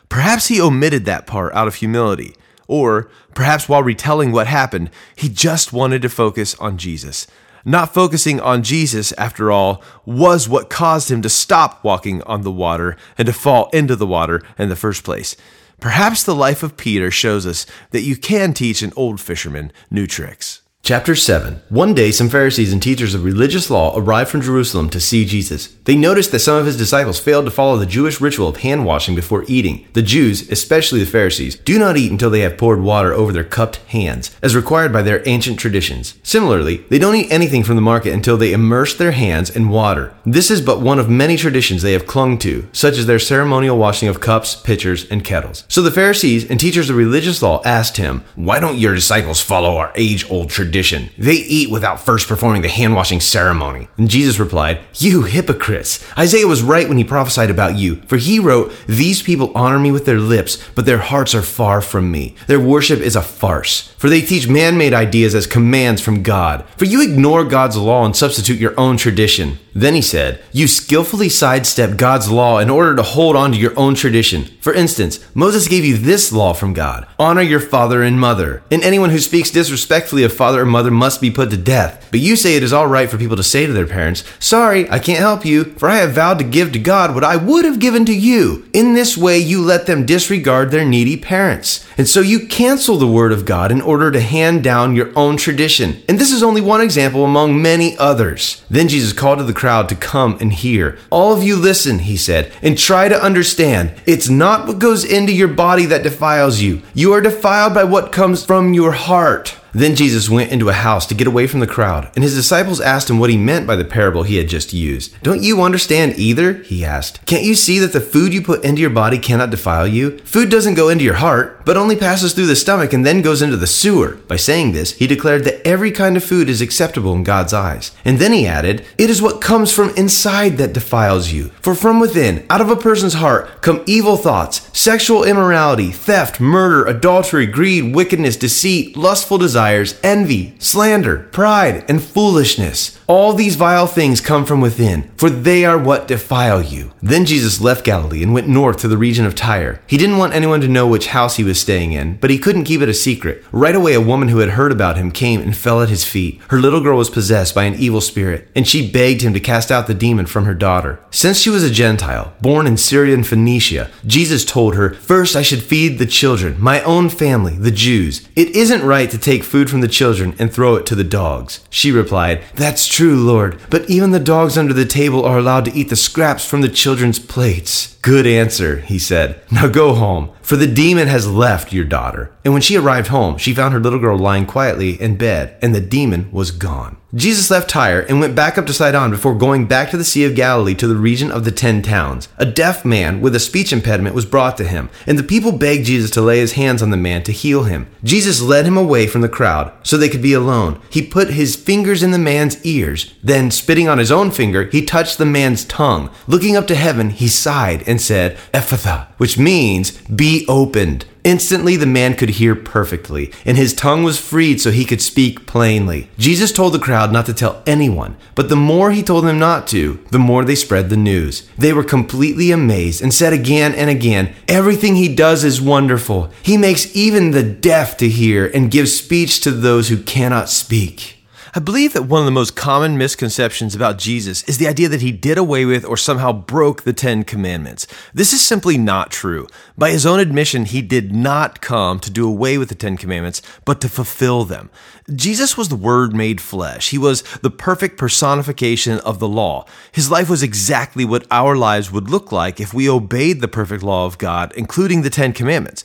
Perhaps 0.09 0.49
he 0.49 0.61
omitted 0.61 1.07
that 1.07 1.27
part 1.27 1.55
out 1.55 1.67
of 1.67 1.77
humility. 1.77 2.37
Or 2.73 3.11
perhaps 3.35 3.69
while 3.69 3.83
retelling 3.83 4.33
what 4.33 4.47
happened, 4.47 4.89
he 5.15 5.29
just 5.29 5.75
wanted 5.75 6.01
to 6.01 6.09
focus 6.09 6.55
on 6.55 6.79
Jesus. 6.79 7.27
Not 7.67 7.93
focusing 7.93 8.41
on 8.41 8.63
Jesus, 8.63 9.13
after 9.19 9.53
all, 9.53 9.83
was 10.07 10.49
what 10.49 10.71
caused 10.71 11.11
him 11.11 11.21
to 11.21 11.29
stop 11.29 11.85
walking 11.85 12.23
on 12.23 12.41
the 12.41 12.51
water 12.51 12.97
and 13.19 13.27
to 13.27 13.35
fall 13.35 13.69
into 13.75 13.95
the 13.95 14.07
water 14.07 14.41
in 14.57 14.71
the 14.71 14.75
first 14.75 15.05
place. 15.05 15.37
Perhaps 15.81 16.23
the 16.23 16.35
life 16.35 16.63
of 16.63 16.79
Peter 16.79 17.11
shows 17.11 17.45
us 17.45 17.67
that 17.91 18.05
you 18.05 18.17
can 18.17 18.55
teach 18.55 18.81
an 18.81 18.95
old 18.97 19.21
fisherman 19.21 19.71
new 19.91 20.07
tricks. 20.07 20.62
Chapter 20.85 21.15
7 21.15 21.63
One 21.69 21.95
day, 21.95 22.11
some 22.11 22.29
Pharisees 22.29 22.73
and 22.73 22.83
teachers 22.83 23.15
of 23.15 23.23
religious 23.23 23.71
law 23.71 23.97
arrived 23.97 24.29
from 24.29 24.43
Jerusalem 24.43 24.91
to 24.91 24.99
see 24.99 25.25
Jesus. 25.25 25.69
They 25.85 25.95
noticed 25.95 26.33
that 26.33 26.41
some 26.41 26.57
of 26.57 26.67
his 26.67 26.77
disciples 26.77 27.21
failed 27.21 27.45
to 27.45 27.53
follow 27.53 27.77
the 27.77 27.87
Jewish 27.87 28.21
ritual 28.21 28.49
of 28.49 28.57
hand 28.57 28.85
washing 28.85 29.15
before 29.15 29.45
eating. 29.47 29.87
The 29.93 30.03
Jews, 30.03 30.51
especially 30.51 30.99
the 30.99 31.07
Pharisees, 31.07 31.55
do 31.55 31.79
not 31.79 31.97
eat 31.97 32.11
until 32.11 32.31
they 32.31 32.41
have 32.41 32.59
poured 32.59 32.81
water 32.81 33.13
over 33.13 33.33
their 33.33 33.45
cupped 33.45 33.77
hands, 33.77 34.35
as 34.43 34.57
required 34.57 34.93
by 34.93 35.03
their 35.03 35.23
ancient 35.25 35.61
traditions. 35.61 36.17
Similarly, 36.25 36.79
they 36.89 36.99
don't 36.99 37.15
eat 37.15 37.31
anything 37.31 37.63
from 37.63 37.77
the 37.77 37.81
market 37.81 38.13
until 38.13 38.37
they 38.37 38.53
immerse 38.53 38.93
their 38.93 39.13
hands 39.13 39.51
in 39.51 39.69
water. 39.69 40.13
This 40.27 40.51
is 40.51 40.61
but 40.61 40.81
one 40.81 40.99
of 40.99 41.09
many 41.09 41.37
traditions 41.37 41.83
they 41.83 41.93
have 41.93 42.09
clung 42.09 42.39
to, 42.39 42.69
such 42.73 42.99
as 42.99 43.07
their 43.07 43.21
ceremonial 43.21 43.79
washing 43.79 44.09
of 44.09 44.19
cups, 44.19 44.57
pitchers, 44.57 45.09
and 45.09 45.25
kettles. 45.25 45.65
So 45.69 45.81
the 45.81 45.93
Pharisees 45.93 46.51
and 46.51 46.59
teachers 46.59 46.91
of 46.91 46.97
religious 46.97 47.41
law 47.41 47.63
asked 47.65 47.99
him, 47.99 48.25
Why 48.35 48.59
don't 48.59 48.79
your 48.79 48.97
disciples 48.97 49.41
follow 49.41 49.77
our 49.77 49.93
age 49.95 50.29
old 50.29 50.51
tradition? 50.51 50.72
Tradition. 50.73 51.11
They 51.19 51.35
eat 51.35 51.71
without 51.71 52.01
first 52.01 52.27
performing 52.27 52.63
the 52.63 52.69
hand 52.71 52.95
washing 52.95 53.21
ceremony. 53.21 53.89
And 53.99 54.09
Jesus 54.09 54.39
replied, 54.39 54.81
You 54.95 55.25
hypocrites! 55.25 56.03
Isaiah 56.17 56.47
was 56.47 56.63
right 56.63 56.89
when 56.89 56.97
he 56.97 57.05
prophesied 57.05 57.51
about 57.51 57.77
you, 57.77 57.97
for 58.07 58.17
he 58.17 58.39
wrote, 58.39 58.73
These 58.87 59.23
people 59.23 59.53
honor 59.55 59.79
me 59.79 59.93
with 59.93 60.07
their 60.07 60.19
lips, 60.19 60.57
but 60.75 60.87
their 60.87 60.97
hearts 60.97 61.35
are 61.35 61.43
far 61.43 61.83
from 61.83 62.11
me. 62.11 62.35
Their 62.47 62.59
worship 62.59 63.01
is 63.01 63.17
a 63.17 63.21
farce, 63.21 63.93
for 63.99 64.09
they 64.09 64.23
teach 64.23 64.49
man 64.49 64.79
made 64.79 64.95
ideas 64.95 65.35
as 65.35 65.47
commands 65.47 66.01
from 66.01 66.23
God. 66.23 66.65
For 66.79 66.87
you 66.87 67.03
ignore 67.03 67.45
God's 67.45 67.77
law 67.77 68.07
and 68.07 68.17
substitute 68.17 68.59
your 68.59 68.79
own 68.81 68.97
tradition. 68.97 69.59
Then 69.75 69.95
he 69.95 70.03
said, 70.03 70.43
You 70.53 70.69
skillfully 70.69 71.29
sidestep 71.29 71.97
God's 71.97 72.31
law 72.31 72.59
in 72.59 72.71
order 72.71 72.95
to 72.97 73.03
hold 73.03 73.37
on 73.37 73.53
to 73.53 73.59
your 73.59 73.79
own 73.79 73.95
tradition. 73.95 74.45
For 74.61 74.73
instance, 74.73 75.19
Moses 75.35 75.69
gave 75.69 75.85
you 75.85 75.97
this 75.97 76.33
law 76.33 76.53
from 76.53 76.75
God 76.75 77.07
honor 77.19 77.43
your 77.43 77.61
father 77.61 78.03
and 78.03 78.19
mother. 78.19 78.63
And 78.71 78.83
anyone 78.83 79.11
who 79.11 79.19
speaks 79.19 79.51
disrespectfully 79.51 80.25
of 80.25 80.33
father 80.33 80.62
or 80.63 80.67
mother 80.67 80.91
must 80.91 81.21
be 81.21 81.31
put 81.31 81.51
to 81.51 81.57
death. 81.57 82.09
But 82.11 82.21
you 82.21 82.37
say 82.37 82.57
it 82.57 82.63
is 82.63 82.73
all 82.73 82.87
right 82.87 83.11
for 83.11 83.19
people 83.19 83.37
to 83.37 83.43
say 83.43 83.67
to 83.67 83.73
their 83.73 83.87
parents, 83.87 84.25
Sorry, 84.39 84.89
I 84.91 84.99
can't 84.99 85.19
help 85.19 85.45
you, 85.45 85.65
for 85.65 85.89
I 85.89 85.97
have 85.97 86.13
vowed 86.13 86.39
to 86.39 86.45
give 86.45 86.73
to 86.73 86.79
God 86.79 87.15
what 87.15 87.25
I 87.25 87.37
would 87.37 87.65
have 87.65 87.79
given 87.79 88.05
to 88.07 88.15
you. 88.15 88.69
In 88.73 88.95
this 88.95 89.17
way, 89.17 89.39
you 89.39 89.61
let 89.63 89.87
them 89.87 90.07
disregard 90.07 90.71
their 90.71 90.85
needy 90.85 91.17
parents. 91.17 91.87
And 91.99 92.09
so 92.09 92.21
you 92.21 92.47
cancel 92.47 92.97
the 92.97 93.07
word 93.07 93.33
of 93.33 93.45
God 93.45 93.73
in 93.73 93.81
order 93.81 94.11
to 94.11 94.21
hand 94.21 94.63
down 94.63 94.97
your 94.97 95.11
own 95.17 95.37
tradition. 95.37 96.03
And 96.09 96.19
this 96.19 96.33
is 96.33 96.43
only 96.43 96.61
one 96.61 96.81
example 96.81 97.25
among 97.25 97.61
many 97.61 97.97
others. 97.99 98.65
Then 98.71 98.89
Jesus 98.89 99.13
called 99.13 99.39
to 99.39 99.45
the 99.45 99.53
crowd 99.53 99.89
to 99.89 99.95
come 99.95 100.39
and 100.41 100.53
hear. 100.53 100.99
All 101.11 101.35
of 101.37 101.43
you 101.43 101.57
listen, 101.57 102.01
he 102.01 102.17
said, 102.17 102.53
and 102.63 102.79
try 102.79 103.09
to 103.09 103.23
understand. 103.23 103.95
It's 104.07 104.29
not 104.29 104.67
what 104.67 104.79
goes 104.79 105.05
into 105.05 105.33
your 105.33 105.49
body 105.49 105.87
that 105.87 106.03
defiles 106.03 106.61
you. 106.61 106.83
You 106.95 107.13
are 107.13 107.21
defiled 107.21 107.75
by 107.75 107.85
what 107.85 108.13
comes 108.13 108.45
from 108.45 108.75
your 108.75 108.93
heart. 108.93 109.57
Then 109.75 109.97
Jesus 109.97 110.29
went 110.29 110.53
into 110.53 110.69
a 110.69 110.75
house 110.75 111.07
to 111.07 111.15
get 111.15 111.27
away 111.27 111.47
from 111.47 111.61
the 111.61 111.67
crowd, 111.67 112.11
and 112.15 112.23
his 112.23 112.35
disciples 112.35 112.81
asked 112.81 113.09
him 113.09 113.19
what 113.19 113.31
he 113.31 113.39
meant 113.39 113.67
by 113.67 113.75
the 113.75 113.87
parable 113.87 114.23
he 114.23 114.37
had 114.37 114.49
just 114.49 114.75
used. 114.75 115.21
Don't 115.23 115.43
you 115.43 115.63
understand 115.63 116.19
either? 116.19 116.55
He 116.55 116.85
asked. 116.85 117.25
Can't 117.25 117.45
you 117.45 117.55
see 117.55 117.79
that 117.79 117.95
the 117.95 118.01
food 118.01 118.35
you 118.35 118.43
put 118.43 118.65
into 118.65 118.83
your 118.83 118.91
body 118.91 119.19
cannot 119.19 119.51
defile 119.51 119.87
you? 119.87 120.19
Food 120.19 120.51
doesn't 120.51 120.75
go 120.75 120.91
into 120.91 121.05
your 121.05 121.15
heart, 121.15 121.65
but 121.65 121.79
only 121.79 121.97
passes 121.97 122.35
through 122.35 122.47
the 122.47 122.57
stomach 122.57 122.93
and 122.93 123.07
then 123.07 123.23
goes 123.23 123.41
into 123.41 123.57
the 123.57 123.67
sewer. 123.67 124.17
By 124.29 124.37
saying 124.37 124.73
this, 124.73 124.93
he 124.93 125.07
declared 125.07 125.45
that 125.45 125.67
every 125.67 125.91
kind 125.91 126.19
of 126.19 126.25
food 126.25 126.51
is 126.51 126.61
acceptable 126.61 127.15
in 127.15 127.25
God's 127.25 127.55
eyes. 127.55 127.93
And 128.05 128.19
then 128.19 128.33
he 128.33 128.47
added, 128.47 128.85
It 128.99 129.09
is 129.09 129.23
what 129.23 129.41
comes 129.41 129.73
from 129.73 129.91
inside 129.97 130.59
that 130.59 130.75
defiles 130.75 131.33
you. 131.33 131.49
For 131.63 131.75
from 131.75 131.99
within, 131.99 132.45
out 132.51 132.61
of 132.61 132.69
a 132.69 132.77
person's 132.77 133.15
heart, 133.15 133.63
come 133.63 133.83
evil 133.87 134.19
thoughts, 134.19 134.69
sexual 134.79 135.25
immorality, 135.25 135.91
theft, 135.93 136.41
murder, 136.41 136.85
adultery, 136.85 137.47
greed, 137.47 137.95
wickedness, 137.95 138.37
deceit, 138.37 138.97
lustful 138.97 139.39
desires 139.39 139.62
desires, 139.63 139.95
envy, 140.03 140.57
slander, 140.59 141.29
pride, 141.31 141.85
and 141.89 142.03
foolishness. 142.03 142.99
All 143.07 143.33
these 143.33 143.57
vile 143.57 143.87
things 143.87 144.21
come 144.21 144.45
from 144.45 144.61
within, 144.61 145.11
for 145.17 145.31
they 145.31 145.65
are 145.65 145.79
what 145.79 146.09
defile 146.09 146.63
you. 146.63 146.93
Then 147.03 147.27
Jesus 147.27 147.61
left 147.61 147.85
Galilee 147.85 148.23
and 148.23 148.33
went 148.33 148.49
north 148.49 148.79
to 148.79 148.89
the 148.89 148.97
region 148.97 149.25
of 149.25 149.35
Tyre. 149.35 149.81
He 149.87 149.97
didn't 149.97 150.19
want 150.19 150.35
anyone 150.35 150.61
to 150.63 150.69
know 150.69 150.87
which 150.87 151.09
house 151.09 151.37
he 151.37 151.45
was 151.45 151.61
staying 151.61 151.93
in, 151.93 152.17
but 152.17 152.31
he 152.31 152.39
couldn't 152.39 152.65
keep 152.65 152.81
it 152.81 152.89
a 152.89 152.95
secret. 152.95 153.45
Right 153.53 153.75
away, 153.75 153.95
a 153.95 154.01
woman 154.01 154.29
who 154.29 154.39
had 154.39 154.51
heard 154.51 154.73
about 154.73 154.97
him 154.97 155.13
came 155.13 155.41
and 155.41 155.57
fell 155.57 155.83
at 155.83 155.91
his 155.91 156.05
feet. 156.05 156.41
Her 156.49 156.59
little 156.59 156.81
girl 156.81 156.97
was 156.97 157.11
possessed 157.11 157.55
by 157.55 157.65
an 157.65 157.75
evil 157.75 158.01
spirit, 158.01 158.49
and 158.57 158.67
she 158.67 158.91
begged 158.91 159.21
him 159.21 159.35
to 159.35 159.41
cast 159.41 159.71
out 159.71 159.87
the 159.87 159.95
demon 159.95 160.27
from 160.27 160.45
her 160.45 160.55
daughter. 160.55 160.99
Since 161.11 161.39
she 161.39 161.51
was 161.51 161.63
a 161.63 161.71
Gentile, 161.71 162.33
born 162.41 162.67
in 162.67 162.77
Syria 162.77 163.15
and 163.15 163.27
Phoenicia, 163.27 163.91
Jesus 164.07 164.45
told 164.45 164.75
her, 164.75 164.95
First, 164.95 165.37
I 165.37 165.43
should 165.43 165.63
feed 165.63 165.99
the 165.99 166.07
children, 166.07 166.57
my 166.59 166.81
own 166.83 167.09
family, 167.11 167.57
the 167.57 167.71
Jews. 167.71 168.27
It 168.35 168.49
isn't 168.57 168.83
right 168.83 169.11
to 169.11 169.19
take 169.19 169.45
food 169.53 169.69
from 169.69 169.83
the 169.83 169.87
children 169.87 170.35
and 170.39 170.51
throw 170.51 170.77
it 170.77 170.87
to 170.87 170.95
the 170.95 171.05
dogs. 171.05 171.61
She 171.69 171.93
replied, 171.93 172.43
That's 172.55 172.89
true, 172.89 173.23
Lord, 173.23 173.61
but 173.69 173.89
even 173.89 174.11
the 174.11 174.19
dogs 174.19 174.57
under 174.57 174.73
the 174.73 174.87
table 174.87 175.27
are 175.27 175.37
allowed 175.37 175.67
to 175.67 175.75
eat 175.75 175.91
the 175.91 175.95
scraps 175.95 176.43
from 176.49 176.63
the 176.63 176.71
children's 176.71 177.19
plates. 177.19 177.99
Good 178.01 178.27
answer, 178.27 178.79
he 178.79 178.99
said. 178.99 179.43
Now 179.51 179.69
go 179.69 179.93
home, 179.93 180.31
for 180.43 180.57
the 180.57 180.67
demon 180.67 181.09
has 181.09 181.31
left 181.31 181.73
your 181.73 181.85
daughter. 181.85 182.31
And 182.45 182.53
when 182.53 182.63
she 182.63 182.77
arrived 182.77 183.09
home, 183.09 183.39
she 183.39 183.55
found 183.55 183.73
her 183.73 183.81
little 183.81 183.99
girl 183.99 184.19
lying 184.19 184.47
quietly 184.47 185.01
in 185.01 185.17
bed, 185.17 185.57
and 185.63 185.75
the 185.75 185.81
demon 185.81 186.31
was 186.33 186.51
gone. 186.51 186.99
Jesus 187.15 187.51
left 187.51 187.69
Tyre 187.69 188.01
and 188.01 188.21
went 188.21 188.35
back 188.35 188.57
up 188.57 188.65
to 188.67 188.73
Sidon 188.73 189.11
before 189.11 189.35
going 189.35 189.67
back 189.67 189.91
to 189.91 189.99
the 189.99 190.05
Sea 190.05 190.25
of 190.25 190.35
Galilee 190.35 190.75
to 190.77 190.87
the 190.87 190.97
region 190.97 191.31
of 191.31 191.45
the 191.45 191.51
Ten 191.51 191.83
Towns. 191.83 192.27
A 192.39 192.47
deaf 192.47 192.87
man 192.87 193.21
with 193.21 193.35
a 193.35 193.41
speech 193.41 193.71
impediment 193.71 194.15
was 194.15 194.25
brought 194.25 194.57
to 194.57 194.65
him, 194.65 194.89
and 195.07 195.19
the 195.19 195.23
people 195.23 195.53
begged 195.53 195.85
Jesus 195.85 196.11
to 196.13 196.23
lay 196.23 196.39
his 196.39 196.53
hands 196.53 196.83
on 196.83 196.89
the 196.89 196.97
man 196.97 197.23
to 197.25 197.33
heal 197.33 197.65
him. 197.65 197.87
Jesus 198.03 198.41
led 198.41 198.65
him 198.65 198.79
away 198.79 199.07
from 199.07 199.21
the 199.21 199.29
crowd 199.29 199.71
so 199.83 199.99
they 199.99 200.09
could 200.09 200.23
be 200.23 200.33
alone. 200.33 200.81
He 200.89 201.03
put 201.03 201.29
his 201.29 201.55
fingers 201.55 202.03
in 202.03 202.13
the 202.13 202.19
man's 202.19 202.65
ears. 202.65 203.13
Then, 203.23 203.51
spitting 203.51 203.89
on 203.89 203.99
his 203.99 204.11
own 204.11 204.31
finger, 204.31 204.65
he 204.65 204.83
touched 204.83 205.19
the 205.19 205.27
man's 205.27 205.67
tongue. 205.67 206.09
Looking 206.27 206.57
up 206.57 206.67
to 206.69 206.75
heaven, 206.75 207.11
he 207.11 207.29
sighed 207.29 207.87
and 207.87 208.01
said, 208.01 208.39
Ephphatha, 208.55 209.09
which 209.19 209.37
means, 209.37 209.91
be 210.09 210.32
opened. 210.49 211.05
Instantly, 211.25 211.77
the 211.77 211.87
man 211.87 212.15
could 212.15 212.31
hear 212.31 212.57
perfectly, 212.57 213.33
and 213.45 213.57
his 213.57 213.75
tongue 213.75 214.03
was 214.03 214.19
freed 214.19 214.61
so 214.61 214.73
he 214.73 214.85
could 214.85 215.01
speak 215.01 215.47
plainly. 215.47 216.09
Jesus 216.19 216.51
told 216.51 216.75
the 216.75 216.81
crowd 216.81 217.13
not 217.13 217.27
to 217.27 217.35
tell 217.35 217.63
anyone, 217.65 218.17
but 218.35 218.49
the 218.49 218.57
more 218.57 218.91
he 218.91 219.03
told 219.05 219.25
them 219.25 219.39
not 219.39 219.69
to, 219.69 220.05
the 220.11 220.19
more 220.19 220.45
they 220.45 220.57
spread 220.57 220.91
the 220.91 220.97
news. 220.97 221.49
They 221.57 221.73
were 221.73 221.85
completely 221.85 222.51
amazed 222.51 223.01
and 223.01 223.15
said 223.15 223.33
again 223.33 223.73
and 223.75 223.89
again, 223.89 224.35
Everything 224.49 224.97
he 224.97 225.15
does 225.15 225.45
is 225.45 225.61
wonderful. 225.61 226.31
He 226.43 226.57
makes 226.57 226.95
even 226.97 227.31
the 227.31 227.45
deaf 227.45 227.97
to 227.99 228.09
hear 228.09 228.47
and 228.47 228.71
gives 228.71 228.93
speech 228.93 229.41
to 229.43 229.53
those 229.53 229.89
who 229.89 230.03
cannot 230.03 230.49
speak. 230.49 231.22
I 231.55 231.61
believe 231.61 231.93
that 231.93 232.05
one 232.05 232.23
of 232.23 232.25
the 232.25 232.31
most 232.31 232.57
common 232.57 232.97
misconceptions 232.97 233.75
about 233.75 233.99
Jesus 233.99 234.43
is 234.45 234.57
the 234.57 234.67
idea 234.67 234.89
that 234.89 235.03
he 235.03 235.13
did 235.13 235.37
away 235.37 235.67
with 235.67 235.85
or 235.85 235.99
somehow 235.99 236.33
broke 236.33 236.85
the 236.85 236.95
Ten 236.95 237.25
Commandments. 237.25 237.87
This 238.15 238.33
is 238.33 238.43
simply 238.43 238.79
not 238.79 239.11
true. 239.11 239.47
By 239.77 239.91
his 239.91 240.07
own 240.07 240.19
admission, 240.19 240.65
he 240.65 240.81
did 240.81 241.15
not 241.15 241.61
come 241.61 242.01
to 242.01 242.11
do 242.11 242.27
away 242.27 242.57
with 242.57 242.71
the 242.71 242.75
Ten 242.75 242.97
Commandments, 242.97 243.43
but 243.67 243.83
to 243.83 243.91
fulfill 243.91 244.47
them. 244.47 244.71
Jesus 245.15 245.55
was 245.55 245.69
the 245.69 245.77
Word 245.77 246.15
made 246.15 246.41
flesh. 246.41 246.89
He 246.89 246.97
was 246.97 247.21
the 247.43 247.51
perfect 247.51 247.99
personification 247.99 248.99
of 249.01 249.19
the 249.19 249.29
law. 249.29 249.67
His 249.93 250.11
life 250.11 250.31
was 250.31 250.43
exactly 250.43 251.05
what 251.05 251.27
our 251.31 251.55
lives 251.55 251.93
would 251.93 252.09
look 252.09 252.33
like 252.33 252.61
if 252.61 252.73
we 252.73 252.89
obeyed 252.89 253.43
the 253.43 253.47
perfect 253.47 253.83
law 253.83 254.07
of 254.07 254.17
God, 254.17 254.55
including 254.57 255.03
the 255.03 255.11
Ten 255.11 255.35
Commandments. 255.35 255.85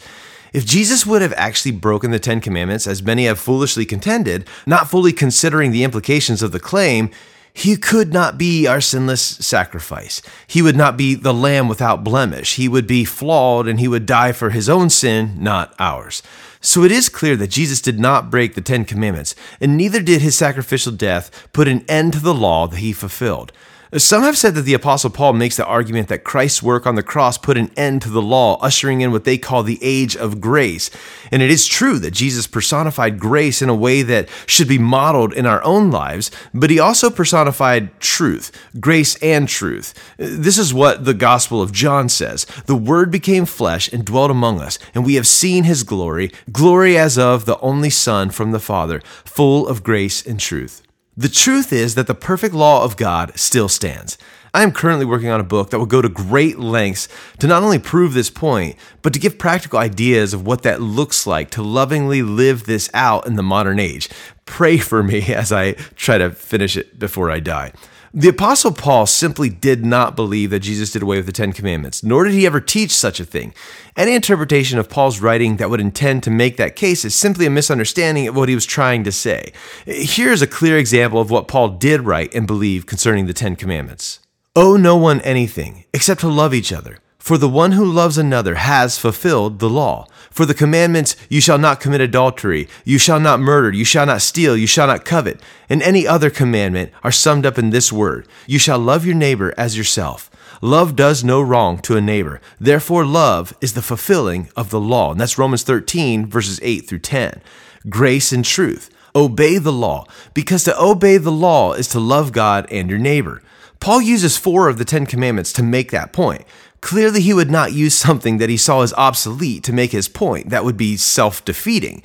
If 0.53 0.65
Jesus 0.65 1.05
would 1.05 1.21
have 1.21 1.33
actually 1.33 1.71
broken 1.71 2.11
the 2.11 2.19
Ten 2.19 2.41
Commandments, 2.41 2.87
as 2.87 3.03
many 3.03 3.25
have 3.25 3.39
foolishly 3.39 3.85
contended, 3.85 4.47
not 4.65 4.89
fully 4.89 5.13
considering 5.13 5.71
the 5.71 5.83
implications 5.83 6.41
of 6.41 6.51
the 6.51 6.59
claim, 6.59 7.09
he 7.53 7.75
could 7.75 8.13
not 8.13 8.37
be 8.37 8.67
our 8.67 8.79
sinless 8.79 9.21
sacrifice. 9.21 10.21
He 10.45 10.61
would 10.61 10.75
not 10.75 10.95
be 10.95 11.15
the 11.15 11.33
lamb 11.33 11.67
without 11.67 12.03
blemish. 12.03 12.55
He 12.55 12.67
would 12.67 12.85
be 12.85 13.03
flawed 13.03 13.67
and 13.67 13.79
he 13.79 13.87
would 13.87 14.05
die 14.05 14.31
for 14.31 14.51
his 14.51 14.69
own 14.69 14.91
sin, 14.91 15.33
not 15.39 15.73
ours. 15.79 16.21
So 16.61 16.83
it 16.83 16.91
is 16.91 17.09
clear 17.09 17.35
that 17.35 17.49
Jesus 17.49 17.81
did 17.81 17.99
not 17.99 18.29
break 18.29 18.53
the 18.53 18.61
Ten 18.61 18.85
Commandments, 18.85 19.35
and 19.59 19.75
neither 19.75 20.01
did 20.01 20.21
his 20.21 20.37
sacrificial 20.37 20.91
death 20.91 21.49
put 21.51 21.67
an 21.67 21.83
end 21.87 22.13
to 22.13 22.19
the 22.19 22.33
law 22.33 22.67
that 22.67 22.77
he 22.77 22.93
fulfilled. 22.93 23.51
Some 23.95 24.23
have 24.23 24.37
said 24.37 24.53
that 24.55 24.63
the 24.63 24.73
Apostle 24.73 25.09
Paul 25.09 25.31
makes 25.31 25.55
the 25.55 25.65
argument 25.65 26.09
that 26.09 26.25
Christ's 26.25 26.61
work 26.61 26.85
on 26.85 26.95
the 26.95 27.03
cross 27.03 27.37
put 27.37 27.57
an 27.57 27.71
end 27.77 28.01
to 28.01 28.09
the 28.09 28.21
law, 28.21 28.59
ushering 28.61 28.99
in 28.99 29.13
what 29.13 29.23
they 29.23 29.37
call 29.37 29.63
the 29.63 29.79
age 29.81 30.15
of 30.17 30.41
grace. 30.41 30.89
And 31.31 31.41
it 31.41 31.49
is 31.49 31.65
true 31.65 31.97
that 31.99 32.11
Jesus 32.11 32.47
personified 32.47 33.17
grace 33.17 33.61
in 33.61 33.69
a 33.69 33.75
way 33.75 34.01
that 34.01 34.27
should 34.45 34.67
be 34.67 34.77
modeled 34.77 35.31
in 35.31 35.45
our 35.45 35.63
own 35.63 35.89
lives, 35.89 36.31
but 36.53 36.69
he 36.69 36.79
also 36.79 37.09
personified 37.09 37.97
truth, 38.01 38.51
grace 38.77 39.15
and 39.23 39.47
truth. 39.47 39.93
This 40.17 40.57
is 40.57 40.73
what 40.73 41.05
the 41.05 41.13
Gospel 41.13 41.61
of 41.61 41.71
John 41.71 42.09
says 42.09 42.45
The 42.65 42.75
Word 42.75 43.09
became 43.09 43.45
flesh 43.45 43.91
and 43.93 44.03
dwelt 44.03 44.31
among 44.31 44.59
us, 44.59 44.77
and 44.93 45.05
we 45.05 45.15
have 45.15 45.27
seen 45.27 45.63
his 45.63 45.83
glory, 45.83 46.31
glory 46.51 46.97
as 46.97 47.17
of 47.17 47.45
the 47.45 47.59
only 47.59 47.89
Son 47.89 48.31
from 48.31 48.51
the 48.51 48.59
Father, 48.59 48.99
full 49.23 49.65
of 49.65 49.81
grace 49.81 50.25
and 50.25 50.39
truth. 50.39 50.86
The 51.19 51.29
truth 51.29 51.73
is 51.73 51.95
that 51.95 52.05
the 52.05 52.13
perfect 52.13 52.53
law 52.53 52.83
of 52.83 52.95
God 52.95 53.31
still 53.39 53.67
stands. 53.67 54.19
I 54.53 54.61
am 54.61 54.71
currently 54.71 55.03
working 55.03 55.29
on 55.29 55.39
a 55.39 55.43
book 55.43 55.71
that 55.71 55.79
will 55.79 55.87
go 55.87 55.99
to 55.99 56.09
great 56.09 56.59
lengths 56.59 57.07
to 57.39 57.47
not 57.47 57.63
only 57.63 57.79
prove 57.79 58.13
this 58.13 58.29
point, 58.29 58.75
but 59.01 59.13
to 59.13 59.19
give 59.19 59.39
practical 59.39 59.79
ideas 59.79 60.35
of 60.35 60.45
what 60.45 60.61
that 60.61 60.79
looks 60.79 61.25
like 61.25 61.49
to 61.51 61.63
lovingly 61.63 62.21
live 62.21 62.65
this 62.65 62.87
out 62.93 63.25
in 63.25 63.35
the 63.35 63.41
modern 63.41 63.79
age. 63.79 64.09
Pray 64.45 64.77
for 64.77 65.01
me 65.01 65.21
as 65.33 65.51
I 65.51 65.71
try 65.95 66.19
to 66.19 66.29
finish 66.29 66.77
it 66.77 66.99
before 66.99 67.31
I 67.31 67.39
die. 67.39 67.73
The 68.13 68.29
Apostle 68.29 68.71
Paul 68.71 69.05
simply 69.05 69.49
did 69.49 69.85
not 69.85 70.15
believe 70.15 70.49
that 70.51 70.61
Jesus 70.61 70.91
did 70.91 71.01
away 71.01 71.17
with 71.17 71.25
the 71.25 71.33
Ten 71.33 71.51
Commandments, 71.51 72.03
nor 72.03 72.23
did 72.23 72.33
he 72.33 72.45
ever 72.45 72.61
teach 72.61 72.91
such 72.91 73.19
a 73.19 73.25
thing. 73.25 73.53
Any 73.97 74.15
interpretation 74.15 74.79
of 74.79 74.89
Paul's 74.89 75.19
writing 75.19 75.57
that 75.57 75.69
would 75.69 75.81
intend 75.81 76.23
to 76.23 76.31
make 76.31 76.55
that 76.55 76.77
case 76.77 77.03
is 77.03 77.13
simply 77.13 77.45
a 77.45 77.49
misunderstanding 77.49 78.27
of 78.27 78.35
what 78.35 78.47
he 78.47 78.55
was 78.55 78.65
trying 78.65 79.03
to 79.03 79.11
say. 79.11 79.51
Here's 79.85 80.41
a 80.41 80.47
clear 80.47 80.77
example 80.77 81.19
of 81.19 81.29
what 81.29 81.49
Paul 81.49 81.69
did 81.69 82.01
write 82.01 82.33
and 82.33 82.47
believe 82.47 82.85
concerning 82.85 83.27
the 83.27 83.33
Ten 83.33 83.57
Commandments 83.57 84.19
Owe 84.55 84.77
no 84.77 84.95
one 84.95 85.21
anything 85.21 85.83
except 85.93 86.21
to 86.21 86.29
love 86.29 86.53
each 86.53 86.71
other. 86.71 86.99
For 87.27 87.37
the 87.37 87.49
one 87.49 87.73
who 87.73 87.83
loves 87.83 88.17
another 88.17 88.55
has 88.55 88.97
fulfilled 88.97 89.59
the 89.59 89.69
law. 89.69 90.07
For 90.31 90.45
the 90.45 90.53
commandments, 90.53 91.17
you 91.27 91.41
shall 91.41 91.57
not 91.57 91.81
commit 91.81 91.99
adultery, 91.99 92.69
you 92.85 92.97
shall 92.97 93.19
not 93.19 93.41
murder, 93.41 93.69
you 93.69 93.83
shall 93.83 94.05
not 94.05 94.21
steal, 94.21 94.55
you 94.55 94.65
shall 94.65 94.87
not 94.87 95.03
covet, 95.03 95.41
and 95.67 95.83
any 95.83 96.07
other 96.07 96.29
commandment 96.29 96.93
are 97.03 97.11
summed 97.11 97.45
up 97.45 97.57
in 97.57 97.71
this 97.71 97.91
word 97.91 98.29
You 98.45 98.57
shall 98.59 98.79
love 98.79 99.05
your 99.05 99.13
neighbor 99.13 99.53
as 99.57 99.77
yourself. 99.77 100.31
Love 100.61 100.95
does 100.95 101.21
no 101.21 101.41
wrong 101.41 101.79
to 101.79 101.97
a 101.97 102.01
neighbor. 102.01 102.39
Therefore, 102.61 103.03
love 103.03 103.53
is 103.59 103.73
the 103.73 103.81
fulfilling 103.81 104.47
of 104.55 104.69
the 104.69 104.79
law. 104.79 105.11
And 105.11 105.19
that's 105.19 105.37
Romans 105.37 105.63
13, 105.63 106.27
verses 106.27 106.61
8 106.63 106.87
through 106.87 106.99
10. 106.99 107.41
Grace 107.89 108.31
and 108.31 108.45
truth. 108.45 108.89
Obey 109.13 109.57
the 109.57 109.73
law, 109.73 110.05
because 110.33 110.63
to 110.63 110.81
obey 110.81 111.17
the 111.17 111.29
law 111.29 111.73
is 111.73 111.89
to 111.89 111.99
love 111.99 112.31
God 112.31 112.65
and 112.71 112.89
your 112.89 112.99
neighbor. 112.99 113.41
Paul 113.79 114.01
uses 114.01 114.37
four 114.37 114.67
of 114.67 114.77
the 114.77 114.85
Ten 114.85 115.05
Commandments 115.05 115.53
to 115.53 115.63
make 115.63 115.91
that 115.91 116.13
point. 116.13 116.43
Clearly, 116.81 117.21
he 117.21 117.33
would 117.33 117.51
not 117.51 117.73
use 117.73 117.95
something 117.95 118.37
that 118.37 118.49
he 118.49 118.57
saw 118.57 118.81
as 118.81 118.93
obsolete 118.93 119.63
to 119.63 119.73
make 119.73 119.91
his 119.91 120.07
point. 120.07 120.49
That 120.49 120.63
would 120.63 120.77
be 120.77 120.97
self 120.97 121.43
defeating. 121.43 122.03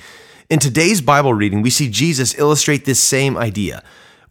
In 0.48 0.58
today's 0.58 1.00
Bible 1.00 1.34
reading, 1.34 1.62
we 1.62 1.70
see 1.70 1.88
Jesus 1.88 2.38
illustrate 2.38 2.84
this 2.84 3.00
same 3.00 3.36
idea. 3.36 3.82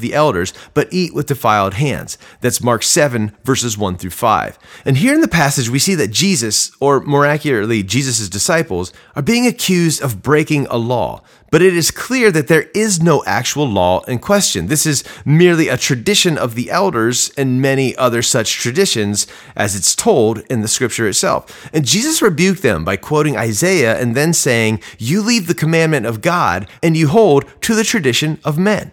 the 0.00 0.14
elders, 0.14 0.52
but 0.74 0.88
eat 0.92 1.14
with 1.14 1.26
defiled 1.26 1.74
hands? 1.74 2.18
That's 2.40 2.62
Mark 2.62 2.82
7, 2.82 3.36
verses 3.44 3.76
1 3.76 3.98
through 3.98 4.10
5. 4.10 4.58
And 4.84 4.96
here 4.96 5.14
in 5.14 5.20
the 5.20 5.28
passage, 5.28 5.68
we 5.68 5.78
see 5.78 5.94
that 5.96 6.10
Jesus, 6.10 6.70
or 6.80 7.00
more 7.00 7.26
accurately, 7.26 7.82
Jesus' 7.82 8.28
disciples 8.28 8.92
are 9.14 9.22
being 9.22 9.46
accused 9.46 10.02
of 10.02 10.22
breaking 10.22 10.66
a 10.66 10.76
law, 10.76 11.22
but 11.50 11.62
it 11.62 11.76
is 11.76 11.90
clear 11.90 12.30
that 12.32 12.48
there 12.48 12.68
is 12.74 13.00
no 13.00 13.24
actual 13.24 13.66
law 13.68 14.02
in 14.02 14.18
question. 14.18 14.66
This 14.66 14.84
is 14.84 15.04
merely 15.24 15.68
a 15.68 15.76
tradition 15.76 16.36
of 16.36 16.54
the 16.54 16.70
elders 16.70 17.30
and 17.36 17.62
many 17.62 17.96
other 17.96 18.22
such 18.22 18.58
traditions 18.58 19.26
as 19.54 19.76
it's 19.76 19.94
told 19.94 20.38
in 20.50 20.60
the 20.60 20.68
scripture 20.68 21.08
itself. 21.08 21.70
And 21.72 21.86
Jesus 21.86 22.20
rebuked 22.20 22.62
them 22.62 22.84
by 22.84 22.96
quoting 22.96 23.36
Isaiah 23.36 23.98
and 23.98 24.14
then 24.14 24.32
saying, 24.32 24.82
You 24.98 25.22
leave 25.22 25.46
the 25.46 25.54
commandment 25.54 26.06
of 26.06 26.20
God 26.20 26.68
and 26.82 26.96
you 26.96 27.08
hold 27.08 27.44
to 27.62 27.74
the 27.74 27.84
tradition 27.84 28.38
of 28.44 28.58
men. 28.58 28.92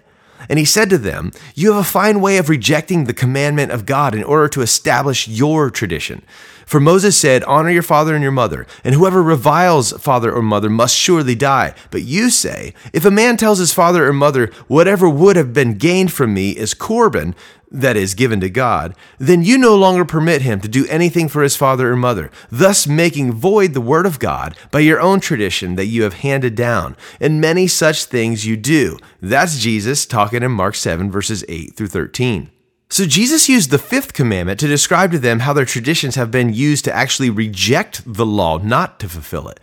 And 0.50 0.60
he 0.60 0.66
said 0.66 0.89
to 0.89 0.98
them, 0.98 1.32
You 1.56 1.74
have 1.74 1.82
a 1.82 1.88
fine 1.88 2.22
way 2.22 2.38
of 2.38 2.50
rejecting 2.50 3.04
the 3.04 3.14
commandment 3.14 3.72
of 3.72 3.86
God 3.86 4.16
in 4.16 4.24
order 4.24 4.48
to 4.50 4.62
establish 4.62 5.28
your 5.28 5.70
tradition. 5.70 6.24
For 6.66 6.80
Moses 6.80 7.18
said, 7.18 7.44
Honor 7.44 7.70
your 7.70 7.84
father 7.84 8.16
and 8.16 8.24
your 8.24 8.32
mother, 8.32 8.66
and 8.84 8.96
whoever 8.96 9.22
reviles 9.22 9.91
father 9.94 10.32
or 10.32 10.41
mother 10.41 10.70
must 10.70 10.96
surely 10.96 11.36
die. 11.36 11.76
But 11.91 12.04
you 12.04 12.30
say, 12.30 12.74
If 12.94 13.06
a 13.06 13.12
man 13.12 13.38
tells 13.38 13.60
his 13.60 13.74
father 13.74 14.08
or 14.08 14.14
mother, 14.14 14.52
Whatever 14.68 15.10
would 15.10 15.36
have 15.36 15.54
been 15.54 15.78
gained 15.78 16.12
from 16.12 16.34
me 16.34 16.52
is 16.52 16.74
Corban, 16.74 17.36
that 17.74 17.97
is, 17.97 18.13
given 18.13 18.39
to 18.39 18.49
God, 18.49 18.95
then 19.17 19.43
you 19.43 19.57
no 19.57 19.76
longer 19.76 20.05
permit 20.05 20.43
him 20.43 20.61
to 20.61 20.67
do 20.67 20.86
anything 20.88 21.28
for 21.28 21.41
his 21.41 21.55
father 21.55 21.91
or 21.91 21.95
mother, 21.95 22.30
thus 22.51 22.88
making 22.88 23.34
void 23.34 23.74
the 23.74 23.82
word 23.82 24.05
of 24.05 24.19
God 24.19 24.55
by 24.71 24.80
your 24.80 25.01
own 25.01 25.19
tradition 25.19 25.76
that 25.76 25.88
you 25.88 26.03
have 26.03 26.13
handed 26.13 26.55
down. 26.55 26.95
And 27.19 27.41
many 27.41 27.67
such 27.67 28.05
things 28.05 28.45
you 28.45 28.55
do. 28.55 28.99
That's 29.19 29.57
Jesus 29.57 30.05
talking 30.05 30.43
in 30.43 30.51
Mark 30.51 30.76
7, 30.76 31.09
verses 31.11 31.43
8 31.49 31.76
through 31.76 31.88
13. 31.88 32.51
So 32.89 33.07
Jesus 33.07 33.49
used 33.49 33.71
the 33.71 33.80
fifth 33.80 34.13
commandment 34.13 34.59
to 34.59 34.67
describe 34.67 35.11
to 35.13 35.19
them 35.19 35.39
how 35.39 35.53
their 35.53 35.65
traditions 35.65 36.13
have 36.13 36.30
been 36.30 36.53
used 36.53 36.86
to 36.86 36.95
actually 36.95 37.32
reject 37.32 38.03
the 38.05 38.26
law, 38.26 38.59
not 38.59 38.99
to 38.99 39.09
fulfill 39.09 39.47
it. 39.47 39.59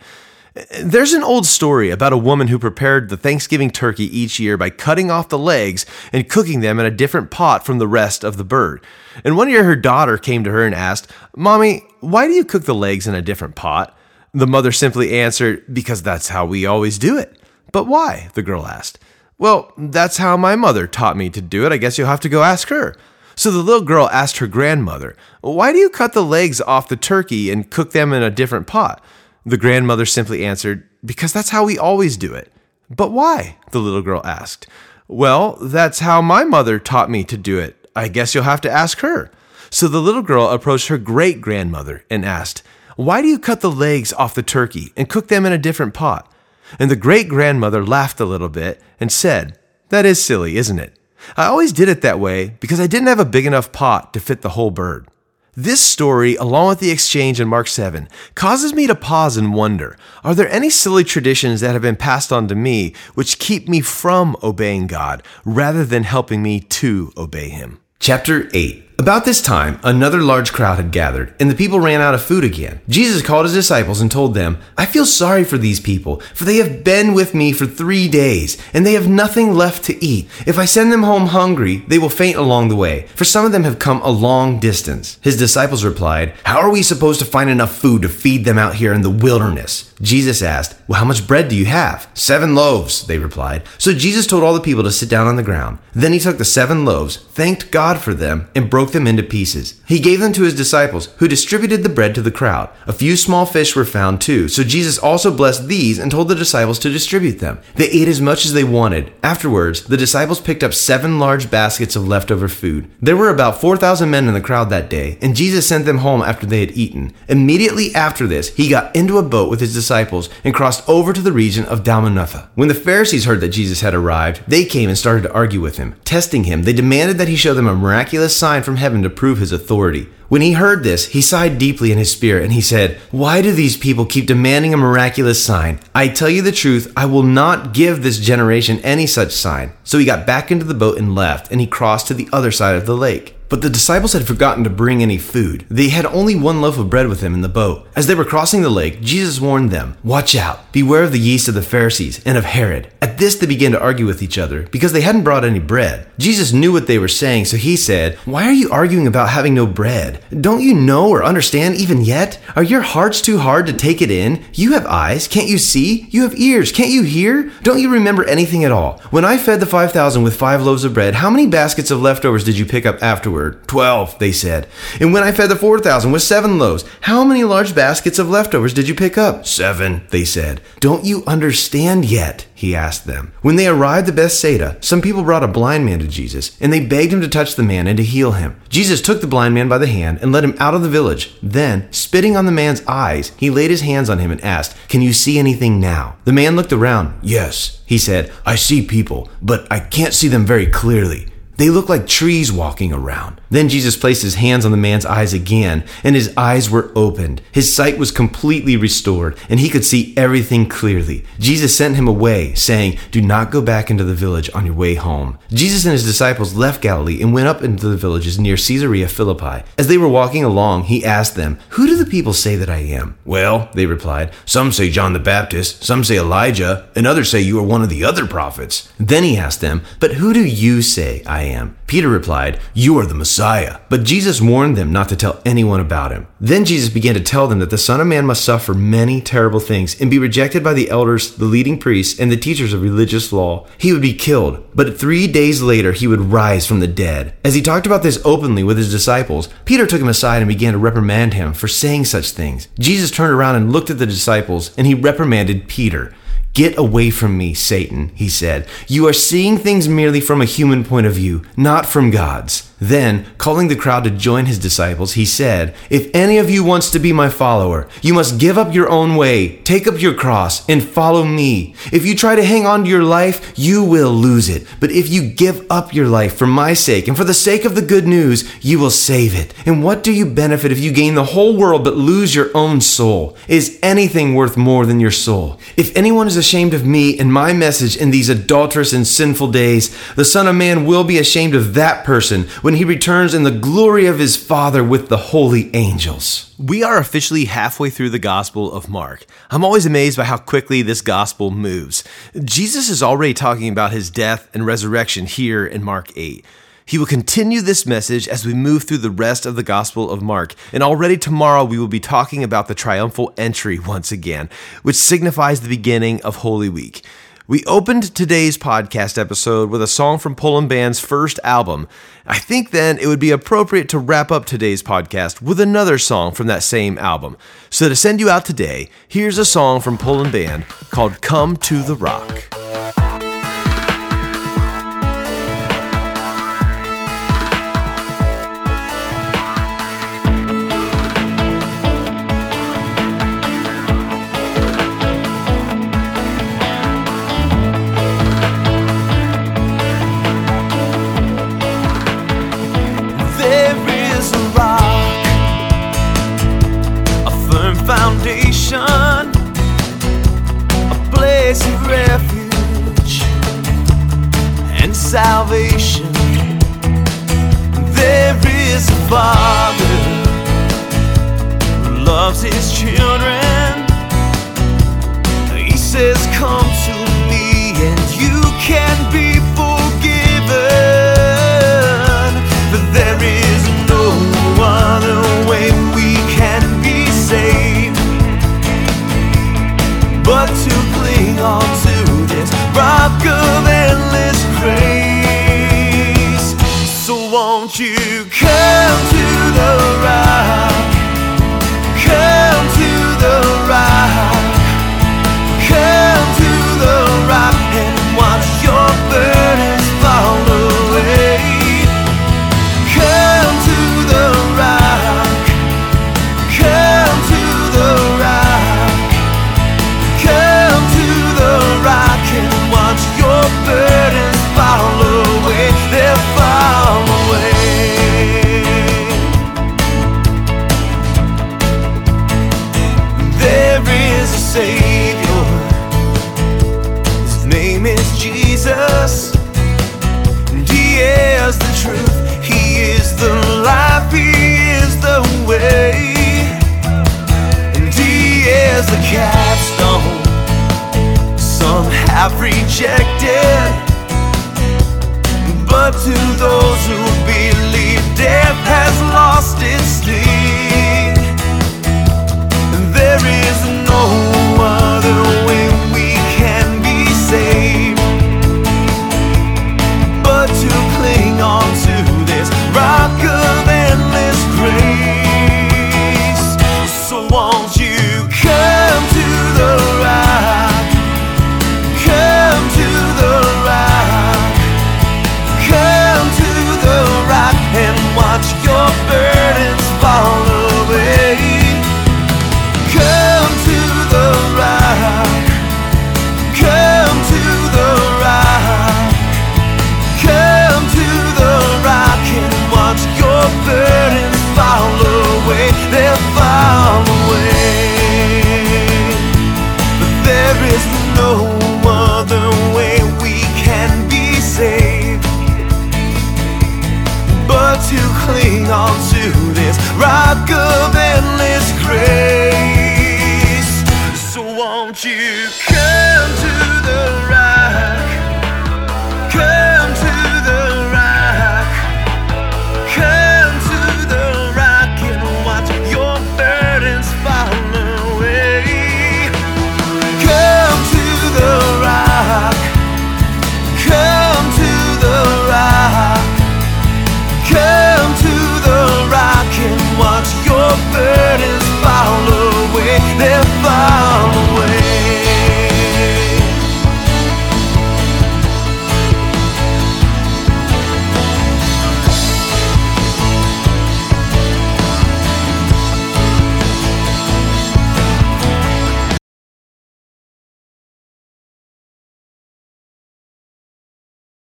There's 0.53 1.13
an 1.13 1.23
old 1.23 1.45
story 1.45 1.91
about 1.91 2.11
a 2.11 2.17
woman 2.17 2.49
who 2.49 2.59
prepared 2.59 3.07
the 3.07 3.15
Thanksgiving 3.15 3.71
turkey 3.71 4.05
each 4.05 4.37
year 4.37 4.57
by 4.57 4.69
cutting 4.69 5.09
off 5.09 5.29
the 5.29 5.37
legs 5.37 5.85
and 6.11 6.29
cooking 6.29 6.59
them 6.59 6.77
in 6.77 6.85
a 6.85 6.91
different 6.91 7.31
pot 7.31 7.65
from 7.65 7.77
the 7.77 7.87
rest 7.87 8.25
of 8.25 8.35
the 8.35 8.43
bird. 8.43 8.83
And 9.23 9.37
one 9.37 9.49
year 9.49 9.63
her 9.63 9.77
daughter 9.77 10.17
came 10.17 10.43
to 10.43 10.51
her 10.51 10.65
and 10.65 10.75
asked, 10.75 11.09
Mommy, 11.37 11.85
why 12.01 12.27
do 12.27 12.33
you 12.33 12.43
cook 12.43 12.65
the 12.65 12.75
legs 12.75 13.07
in 13.07 13.15
a 13.15 13.21
different 13.21 13.55
pot? 13.55 13.97
The 14.33 14.47
mother 14.47 14.73
simply 14.73 15.17
answered, 15.17 15.73
Because 15.73 16.03
that's 16.03 16.27
how 16.27 16.45
we 16.45 16.65
always 16.65 16.99
do 16.99 17.17
it. 17.17 17.41
But 17.71 17.87
why? 17.87 18.29
the 18.33 18.41
girl 18.41 18.67
asked. 18.67 18.99
Well, 19.37 19.71
that's 19.77 20.17
how 20.17 20.35
my 20.35 20.57
mother 20.57 20.85
taught 20.85 21.15
me 21.15 21.29
to 21.29 21.41
do 21.41 21.65
it. 21.65 21.71
I 21.71 21.77
guess 21.77 21.97
you'll 21.97 22.07
have 22.07 22.19
to 22.19 22.29
go 22.29 22.43
ask 22.43 22.67
her. 22.67 22.93
So 23.35 23.51
the 23.51 23.59
little 23.59 23.85
girl 23.85 24.09
asked 24.09 24.37
her 24.39 24.47
grandmother, 24.47 25.15
Why 25.39 25.71
do 25.71 25.77
you 25.77 25.89
cut 25.89 26.11
the 26.11 26.23
legs 26.23 26.59
off 26.59 26.89
the 26.89 26.97
turkey 26.97 27.49
and 27.49 27.71
cook 27.71 27.91
them 27.93 28.11
in 28.11 28.21
a 28.21 28.29
different 28.29 28.67
pot? 28.67 29.01
The 29.45 29.57
grandmother 29.57 30.05
simply 30.05 30.45
answered, 30.45 30.87
Because 31.03 31.33
that's 31.33 31.49
how 31.49 31.65
we 31.65 31.77
always 31.77 32.17
do 32.17 32.33
it. 32.33 32.51
But 32.89 33.11
why? 33.11 33.57
the 33.71 33.79
little 33.79 34.01
girl 34.01 34.21
asked. 34.23 34.67
Well, 35.07 35.57
that's 35.61 35.99
how 35.99 36.21
my 36.21 36.43
mother 36.43 36.77
taught 36.77 37.09
me 37.09 37.23
to 37.25 37.37
do 37.37 37.57
it. 37.57 37.89
I 37.95 38.07
guess 38.07 38.33
you'll 38.33 38.43
have 38.43 38.61
to 38.61 38.71
ask 38.71 38.99
her. 38.99 39.31
So 39.69 39.87
the 39.87 40.01
little 40.01 40.21
girl 40.21 40.47
approached 40.47 40.89
her 40.89 40.97
great 40.97 41.41
grandmother 41.41 42.03
and 42.09 42.23
asked, 42.23 42.63
Why 42.97 43.21
do 43.21 43.27
you 43.27 43.39
cut 43.39 43.61
the 43.61 43.71
legs 43.71 44.13
off 44.13 44.35
the 44.35 44.43
turkey 44.43 44.93
and 44.95 45.09
cook 45.09 45.27
them 45.27 45.45
in 45.45 45.53
a 45.53 45.57
different 45.57 45.93
pot? 45.93 46.31
And 46.79 46.91
the 46.91 46.95
great 46.95 47.27
grandmother 47.27 47.85
laughed 47.85 48.19
a 48.19 48.25
little 48.25 48.49
bit 48.49 48.81
and 48.99 49.11
said, 49.11 49.57
That 49.89 50.05
is 50.05 50.23
silly, 50.23 50.57
isn't 50.57 50.79
it? 50.79 50.97
I 51.35 51.45
always 51.45 51.73
did 51.73 51.89
it 51.89 52.01
that 52.01 52.19
way 52.19 52.55
because 52.59 52.79
I 52.79 52.87
didn't 52.87 53.07
have 53.07 53.19
a 53.19 53.25
big 53.25 53.45
enough 53.45 53.71
pot 53.71 54.13
to 54.13 54.19
fit 54.19 54.41
the 54.41 54.49
whole 54.49 54.71
bird. 54.71 55.07
This 55.55 55.81
story, 55.81 56.37
along 56.37 56.69
with 56.69 56.79
the 56.79 56.91
exchange 56.91 57.41
in 57.41 57.49
Mark 57.49 57.67
7, 57.67 58.07
causes 58.35 58.73
me 58.73 58.87
to 58.87 58.95
pause 58.95 59.35
and 59.35 59.53
wonder 59.53 59.97
are 60.23 60.33
there 60.33 60.49
any 60.49 60.69
silly 60.69 61.03
traditions 61.03 61.59
that 61.59 61.73
have 61.73 61.81
been 61.81 61.97
passed 61.97 62.31
on 62.31 62.47
to 62.47 62.55
me 62.55 62.93
which 63.15 63.37
keep 63.37 63.67
me 63.67 63.81
from 63.81 64.37
obeying 64.41 64.87
God 64.87 65.21
rather 65.43 65.83
than 65.83 66.03
helping 66.03 66.41
me 66.41 66.61
to 66.61 67.11
obey 67.17 67.49
Him? 67.49 67.81
Chapter 67.99 68.49
8 68.53 68.90
about 68.99 69.25
this 69.25 69.41
time, 69.41 69.79
another 69.83 70.21
large 70.21 70.53
crowd 70.53 70.77
had 70.77 70.91
gathered, 70.91 71.33
and 71.39 71.49
the 71.49 71.55
people 71.55 71.79
ran 71.79 72.01
out 72.01 72.13
of 72.13 72.21
food 72.21 72.43
again. 72.43 72.81
Jesus 72.87 73.21
called 73.21 73.45
his 73.45 73.53
disciples 73.53 73.99
and 73.99 74.11
told 74.11 74.33
them, 74.33 74.59
I 74.77 74.85
feel 74.85 75.05
sorry 75.05 75.43
for 75.43 75.57
these 75.57 75.79
people, 75.79 76.19
for 76.33 76.43
they 76.43 76.57
have 76.57 76.83
been 76.83 77.13
with 77.13 77.33
me 77.33 77.51
for 77.51 77.65
three 77.65 78.07
days, 78.07 78.57
and 78.73 78.85
they 78.85 78.93
have 78.93 79.07
nothing 79.07 79.53
left 79.53 79.83
to 79.85 80.03
eat. 80.03 80.29
If 80.45 80.57
I 80.59 80.65
send 80.65 80.91
them 80.91 81.03
home 81.03 81.27
hungry, 81.27 81.77
they 81.87 81.97
will 81.97 82.09
faint 82.09 82.37
along 82.37 82.69
the 82.69 82.75
way, 82.75 83.07
for 83.15 83.25
some 83.25 83.45
of 83.45 83.51
them 83.51 83.63
have 83.63 83.79
come 83.79 84.01
a 84.01 84.09
long 84.09 84.59
distance. 84.59 85.17
His 85.21 85.37
disciples 85.37 85.83
replied, 85.83 86.33
How 86.43 86.59
are 86.59 86.71
we 86.71 86.83
supposed 86.83 87.19
to 87.19 87.25
find 87.25 87.49
enough 87.49 87.75
food 87.75 88.03
to 88.03 88.09
feed 88.09 88.45
them 88.45 88.57
out 88.57 88.75
here 88.75 88.93
in 88.93 89.01
the 89.01 89.09
wilderness? 89.09 89.93
Jesus 90.01 90.41
asked, 90.41 90.75
Well, 90.87 90.99
how 90.99 91.05
much 91.05 91.27
bread 91.27 91.47
do 91.47 91.55
you 91.55 91.65
have? 91.65 92.09
Seven 92.13 92.55
loaves, 92.55 93.05
they 93.05 93.19
replied. 93.19 93.63
So 93.77 93.93
Jesus 93.93 94.27
told 94.27 94.43
all 94.43 94.53
the 94.53 94.59
people 94.59 94.83
to 94.83 94.91
sit 94.91 95.09
down 95.09 95.27
on 95.27 95.35
the 95.35 95.43
ground. 95.43 95.79
Then 95.93 96.13
he 96.13 96.19
took 96.19 96.37
the 96.37 96.45
seven 96.45 96.85
loaves, 96.85 97.17
thanked 97.17 97.71
God 97.71 97.99
for 97.99 98.13
them, 98.13 98.49
and 98.55 98.69
broke 98.69 98.80
broke 98.81 98.93
them 98.93 99.05
into 99.05 99.21
pieces. 99.21 99.79
He 99.85 99.99
gave 99.99 100.19
them 100.19 100.33
to 100.33 100.41
his 100.41 100.55
disciples, 100.55 101.09
who 101.17 101.27
distributed 101.27 101.83
the 101.83 101.89
bread 101.89 102.15
to 102.15 102.21
the 102.23 102.31
crowd. 102.31 102.67
A 102.87 102.93
few 102.93 103.15
small 103.15 103.45
fish 103.45 103.75
were 103.75 103.85
found 103.85 104.19
too, 104.19 104.47
so 104.47 104.63
Jesus 104.63 104.97
also 104.97 105.31
blessed 105.31 105.67
these 105.67 105.99
and 105.99 106.09
told 106.09 106.29
the 106.29 106.33
disciples 106.33 106.79
to 106.79 106.89
distribute 106.89 107.37
them. 107.37 107.59
They 107.75 107.91
ate 107.91 108.07
as 108.07 108.19
much 108.19 108.43
as 108.43 108.53
they 108.53 108.63
wanted. 108.63 109.13
Afterwards, 109.21 109.83
the 109.83 109.97
disciples 109.97 110.41
picked 110.41 110.63
up 110.63 110.73
seven 110.73 111.19
large 111.19 111.51
baskets 111.51 111.95
of 111.95 112.07
leftover 112.07 112.47
food. 112.47 112.89
There 112.99 113.15
were 113.15 113.29
about 113.29 113.61
4,000 113.61 114.09
men 114.09 114.27
in 114.27 114.33
the 114.33 114.41
crowd 114.41 114.71
that 114.71 114.89
day, 114.89 115.19
and 115.21 115.35
Jesus 115.35 115.67
sent 115.67 115.85
them 115.85 115.99
home 115.99 116.23
after 116.23 116.47
they 116.47 116.61
had 116.61 116.71
eaten. 116.71 117.13
Immediately 117.29 117.93
after 117.93 118.25
this, 118.25 118.49
he 118.55 118.67
got 118.67 118.95
into 118.95 119.19
a 119.19 119.23
boat 119.23 119.51
with 119.51 119.59
his 119.59 119.75
disciples 119.75 120.27
and 120.43 120.55
crossed 120.55 120.89
over 120.89 121.13
to 121.13 121.21
the 121.21 121.31
region 121.31 121.65
of 121.65 121.83
Dalmanutha. 121.83 122.49
When 122.55 122.67
the 122.67 122.73
Pharisees 122.73 123.25
heard 123.25 123.41
that 123.41 123.49
Jesus 123.49 123.81
had 123.81 123.93
arrived, 123.93 124.41
they 124.47 124.65
came 124.65 124.89
and 124.89 124.97
started 124.97 125.21
to 125.21 125.33
argue 125.33 125.61
with 125.61 125.77
him. 125.77 125.93
Testing 126.03 126.45
him, 126.45 126.63
they 126.63 126.73
demanded 126.73 127.19
that 127.19 127.27
he 127.27 127.35
show 127.35 127.53
them 127.53 127.67
a 127.67 127.75
miraculous 127.75 128.35
sign 128.35 128.63
from 128.63 128.70
heaven 128.77 129.01
to 129.03 129.09
prove 129.09 129.39
his 129.39 129.51
authority. 129.51 130.07
When 130.29 130.41
he 130.41 130.53
heard 130.53 130.83
this, 130.83 131.07
he 131.07 131.21
sighed 131.21 131.57
deeply 131.57 131.91
in 131.91 131.97
his 131.97 132.11
spirit 132.11 132.43
and 132.43 132.53
he 132.53 132.61
said, 132.61 132.97
Why 133.11 133.41
do 133.41 133.51
these 133.51 133.75
people 133.75 134.05
keep 134.05 134.27
demanding 134.27 134.73
a 134.73 134.77
miraculous 134.77 135.43
sign? 135.43 135.79
I 135.93 136.07
tell 136.07 136.29
you 136.29 136.41
the 136.41 136.53
truth, 136.53 136.91
I 136.95 137.05
will 137.05 137.23
not 137.23 137.73
give 137.73 138.01
this 138.01 138.17
generation 138.17 138.79
any 138.79 139.07
such 139.07 139.33
sign. 139.33 139.73
So 139.83 139.97
he 139.97 140.05
got 140.05 140.25
back 140.25 140.49
into 140.49 140.63
the 140.63 140.73
boat 140.73 140.97
and 140.97 141.13
left, 141.13 141.51
and 141.51 141.59
he 141.59 141.67
crossed 141.67 142.07
to 142.07 142.13
the 142.13 142.29
other 142.31 142.51
side 142.51 142.75
of 142.75 142.85
the 142.85 142.95
lake. 142.95 143.35
But 143.51 143.61
the 143.61 143.69
disciples 143.69 144.13
had 144.13 144.25
forgotten 144.25 144.63
to 144.63 144.69
bring 144.69 145.03
any 145.03 145.17
food. 145.17 145.65
They 145.69 145.89
had 145.89 146.05
only 146.05 146.37
one 146.37 146.61
loaf 146.61 146.77
of 146.77 146.89
bread 146.89 147.09
with 147.09 147.19
them 147.19 147.33
in 147.33 147.41
the 147.41 147.49
boat. 147.49 147.85
As 147.97 148.07
they 148.07 148.15
were 148.15 148.23
crossing 148.23 148.61
the 148.61 148.69
lake, 148.69 149.01
Jesus 149.01 149.41
warned 149.41 149.71
them, 149.71 149.97
Watch 150.05 150.35
out, 150.37 150.71
beware 150.71 151.03
of 151.03 151.11
the 151.11 151.19
yeast 151.19 151.49
of 151.49 151.53
the 151.53 151.61
Pharisees 151.61 152.23
and 152.23 152.37
of 152.37 152.45
Herod. 152.45 152.89
At 153.01 153.17
this, 153.17 153.35
they 153.35 153.45
began 153.45 153.73
to 153.73 153.81
argue 153.81 154.05
with 154.05 154.23
each 154.23 154.37
other 154.37 154.69
because 154.71 154.93
they 154.93 155.01
hadn't 155.01 155.25
brought 155.25 155.43
any 155.43 155.59
bread. 155.59 156.07
Jesus 156.17 156.53
knew 156.53 156.71
what 156.71 156.87
they 156.87 156.97
were 156.97 157.09
saying, 157.09 157.43
so 157.43 157.57
he 157.57 157.75
said, 157.75 158.15
Why 158.23 158.45
are 158.45 158.53
you 158.53 158.71
arguing 158.71 159.05
about 159.05 159.27
having 159.27 159.53
no 159.53 159.67
bread? 159.67 160.23
Don't 160.39 160.61
you 160.61 160.73
know 160.73 161.09
or 161.09 161.21
understand 161.21 161.75
even 161.75 161.99
yet? 161.99 162.39
Are 162.55 162.63
your 162.63 162.81
hearts 162.81 163.19
too 163.19 163.39
hard 163.39 163.65
to 163.65 163.73
take 163.73 164.01
it 164.01 164.11
in? 164.11 164.45
You 164.53 164.71
have 164.73 164.85
eyes, 164.85 165.27
can't 165.27 165.49
you 165.49 165.57
see? 165.57 166.07
You 166.09 166.21
have 166.21 166.39
ears, 166.39 166.71
can't 166.71 166.89
you 166.89 167.03
hear? 167.03 167.51
Don't 167.63 167.81
you 167.81 167.91
remember 167.91 168.23
anything 168.23 168.63
at 168.63 168.71
all? 168.71 168.99
When 169.09 169.25
I 169.25 169.37
fed 169.37 169.59
the 169.59 169.65
5,000 169.65 170.23
with 170.23 170.37
five 170.37 170.61
loaves 170.61 170.85
of 170.85 170.93
bread, 170.93 171.15
how 171.15 171.29
many 171.29 171.47
baskets 171.47 171.91
of 171.91 172.01
leftovers 172.01 172.45
did 172.45 172.57
you 172.57 172.65
pick 172.65 172.85
up 172.85 173.01
afterward? 173.41 173.67
Twelve, 173.67 174.19
they 174.19 174.31
said. 174.31 174.67
And 174.99 175.13
when 175.13 175.23
I 175.23 175.31
fed 175.31 175.49
the 175.49 175.55
4,000 175.55 176.11
with 176.11 176.21
seven 176.21 176.59
loaves, 176.59 176.83
how 177.01 177.23
many 177.23 177.43
large 177.43 177.73
baskets 177.73 178.19
of 178.19 178.29
leftovers 178.29 178.73
did 178.73 178.87
you 178.87 178.95
pick 178.95 179.17
up? 179.17 179.45
Seven, 179.45 180.05
they 180.09 180.25
said. 180.25 180.61
Don't 180.79 181.05
you 181.05 181.23
understand 181.25 182.05
yet? 182.05 182.47
he 182.53 182.75
asked 182.75 183.07
them. 183.07 183.33
When 183.41 183.55
they 183.55 183.65
arrived 183.67 184.07
at 184.07 184.15
Bethsaida, 184.15 184.77
some 184.81 185.01
people 185.01 185.23
brought 185.23 185.43
a 185.43 185.47
blind 185.47 185.83
man 185.83 185.97
to 185.97 186.07
Jesus, 186.07 186.55
and 186.61 186.71
they 186.71 186.85
begged 186.85 187.11
him 187.11 187.21
to 187.21 187.27
touch 187.27 187.55
the 187.55 187.63
man 187.63 187.87
and 187.87 187.97
to 187.97 188.03
heal 188.03 188.33
him. 188.33 188.61
Jesus 188.69 189.01
took 189.01 189.19
the 189.19 189.25
blind 189.25 189.55
man 189.55 189.67
by 189.67 189.79
the 189.79 189.87
hand 189.87 190.19
and 190.21 190.31
led 190.31 190.43
him 190.43 190.55
out 190.59 190.75
of 190.75 190.83
the 190.83 190.89
village. 190.89 191.33
Then, 191.41 191.91
spitting 191.91 192.37
on 192.37 192.45
the 192.45 192.51
man's 192.51 192.85
eyes, 192.85 193.31
he 193.35 193.49
laid 193.49 193.71
his 193.71 193.81
hands 193.81 194.11
on 194.11 194.19
him 194.19 194.29
and 194.29 194.39
asked, 194.41 194.75
Can 194.89 195.01
you 195.01 195.11
see 195.11 195.39
anything 195.39 195.79
now? 195.79 196.17
The 196.25 196.33
man 196.33 196.55
looked 196.55 196.71
around. 196.71 197.17
Yes, 197.23 197.81
he 197.87 197.97
said, 197.97 198.31
I 198.45 198.55
see 198.55 198.85
people, 198.85 199.27
but 199.41 199.65
I 199.71 199.79
can't 199.79 200.13
see 200.13 200.27
them 200.27 200.45
very 200.45 200.67
clearly. 200.67 201.30
They 201.61 201.69
look 201.69 201.89
like 201.89 202.07
trees 202.07 202.51
walking 202.51 202.91
around. 202.91 203.39
Then 203.51 203.69
Jesus 203.69 203.95
placed 203.95 204.23
his 204.23 204.33
hands 204.33 204.65
on 204.65 204.71
the 204.71 204.77
man's 204.77 205.05
eyes 205.05 205.31
again, 205.31 205.83
and 206.03 206.15
his 206.15 206.33
eyes 206.35 206.71
were 206.71 206.91
opened. 206.95 207.39
His 207.51 207.71
sight 207.71 207.99
was 207.99 208.09
completely 208.09 208.75
restored, 208.75 209.37
and 209.47 209.59
he 209.59 209.69
could 209.69 209.85
see 209.85 210.15
everything 210.17 210.67
clearly. 210.67 211.23
Jesus 211.37 211.77
sent 211.77 211.97
him 211.97 212.07
away, 212.07 212.55
saying, 212.55 212.97
Do 213.11 213.21
not 213.21 213.51
go 213.51 213.61
back 213.61 213.91
into 213.91 214.03
the 214.03 214.15
village 214.15 214.49
on 214.55 214.65
your 214.65 214.73
way 214.73 214.95
home. 214.95 215.37
Jesus 215.51 215.85
and 215.85 215.91
his 215.91 216.03
disciples 216.03 216.55
left 216.55 216.81
Galilee 216.81 217.21
and 217.21 217.31
went 217.31 217.47
up 217.47 217.61
into 217.61 217.87
the 217.87 217.95
villages 217.95 218.39
near 218.39 218.57
Caesarea 218.57 219.07
Philippi. 219.07 219.63
As 219.77 219.87
they 219.87 219.99
were 219.99 220.07
walking 220.07 220.43
along, 220.43 220.85
he 220.85 221.05
asked 221.05 221.35
them, 221.35 221.59
Who 221.71 221.85
do 221.85 221.95
the 221.95 222.09
people 222.09 222.33
say 222.33 222.55
that 222.55 222.71
I 222.71 222.77
am? 222.77 223.19
Well, 223.23 223.69
they 223.75 223.85
replied, 223.85 224.33
Some 224.47 224.71
say 224.71 224.89
John 224.89 225.13
the 225.13 225.19
Baptist, 225.19 225.83
some 225.83 226.03
say 226.03 226.17
Elijah, 226.17 226.89
and 226.95 227.05
others 227.05 227.29
say 227.29 227.39
you 227.39 227.59
are 227.59 227.63
one 227.63 227.83
of 227.83 227.89
the 227.89 228.03
other 228.03 228.25
prophets. 228.25 228.91
Then 228.99 229.23
he 229.23 229.37
asked 229.37 229.61
them, 229.61 229.83
But 229.99 230.13
who 230.13 230.33
do 230.33 230.43
you 230.43 230.81
say 230.81 231.21
I 231.27 231.43
am? 231.43 231.50
Peter 231.87 232.07
replied, 232.07 232.59
You 232.73 232.97
are 232.99 233.05
the 233.05 233.13
Messiah. 233.13 233.79
But 233.89 234.03
Jesus 234.03 234.39
warned 234.41 234.77
them 234.77 234.91
not 234.91 235.09
to 235.09 235.15
tell 235.15 235.41
anyone 235.45 235.79
about 235.79 236.11
him. 236.11 236.27
Then 236.39 236.65
Jesus 236.65 236.89
began 236.89 237.13
to 237.15 237.21
tell 237.21 237.47
them 237.47 237.59
that 237.59 237.69
the 237.69 237.77
Son 237.77 237.99
of 237.99 238.07
Man 238.07 238.25
must 238.25 238.45
suffer 238.45 238.73
many 238.73 239.19
terrible 239.19 239.59
things 239.59 239.99
and 239.99 240.09
be 240.09 240.19
rejected 240.19 240.63
by 240.63 240.73
the 240.73 240.89
elders, 240.89 241.35
the 241.35 241.45
leading 241.45 241.77
priests, 241.77 242.19
and 242.19 242.31
the 242.31 242.37
teachers 242.37 242.73
of 242.73 242.81
religious 242.81 243.33
law. 243.33 243.67
He 243.77 243.91
would 243.91 244.01
be 244.01 244.13
killed, 244.13 244.63
but 244.73 244.97
three 244.97 245.27
days 245.27 245.61
later 245.61 245.91
he 245.91 246.07
would 246.07 246.21
rise 246.21 246.65
from 246.65 246.79
the 246.79 246.87
dead. 246.87 247.33
As 247.43 247.55
he 247.55 247.61
talked 247.61 247.85
about 247.85 248.03
this 248.03 248.21
openly 248.23 248.63
with 248.63 248.77
his 248.77 248.91
disciples, 248.91 249.49
Peter 249.65 249.85
took 249.85 250.01
him 250.01 250.07
aside 250.07 250.41
and 250.41 250.47
began 250.47 250.73
to 250.73 250.79
reprimand 250.79 251.33
him 251.33 251.53
for 251.53 251.67
saying 251.67 252.05
such 252.05 252.31
things. 252.31 252.67
Jesus 252.79 253.11
turned 253.11 253.33
around 253.33 253.55
and 253.55 253.71
looked 253.71 253.89
at 253.89 253.97
the 253.97 254.05
disciples, 254.05 254.75
and 254.77 254.87
he 254.87 254.93
reprimanded 254.93 255.67
Peter. 255.67 256.13
Get 256.53 256.77
away 256.77 257.11
from 257.11 257.37
me, 257.37 257.53
Satan, 257.53 258.11
he 258.13 258.27
said. 258.27 258.67
You 258.87 259.07
are 259.07 259.13
seeing 259.13 259.57
things 259.57 259.87
merely 259.87 260.19
from 260.19 260.41
a 260.41 260.45
human 260.45 260.83
point 260.83 261.07
of 261.07 261.13
view, 261.13 261.43
not 261.55 261.85
from 261.85 262.11
God's. 262.11 262.70
Then, 262.81 263.27
calling 263.37 263.67
the 263.67 263.75
crowd 263.75 264.05
to 264.05 264.09
join 264.09 264.47
his 264.47 264.57
disciples, 264.57 265.13
he 265.13 265.23
said, 265.23 265.75
If 265.91 266.09
any 266.15 266.39
of 266.39 266.49
you 266.49 266.63
wants 266.63 266.89
to 266.89 266.99
be 266.99 267.13
my 267.13 267.29
follower, 267.29 267.87
you 268.01 268.11
must 268.15 268.39
give 268.39 268.57
up 268.57 268.73
your 268.73 268.89
own 268.89 269.15
way, 269.15 269.57
take 269.57 269.85
up 269.85 270.01
your 270.01 270.15
cross, 270.15 270.67
and 270.67 270.83
follow 270.83 271.23
me. 271.23 271.75
If 271.91 272.07
you 272.07 272.15
try 272.15 272.35
to 272.35 272.43
hang 272.43 272.65
on 272.65 272.83
to 272.83 272.89
your 272.89 273.03
life, 273.03 273.53
you 273.55 273.83
will 273.83 274.11
lose 274.11 274.49
it. 274.49 274.65
But 274.79 274.89
if 274.89 275.09
you 275.09 275.21
give 275.21 275.63
up 275.69 275.93
your 275.93 276.07
life 276.07 276.35
for 276.35 276.47
my 276.47 276.73
sake 276.73 277.07
and 277.07 277.15
for 277.15 277.23
the 277.23 277.35
sake 277.35 277.65
of 277.65 277.75
the 277.75 277.83
good 277.83 278.07
news, 278.07 278.51
you 278.65 278.79
will 278.79 278.89
save 278.89 279.35
it. 279.35 279.53
And 279.67 279.83
what 279.83 280.01
do 280.01 280.11
you 280.11 280.25
benefit 280.25 280.71
if 280.71 280.79
you 280.79 280.91
gain 280.91 281.13
the 281.13 281.23
whole 281.23 281.55
world 281.55 281.83
but 281.83 281.97
lose 281.97 282.33
your 282.33 282.49
own 282.55 282.81
soul? 282.81 283.37
Is 283.47 283.77
anything 283.83 284.33
worth 284.33 284.57
more 284.57 284.87
than 284.87 284.99
your 284.99 285.11
soul? 285.11 285.59
If 285.77 285.95
anyone 285.95 286.25
is 286.25 286.35
ashamed 286.35 286.73
of 286.73 286.83
me 286.83 287.19
and 287.19 287.31
my 287.31 287.53
message 287.53 287.95
in 287.95 288.09
these 288.09 288.27
adulterous 288.27 288.91
and 288.91 289.05
sinful 289.05 289.51
days, 289.51 289.95
the 290.15 290.25
Son 290.25 290.47
of 290.47 290.55
Man 290.55 290.87
will 290.87 291.03
be 291.03 291.19
ashamed 291.19 291.53
of 291.53 291.75
that 291.75 292.03
person 292.03 292.47
when 292.61 292.70
he 292.75 292.85
returns 292.85 293.33
in 293.33 293.43
the 293.43 293.51
glory 293.51 294.05
of 294.05 294.19
his 294.19 294.35
Father 294.35 294.83
with 294.83 295.09
the 295.09 295.17
holy 295.17 295.73
angels. 295.75 296.53
We 296.59 296.83
are 296.83 296.97
officially 296.97 297.45
halfway 297.45 297.89
through 297.89 298.11
the 298.11 298.19
Gospel 298.19 298.71
of 298.71 298.89
Mark. 298.89 299.25
I'm 299.49 299.63
always 299.63 299.85
amazed 299.85 300.17
by 300.17 300.25
how 300.25 300.37
quickly 300.37 300.81
this 300.81 301.01
Gospel 301.01 301.51
moves. 301.51 302.03
Jesus 302.43 302.89
is 302.89 303.01
already 303.01 303.33
talking 303.33 303.69
about 303.69 303.91
his 303.91 304.09
death 304.09 304.49
and 304.53 304.65
resurrection 304.65 305.25
here 305.25 305.65
in 305.65 305.83
Mark 305.83 306.11
8. 306.15 306.45
He 306.85 306.97
will 306.97 307.05
continue 307.05 307.61
this 307.61 307.85
message 307.85 308.27
as 308.27 308.45
we 308.45 308.53
move 308.53 308.83
through 308.83 308.97
the 308.97 309.09
rest 309.09 309.45
of 309.45 309.55
the 309.55 309.63
Gospel 309.63 310.11
of 310.11 310.21
Mark. 310.21 310.53
And 310.73 310.83
already 310.83 311.17
tomorrow, 311.17 311.63
we 311.63 311.79
will 311.79 311.87
be 311.87 311.99
talking 311.99 312.43
about 312.43 312.67
the 312.67 312.75
triumphal 312.75 313.33
entry 313.37 313.79
once 313.79 314.11
again, 314.11 314.49
which 314.83 314.97
signifies 314.97 315.61
the 315.61 315.69
beginning 315.69 316.21
of 316.23 316.37
Holy 316.37 316.69
Week. 316.69 317.05
We 317.51 317.65
opened 317.65 318.15
today's 318.15 318.57
podcast 318.57 319.17
episode 319.17 319.69
with 319.69 319.81
a 319.81 319.85
song 319.85 320.19
from 320.19 320.35
Poland 320.35 320.69
Band's 320.69 321.01
first 321.01 321.37
album. 321.43 321.89
I 322.25 322.39
think 322.39 322.71
then 322.71 322.97
it 322.97 323.07
would 323.07 323.19
be 323.19 323.31
appropriate 323.31 323.89
to 323.89 323.99
wrap 323.99 324.31
up 324.31 324.45
today's 324.45 324.81
podcast 324.81 325.41
with 325.41 325.59
another 325.59 325.97
song 325.97 326.31
from 326.31 326.47
that 326.47 326.63
same 326.63 326.97
album. 326.97 327.35
So 327.69 327.89
to 327.89 327.95
send 327.97 328.21
you 328.21 328.29
out 328.29 328.45
today, 328.45 328.89
here's 329.05 329.37
a 329.37 329.43
song 329.43 329.81
from 329.81 329.97
Poland 329.97 330.31
Band 330.31 330.65
called 330.91 331.19
Come 331.19 331.57
to 331.57 331.83
the 331.83 331.95
Rock. 331.95 333.10